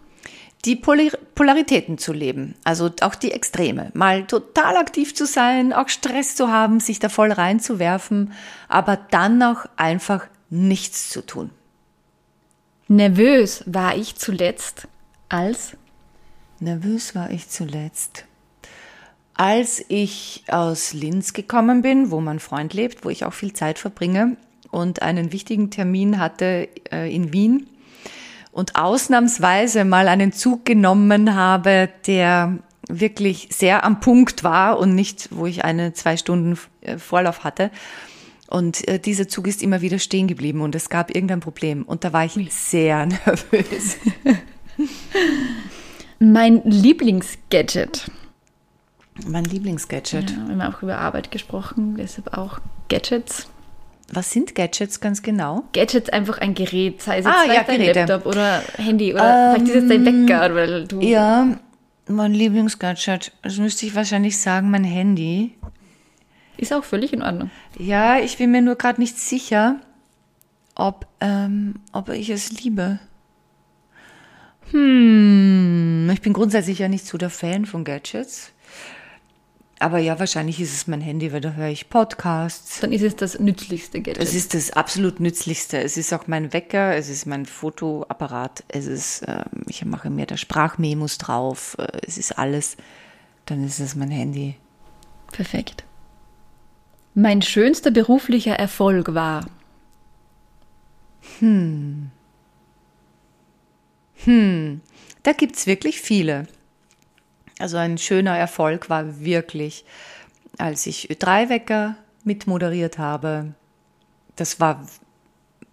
die 0.65 0.75
Polar 0.75 1.11
Polaritäten 1.35 1.97
zu 1.97 2.13
leben, 2.13 2.55
also 2.63 2.91
auch 3.01 3.15
die 3.15 3.31
Extreme. 3.31 3.91
Mal 3.93 4.25
total 4.25 4.77
aktiv 4.77 5.13
zu 5.15 5.25
sein, 5.25 5.73
auch 5.73 5.89
Stress 5.89 6.35
zu 6.35 6.49
haben, 6.49 6.79
sich 6.79 6.99
da 6.99 7.09
voll 7.09 7.31
reinzuwerfen, 7.31 8.33
aber 8.67 8.97
dann 9.11 9.41
auch 9.43 9.65
einfach 9.77 10.25
nichts 10.49 11.09
zu 11.09 11.25
tun. 11.25 11.49
Nervös 12.87 13.63
war 13.65 13.97
ich 13.97 14.15
zuletzt 14.15 14.87
als? 15.27 15.75
Nervös 16.59 17.15
war 17.15 17.31
ich 17.31 17.49
zuletzt. 17.49 18.25
Als 19.33 19.83
ich 19.87 20.43
aus 20.49 20.93
Linz 20.93 21.33
gekommen 21.33 21.81
bin, 21.81 22.11
wo 22.11 22.21
mein 22.21 22.39
Freund 22.39 22.75
lebt, 22.75 23.03
wo 23.03 23.09
ich 23.09 23.25
auch 23.25 23.33
viel 23.33 23.53
Zeit 23.53 23.79
verbringe 23.79 24.37
und 24.69 25.01
einen 25.01 25.31
wichtigen 25.31 25.71
Termin 25.71 26.19
hatte 26.19 26.69
äh, 26.91 27.13
in 27.13 27.33
Wien 27.33 27.67
und 28.51 28.75
ausnahmsweise 28.75 29.83
mal 29.83 30.07
einen 30.07 30.31
Zug 30.31 30.63
genommen 30.63 31.33
habe, 31.33 31.89
der 32.05 32.59
wirklich 32.87 33.49
sehr 33.51 33.83
am 33.83 33.99
Punkt 33.99 34.43
war 34.43 34.77
und 34.77 34.93
nicht, 34.93 35.29
wo 35.31 35.47
ich 35.47 35.65
eine 35.65 35.93
zwei 35.93 36.17
Stunden 36.17 36.59
äh, 36.81 36.99
Vorlauf 36.99 37.43
hatte, 37.43 37.71
Und 38.47 38.87
äh, 38.87 38.99
dieser 38.99 39.27
Zug 39.27 39.47
ist 39.47 39.63
immer 39.63 39.81
wieder 39.81 39.97
stehen 39.99 40.27
geblieben 40.27 40.61
und 40.61 40.75
es 40.75 40.89
gab 40.89 41.13
irgendein 41.13 41.39
Problem. 41.39 41.83
Und 41.83 42.03
da 42.03 42.13
war 42.13 42.25
ich 42.25 42.33
sehr 42.53 43.05
nervös. 43.25 43.97
mein 46.19 46.61
Lieblingsgadget. 46.63 48.09
Mein 49.25 49.45
Lieblingsgadget. 49.45 50.31
Ja, 50.31 50.37
wir 50.47 50.63
haben 50.63 50.73
auch 50.73 50.81
über 50.83 50.97
Arbeit 50.97 51.31
gesprochen, 51.31 51.95
deshalb 51.97 52.37
auch 52.37 52.59
Gadgets. 52.89 53.47
Was 54.11 54.29
sind 54.31 54.53
Gadgets 54.53 54.99
ganz 54.99 55.23
genau? 55.23 55.63
Gadgets 55.73 56.09
einfach 56.09 56.37
ein 56.37 56.53
Gerät, 56.53 57.01
sei 57.01 57.19
es 57.19 57.25
Ah, 57.25 57.45
jetzt 57.47 57.55
ja, 57.55 57.63
dein 57.63 57.79
Geräte. 57.79 57.99
Laptop 58.01 58.25
oder 58.27 58.61
Handy 58.77 59.13
oder 59.13 59.55
vielleicht 59.55 59.75
ist 59.75 59.83
es 59.83 59.89
dein 59.89 60.05
Wecker, 60.27 60.53
weil 60.53 60.85
du 60.85 61.01
Ja, 61.01 61.57
mein 62.07 62.33
Lieblingsgadget. 62.33 63.31
Das 63.41 63.57
müsste 63.57 63.85
ich 63.87 63.95
wahrscheinlich 63.95 64.37
sagen, 64.39 64.69
mein 64.69 64.83
Handy. 64.83 65.55
Ist 66.57 66.73
auch 66.73 66.83
völlig 66.83 67.13
in 67.13 67.21
Ordnung. 67.21 67.49
Ja, 67.77 68.19
ich 68.19 68.37
bin 68.37 68.51
mir 68.51 68.61
nur 68.61 68.75
gerade 68.75 69.01
nicht 69.01 69.17
sicher, 69.17 69.79
ob, 70.75 71.07
ähm, 71.21 71.75
ob 71.91 72.09
ich 72.09 72.29
es 72.29 72.51
liebe. 72.51 72.99
Hm, 74.71 76.09
ich 76.11 76.21
bin 76.21 76.33
grundsätzlich 76.33 76.79
ja 76.79 76.87
nicht 76.87 77.05
so 77.05 77.17
der 77.17 77.29
Fan 77.29 77.65
von 77.65 77.83
Gadgets. 77.83 78.51
Aber 79.79 79.99
ja, 79.99 80.17
wahrscheinlich 80.19 80.61
ist 80.61 80.73
es 80.73 80.87
mein 80.87 81.01
Handy, 81.01 81.33
weil 81.33 81.41
da 81.41 81.51
höre 81.51 81.67
ich 81.67 81.89
Podcasts. 81.89 82.79
Dann 82.79 82.93
ist 82.93 83.01
es 83.01 83.15
das 83.17 83.39
nützlichste 83.39 84.01
Gadget. 84.01 84.23
Es 84.23 84.33
ist 84.33 84.53
das 84.53 84.71
absolut 84.71 85.19
Nützlichste. 85.19 85.81
Es 85.81 85.97
ist 85.97 86.13
auch 86.13 86.27
mein 86.27 86.53
Wecker, 86.53 86.95
es 86.95 87.09
ist 87.09 87.25
mein 87.25 87.45
Fotoapparat, 87.45 88.63
es 88.69 88.85
ist, 88.85 89.23
ähm, 89.27 89.43
ich 89.67 89.83
mache 89.83 90.09
mir 90.09 90.25
da 90.25 90.37
Sprachmemos 90.37 91.17
drauf, 91.17 91.75
äh, 91.77 91.87
es 92.07 92.17
ist 92.17 92.37
alles. 92.37 92.77
Dann 93.45 93.63
ist 93.65 93.79
es 93.79 93.95
mein 93.95 94.09
Handy. 94.09 94.55
Perfekt. 95.31 95.83
Mein 97.17 97.41
schönster 97.41 97.91
beruflicher 97.91 98.55
Erfolg 98.55 99.13
war. 99.13 99.45
Da 105.23 105.31
gibt's 105.31 105.65
wirklich 105.65 106.01
viele. 106.01 106.45
Also 107.57 107.77
ein 107.77 107.97
schöner 107.97 108.37
Erfolg 108.37 108.89
war 108.89 109.21
wirklich, 109.21 109.85
als 110.57 110.85
ich 110.87 111.09
Ö3-Wecker 111.09 111.95
mitmoderiert 112.25 112.97
habe. 112.97 113.53
Das 114.35 114.59
war 114.59 114.85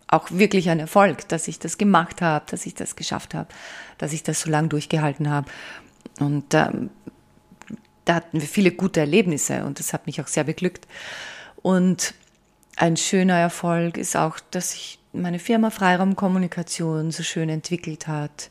auch 0.06 0.30
wirklich 0.30 0.70
ein 0.70 0.78
Erfolg, 0.78 1.26
dass 1.28 1.48
ich 1.48 1.58
das 1.58 1.76
gemacht 1.76 2.22
habe, 2.22 2.44
dass 2.48 2.66
ich 2.66 2.74
das 2.74 2.94
geschafft 2.94 3.34
habe, 3.34 3.48
dass 3.98 4.12
ich 4.12 4.22
das 4.22 4.42
so 4.42 4.50
lange 4.50 4.68
durchgehalten 4.68 5.28
habe. 5.28 5.50
Und 6.20 6.54
ähm, 6.54 6.90
da 8.04 8.14
hatten 8.16 8.40
wir 8.40 8.48
viele 8.48 8.72
gute 8.72 9.00
Erlebnisse 9.00 9.64
und 9.64 9.78
das 9.78 9.92
hat 9.92 10.06
mich 10.06 10.20
auch 10.20 10.26
sehr 10.26 10.44
beglückt. 10.44 10.86
Und 11.62 12.14
ein 12.76 12.96
schöner 12.96 13.38
Erfolg 13.38 13.96
ist 13.96 14.16
auch, 14.16 14.40
dass 14.50 14.72
sich 14.72 14.98
meine 15.12 15.38
Firma 15.38 15.70
Freiraumkommunikation 15.70 17.10
so 17.10 17.22
schön 17.22 17.48
entwickelt 17.48 18.08
hat. 18.08 18.50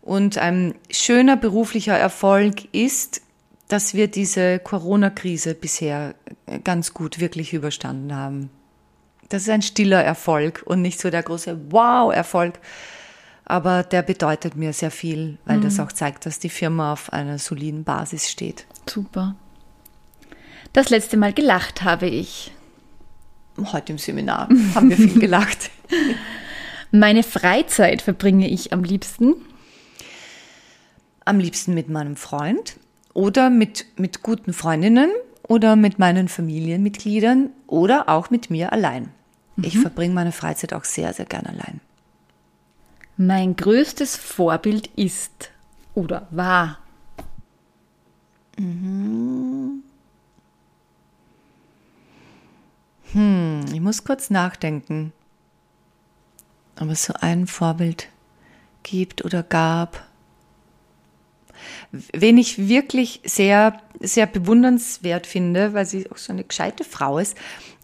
Und 0.00 0.38
ein 0.38 0.74
schöner 0.90 1.36
beruflicher 1.36 1.96
Erfolg 1.96 2.72
ist, 2.72 3.22
dass 3.68 3.94
wir 3.94 4.08
diese 4.08 4.58
Corona-Krise 4.58 5.54
bisher 5.54 6.14
ganz 6.64 6.92
gut 6.92 7.20
wirklich 7.20 7.52
überstanden 7.52 8.14
haben. 8.14 8.50
Das 9.28 9.42
ist 9.42 9.48
ein 9.48 9.62
stiller 9.62 10.02
Erfolg 10.02 10.62
und 10.66 10.82
nicht 10.82 11.00
so 11.00 11.08
der 11.08 11.22
große 11.22 11.72
Wow-Erfolg. 11.72 12.58
Aber 13.44 13.82
der 13.82 14.02
bedeutet 14.02 14.56
mir 14.56 14.72
sehr 14.72 14.90
viel, 14.90 15.38
weil 15.44 15.60
das 15.60 15.80
auch 15.80 15.92
zeigt, 15.92 16.26
dass 16.26 16.38
die 16.38 16.48
Firma 16.48 16.92
auf 16.92 17.12
einer 17.12 17.38
soliden 17.38 17.84
Basis 17.84 18.30
steht. 18.30 18.66
Super. 18.88 19.34
Das 20.72 20.90
letzte 20.90 21.16
Mal 21.16 21.32
gelacht 21.32 21.82
habe 21.82 22.06
ich. 22.06 22.52
Heute 23.58 23.92
im 23.92 23.98
Seminar 23.98 24.48
haben 24.74 24.88
wir 24.88 24.96
viel 24.96 25.18
gelacht. 25.18 25.70
Meine 26.90 27.22
Freizeit 27.22 28.02
verbringe 28.02 28.48
ich 28.48 28.72
am 28.72 28.84
liebsten. 28.84 29.34
Am 31.24 31.38
liebsten 31.38 31.74
mit 31.74 31.88
meinem 31.88 32.16
Freund 32.16 32.76
oder 33.14 33.50
mit, 33.50 33.86
mit 33.96 34.22
guten 34.22 34.52
Freundinnen 34.52 35.10
oder 35.46 35.76
mit 35.76 35.98
meinen 35.98 36.28
Familienmitgliedern 36.28 37.50
oder 37.66 38.08
auch 38.08 38.30
mit 38.30 38.50
mir 38.50 38.72
allein. 38.72 39.10
Ich 39.60 39.78
verbringe 39.78 40.14
meine 40.14 40.32
Freizeit 40.32 40.72
auch 40.72 40.84
sehr, 40.84 41.12
sehr 41.12 41.26
gern 41.26 41.46
allein. 41.46 41.80
Mein 43.26 43.54
größtes 43.54 44.16
Vorbild 44.16 44.88
ist 44.96 45.52
oder 45.94 46.26
war. 46.32 46.78
Ich 48.56 48.64
muss 53.80 54.02
kurz 54.02 54.30
nachdenken, 54.30 55.12
ob 56.80 56.88
es 56.88 57.04
so 57.04 57.14
ein 57.20 57.46
Vorbild 57.46 58.08
gibt 58.82 59.24
oder 59.24 59.44
gab. 59.44 60.04
Wen 61.92 62.38
ich 62.38 62.66
wirklich 62.66 63.20
sehr, 63.24 63.80
sehr 64.00 64.26
bewundernswert 64.26 65.28
finde, 65.28 65.74
weil 65.74 65.86
sie 65.86 66.10
auch 66.10 66.16
so 66.16 66.32
eine 66.32 66.42
gescheite 66.42 66.82
Frau 66.82 67.18
ist, 67.18 67.36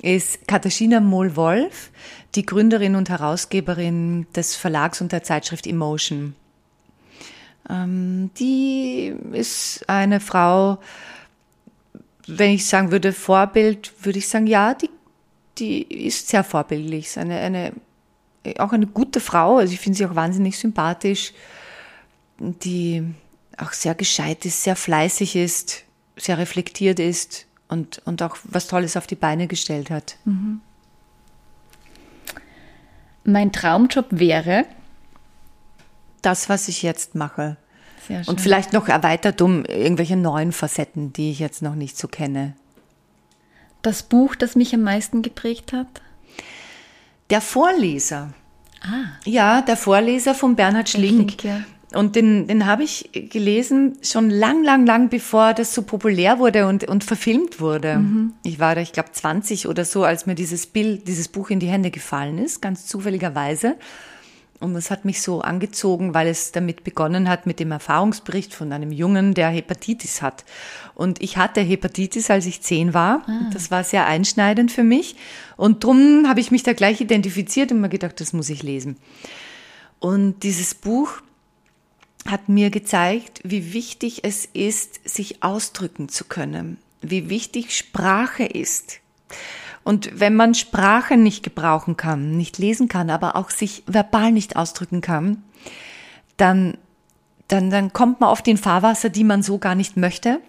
ist 0.02 0.48
Katharina 0.48 0.98
Mohl-Wolf, 0.98 1.92
die 2.34 2.44
Gründerin 2.44 2.94
und 2.94 3.08
Herausgeberin 3.08 4.26
des 4.34 4.54
Verlags 4.54 5.00
und 5.00 5.12
der 5.12 5.22
Zeitschrift 5.22 5.66
Emotion. 5.66 6.34
Ähm, 7.68 8.30
die 8.38 9.14
ist 9.32 9.88
eine 9.88 10.20
Frau, 10.20 10.78
wenn 12.26 12.52
ich 12.52 12.66
sagen 12.66 12.90
würde, 12.90 13.12
Vorbild, 13.12 13.92
würde 14.02 14.18
ich 14.18 14.28
sagen, 14.28 14.46
ja, 14.46 14.74
die, 14.74 14.90
die 15.58 15.82
ist 15.82 16.28
sehr 16.28 16.44
vorbildlich. 16.44 17.06
Ist 17.06 17.18
eine, 17.18 17.38
eine, 17.38 17.72
auch 18.58 18.72
eine 18.72 18.86
gute 18.86 19.20
Frau. 19.20 19.58
Also 19.58 19.72
ich 19.72 19.80
finde 19.80 19.98
sie 19.98 20.06
auch 20.06 20.14
wahnsinnig 20.14 20.58
sympathisch, 20.58 21.32
die 22.38 23.02
auch 23.56 23.72
sehr 23.72 23.94
gescheit 23.94 24.44
ist, 24.44 24.62
sehr 24.62 24.76
fleißig 24.76 25.36
ist, 25.36 25.84
sehr 26.16 26.38
reflektiert 26.38 27.00
ist 27.00 27.46
und, 27.68 28.00
und 28.04 28.22
auch 28.22 28.36
was 28.44 28.68
Tolles 28.68 28.96
auf 28.96 29.06
die 29.06 29.16
Beine 29.16 29.46
gestellt 29.46 29.90
hat. 29.90 30.16
Mein 33.24 33.52
Traumjob 33.52 34.06
wäre. 34.10 34.64
Das, 36.22 36.48
was 36.48 36.68
ich 36.68 36.82
jetzt 36.82 37.14
mache. 37.14 37.56
Sehr 38.06 38.24
schön. 38.24 38.30
Und 38.30 38.40
vielleicht 38.40 38.72
noch 38.72 38.88
erweitert 38.88 39.42
um 39.42 39.64
irgendwelche 39.64 40.16
neuen 40.16 40.52
Facetten, 40.52 41.12
die 41.12 41.30
ich 41.30 41.38
jetzt 41.38 41.62
noch 41.62 41.74
nicht 41.74 41.96
so 41.98 42.08
kenne. 42.08 42.54
das 43.82 44.02
Buch, 44.02 44.34
das 44.34 44.56
mich 44.56 44.74
am 44.74 44.82
meisten 44.82 45.22
geprägt 45.22 45.72
hat. 45.72 45.86
Der 47.30 47.40
Vorleser. 47.40 48.32
Ah. 48.80 49.04
Ja, 49.24 49.60
der 49.62 49.76
Vorleser 49.76 50.34
von 50.34 50.56
Bernhard 50.56 50.88
Schlink. 50.88 51.32
Schlink, 51.32 51.44
ja. 51.44 51.60
Und 51.94 52.16
den, 52.16 52.46
den 52.46 52.66
habe 52.66 52.82
ich 52.82 53.10
gelesen 53.12 53.96
schon 54.02 54.28
lang, 54.28 54.62
lang, 54.62 54.84
lang 54.84 55.08
bevor 55.08 55.54
das 55.54 55.74
so 55.74 55.82
populär 55.82 56.38
wurde 56.38 56.66
und, 56.66 56.84
und 56.84 57.02
verfilmt 57.02 57.60
wurde. 57.60 57.98
Ich 58.44 58.58
war 58.58 58.74
da, 58.74 58.82
ich 58.82 58.92
glaube, 58.92 59.12
20 59.12 59.68
oder 59.68 59.86
so, 59.86 60.04
als 60.04 60.26
mir 60.26 60.34
dieses 60.34 60.66
Bild, 60.66 61.08
dieses 61.08 61.28
Buch 61.28 61.48
in 61.48 61.60
die 61.60 61.68
Hände 61.68 61.90
gefallen 61.90 62.36
ist, 62.38 62.60
ganz 62.60 62.86
zufälligerweise. 62.86 63.76
Und 64.60 64.74
das 64.74 64.90
hat 64.90 65.04
mich 65.04 65.22
so 65.22 65.40
angezogen, 65.40 66.14
weil 66.14 66.26
es 66.26 66.50
damit 66.50 66.82
begonnen 66.82 67.28
hat 67.28 67.46
mit 67.46 67.60
dem 67.60 67.70
Erfahrungsbericht 67.70 68.52
von 68.52 68.72
einem 68.72 68.90
Jungen, 68.90 69.32
der 69.32 69.50
Hepatitis 69.50 70.20
hat. 70.20 70.44
Und 70.94 71.22
ich 71.22 71.36
hatte 71.36 71.60
Hepatitis, 71.60 72.28
als 72.28 72.44
ich 72.44 72.60
zehn 72.60 72.92
war. 72.92 73.22
Und 73.28 73.54
Das 73.54 73.70
war 73.70 73.84
sehr 73.84 74.06
einschneidend 74.06 74.72
für 74.72 74.82
mich. 74.82 75.14
Und 75.56 75.84
drum 75.84 76.26
habe 76.28 76.40
ich 76.40 76.50
mich 76.50 76.64
da 76.64 76.72
gleich 76.72 77.00
identifiziert 77.00 77.70
und 77.70 77.80
mir 77.80 77.88
gedacht, 77.88 78.20
das 78.20 78.32
muss 78.32 78.50
ich 78.50 78.64
lesen. 78.64 78.96
Und 80.00 80.42
dieses 80.42 80.74
Buch 80.74 81.20
hat 82.30 82.48
mir 82.48 82.70
gezeigt, 82.70 83.40
wie 83.44 83.72
wichtig 83.72 84.24
es 84.24 84.44
ist, 84.44 85.08
sich 85.08 85.42
ausdrücken 85.42 86.08
zu 86.08 86.24
können, 86.24 86.78
wie 87.00 87.28
wichtig 87.28 87.76
Sprache 87.76 88.44
ist. 88.44 89.00
Und 89.84 90.20
wenn 90.20 90.36
man 90.36 90.54
Sprache 90.54 91.16
nicht 91.16 91.42
gebrauchen 91.42 91.96
kann, 91.96 92.36
nicht 92.36 92.58
lesen 92.58 92.88
kann, 92.88 93.10
aber 93.10 93.36
auch 93.36 93.50
sich 93.50 93.82
verbal 93.86 94.32
nicht 94.32 94.56
ausdrücken 94.56 95.00
kann, 95.00 95.42
dann, 96.36 96.76
dann, 97.48 97.70
dann 97.70 97.92
kommt 97.92 98.20
man 98.20 98.30
oft 98.30 98.46
in 98.48 98.58
Fahrwasser, 98.58 99.08
die 99.08 99.24
man 99.24 99.42
so 99.42 99.58
gar 99.58 99.74
nicht 99.74 99.96
möchte. 99.96 100.40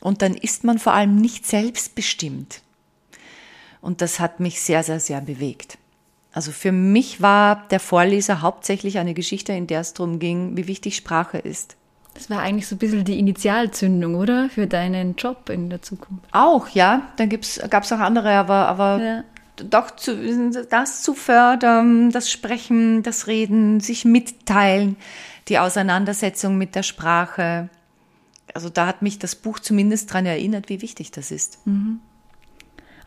Und 0.00 0.22
dann 0.22 0.34
ist 0.34 0.64
man 0.64 0.78
vor 0.78 0.94
allem 0.94 1.16
nicht 1.16 1.46
selbstbestimmt. 1.46 2.62
Und 3.80 4.00
das 4.00 4.18
hat 4.18 4.40
mich 4.40 4.60
sehr, 4.60 4.82
sehr, 4.82 5.00
sehr 5.00 5.20
bewegt. 5.20 5.78
Also 6.32 6.52
für 6.52 6.72
mich 6.72 7.20
war 7.20 7.66
der 7.70 7.80
Vorleser 7.80 8.40
hauptsächlich 8.40 8.98
eine 8.98 9.14
Geschichte, 9.14 9.52
in 9.52 9.66
der 9.66 9.80
es 9.80 9.94
darum 9.94 10.18
ging, 10.18 10.56
wie 10.56 10.68
wichtig 10.68 10.96
Sprache 10.96 11.38
ist. 11.38 11.76
Das 12.14 12.30
war 12.30 12.40
eigentlich 12.40 12.66
so 12.66 12.74
ein 12.76 12.78
bisschen 12.78 13.04
die 13.04 13.18
Initialzündung, 13.18 14.14
oder? 14.14 14.48
Für 14.50 14.66
deinen 14.66 15.16
Job 15.16 15.48
in 15.48 15.70
der 15.70 15.82
Zukunft. 15.82 16.24
Auch, 16.32 16.68
ja, 16.68 17.08
dann 17.16 17.28
gab 17.28 17.42
es 17.42 17.92
auch 17.92 17.98
andere, 17.98 18.32
aber, 18.32 18.68
aber 18.68 19.00
Ja. 19.02 19.24
doch 19.56 19.90
zu, 19.92 20.50
das 20.68 21.02
zu 21.02 21.14
fördern, 21.14 22.10
das 22.10 22.30
Sprechen, 22.30 23.02
das 23.02 23.26
Reden, 23.26 23.80
sich 23.80 24.04
mitteilen, 24.04 24.96
die 25.48 25.58
Auseinandersetzung 25.58 26.58
mit 26.58 26.74
der 26.74 26.82
Sprache. 26.82 27.68
Also 28.54 28.68
da 28.68 28.86
hat 28.86 29.02
mich 29.02 29.18
das 29.18 29.36
Buch 29.36 29.58
zumindest 29.60 30.10
daran 30.10 30.26
erinnert, 30.26 30.68
wie 30.68 30.82
wichtig 30.82 31.12
das 31.12 31.30
ist. 31.30 31.58
Und 31.64 32.00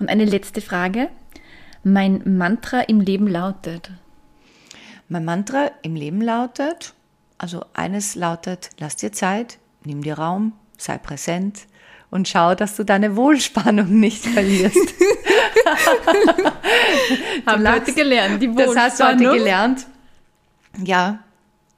eine 0.07 0.26
letzte 0.26 0.61
Frage. 0.61 1.09
Mein 1.84 2.21
Mantra 2.38 2.79
im 2.81 3.01
Leben 3.01 3.27
lautet. 3.27 3.91
Mein 5.09 5.25
Mantra 5.25 5.69
im 5.81 5.95
Leben 5.95 6.21
lautet, 6.21 6.93
also 7.38 7.65
eines 7.73 8.15
lautet, 8.15 8.69
lass 8.79 8.95
dir 8.95 9.11
Zeit, 9.11 9.59
nimm 9.84 10.01
dir 10.01 10.17
Raum, 10.17 10.53
sei 10.77 10.97
präsent 10.97 11.67
und 12.09 12.29
schau, 12.29 12.55
dass 12.55 12.77
du 12.77 12.86
deine 12.86 13.17
Wohlspannung 13.17 13.99
nicht 13.99 14.25
verlierst. 14.25 14.77
Haben 17.45 17.63
wir 17.63 17.73
heute 17.73 17.93
gelernt, 17.93 18.41
die 18.41 18.47
Wohlspannung. 18.47 18.75
Das 18.75 18.84
hast 18.84 18.99
du 18.99 19.05
heute 19.05 19.38
gelernt. 19.38 19.86
Ja, 20.84 21.19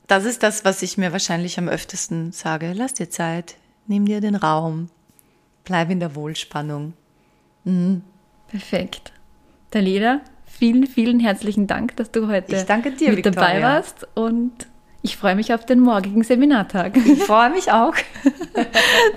das 0.06 0.26
ist 0.26 0.44
das, 0.44 0.64
was 0.64 0.84
ich 0.84 0.98
mir 0.98 1.12
wahrscheinlich 1.12 1.58
am 1.58 1.68
öftesten 1.68 2.32
sage. 2.32 2.74
Lass 2.76 2.94
dir 2.94 3.10
Zeit, 3.10 3.56
nimm 3.88 4.06
dir 4.06 4.22
den 4.22 4.36
Raum, 4.36 4.90
bleib 5.64 5.90
in 5.90 6.00
der 6.00 6.16
Wohlspannung. 6.16 6.94
Mhm. 7.64 8.04
Perfekt. 8.48 9.12
Dalila, 9.76 10.22
vielen, 10.46 10.88
vielen 10.88 11.20
herzlichen 11.20 11.68
Dank, 11.68 11.98
dass 11.98 12.10
du 12.10 12.30
heute 12.30 12.54
dir, 12.54 12.66
mit 13.10 13.26
Victoria. 13.26 13.32
dabei 13.32 13.62
warst 13.62 14.08
und 14.16 14.54
ich 15.02 15.18
freue 15.18 15.36
mich 15.36 15.54
auf 15.54 15.66
den 15.66 15.82
morgigen 15.82 16.24
Seminartag. 16.24 16.96
Ich 16.96 17.22
freue 17.24 17.50
mich 17.50 17.74
auch. 17.74 17.94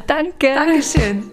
Danke. 0.09 0.53
Dankeschön. 0.53 1.31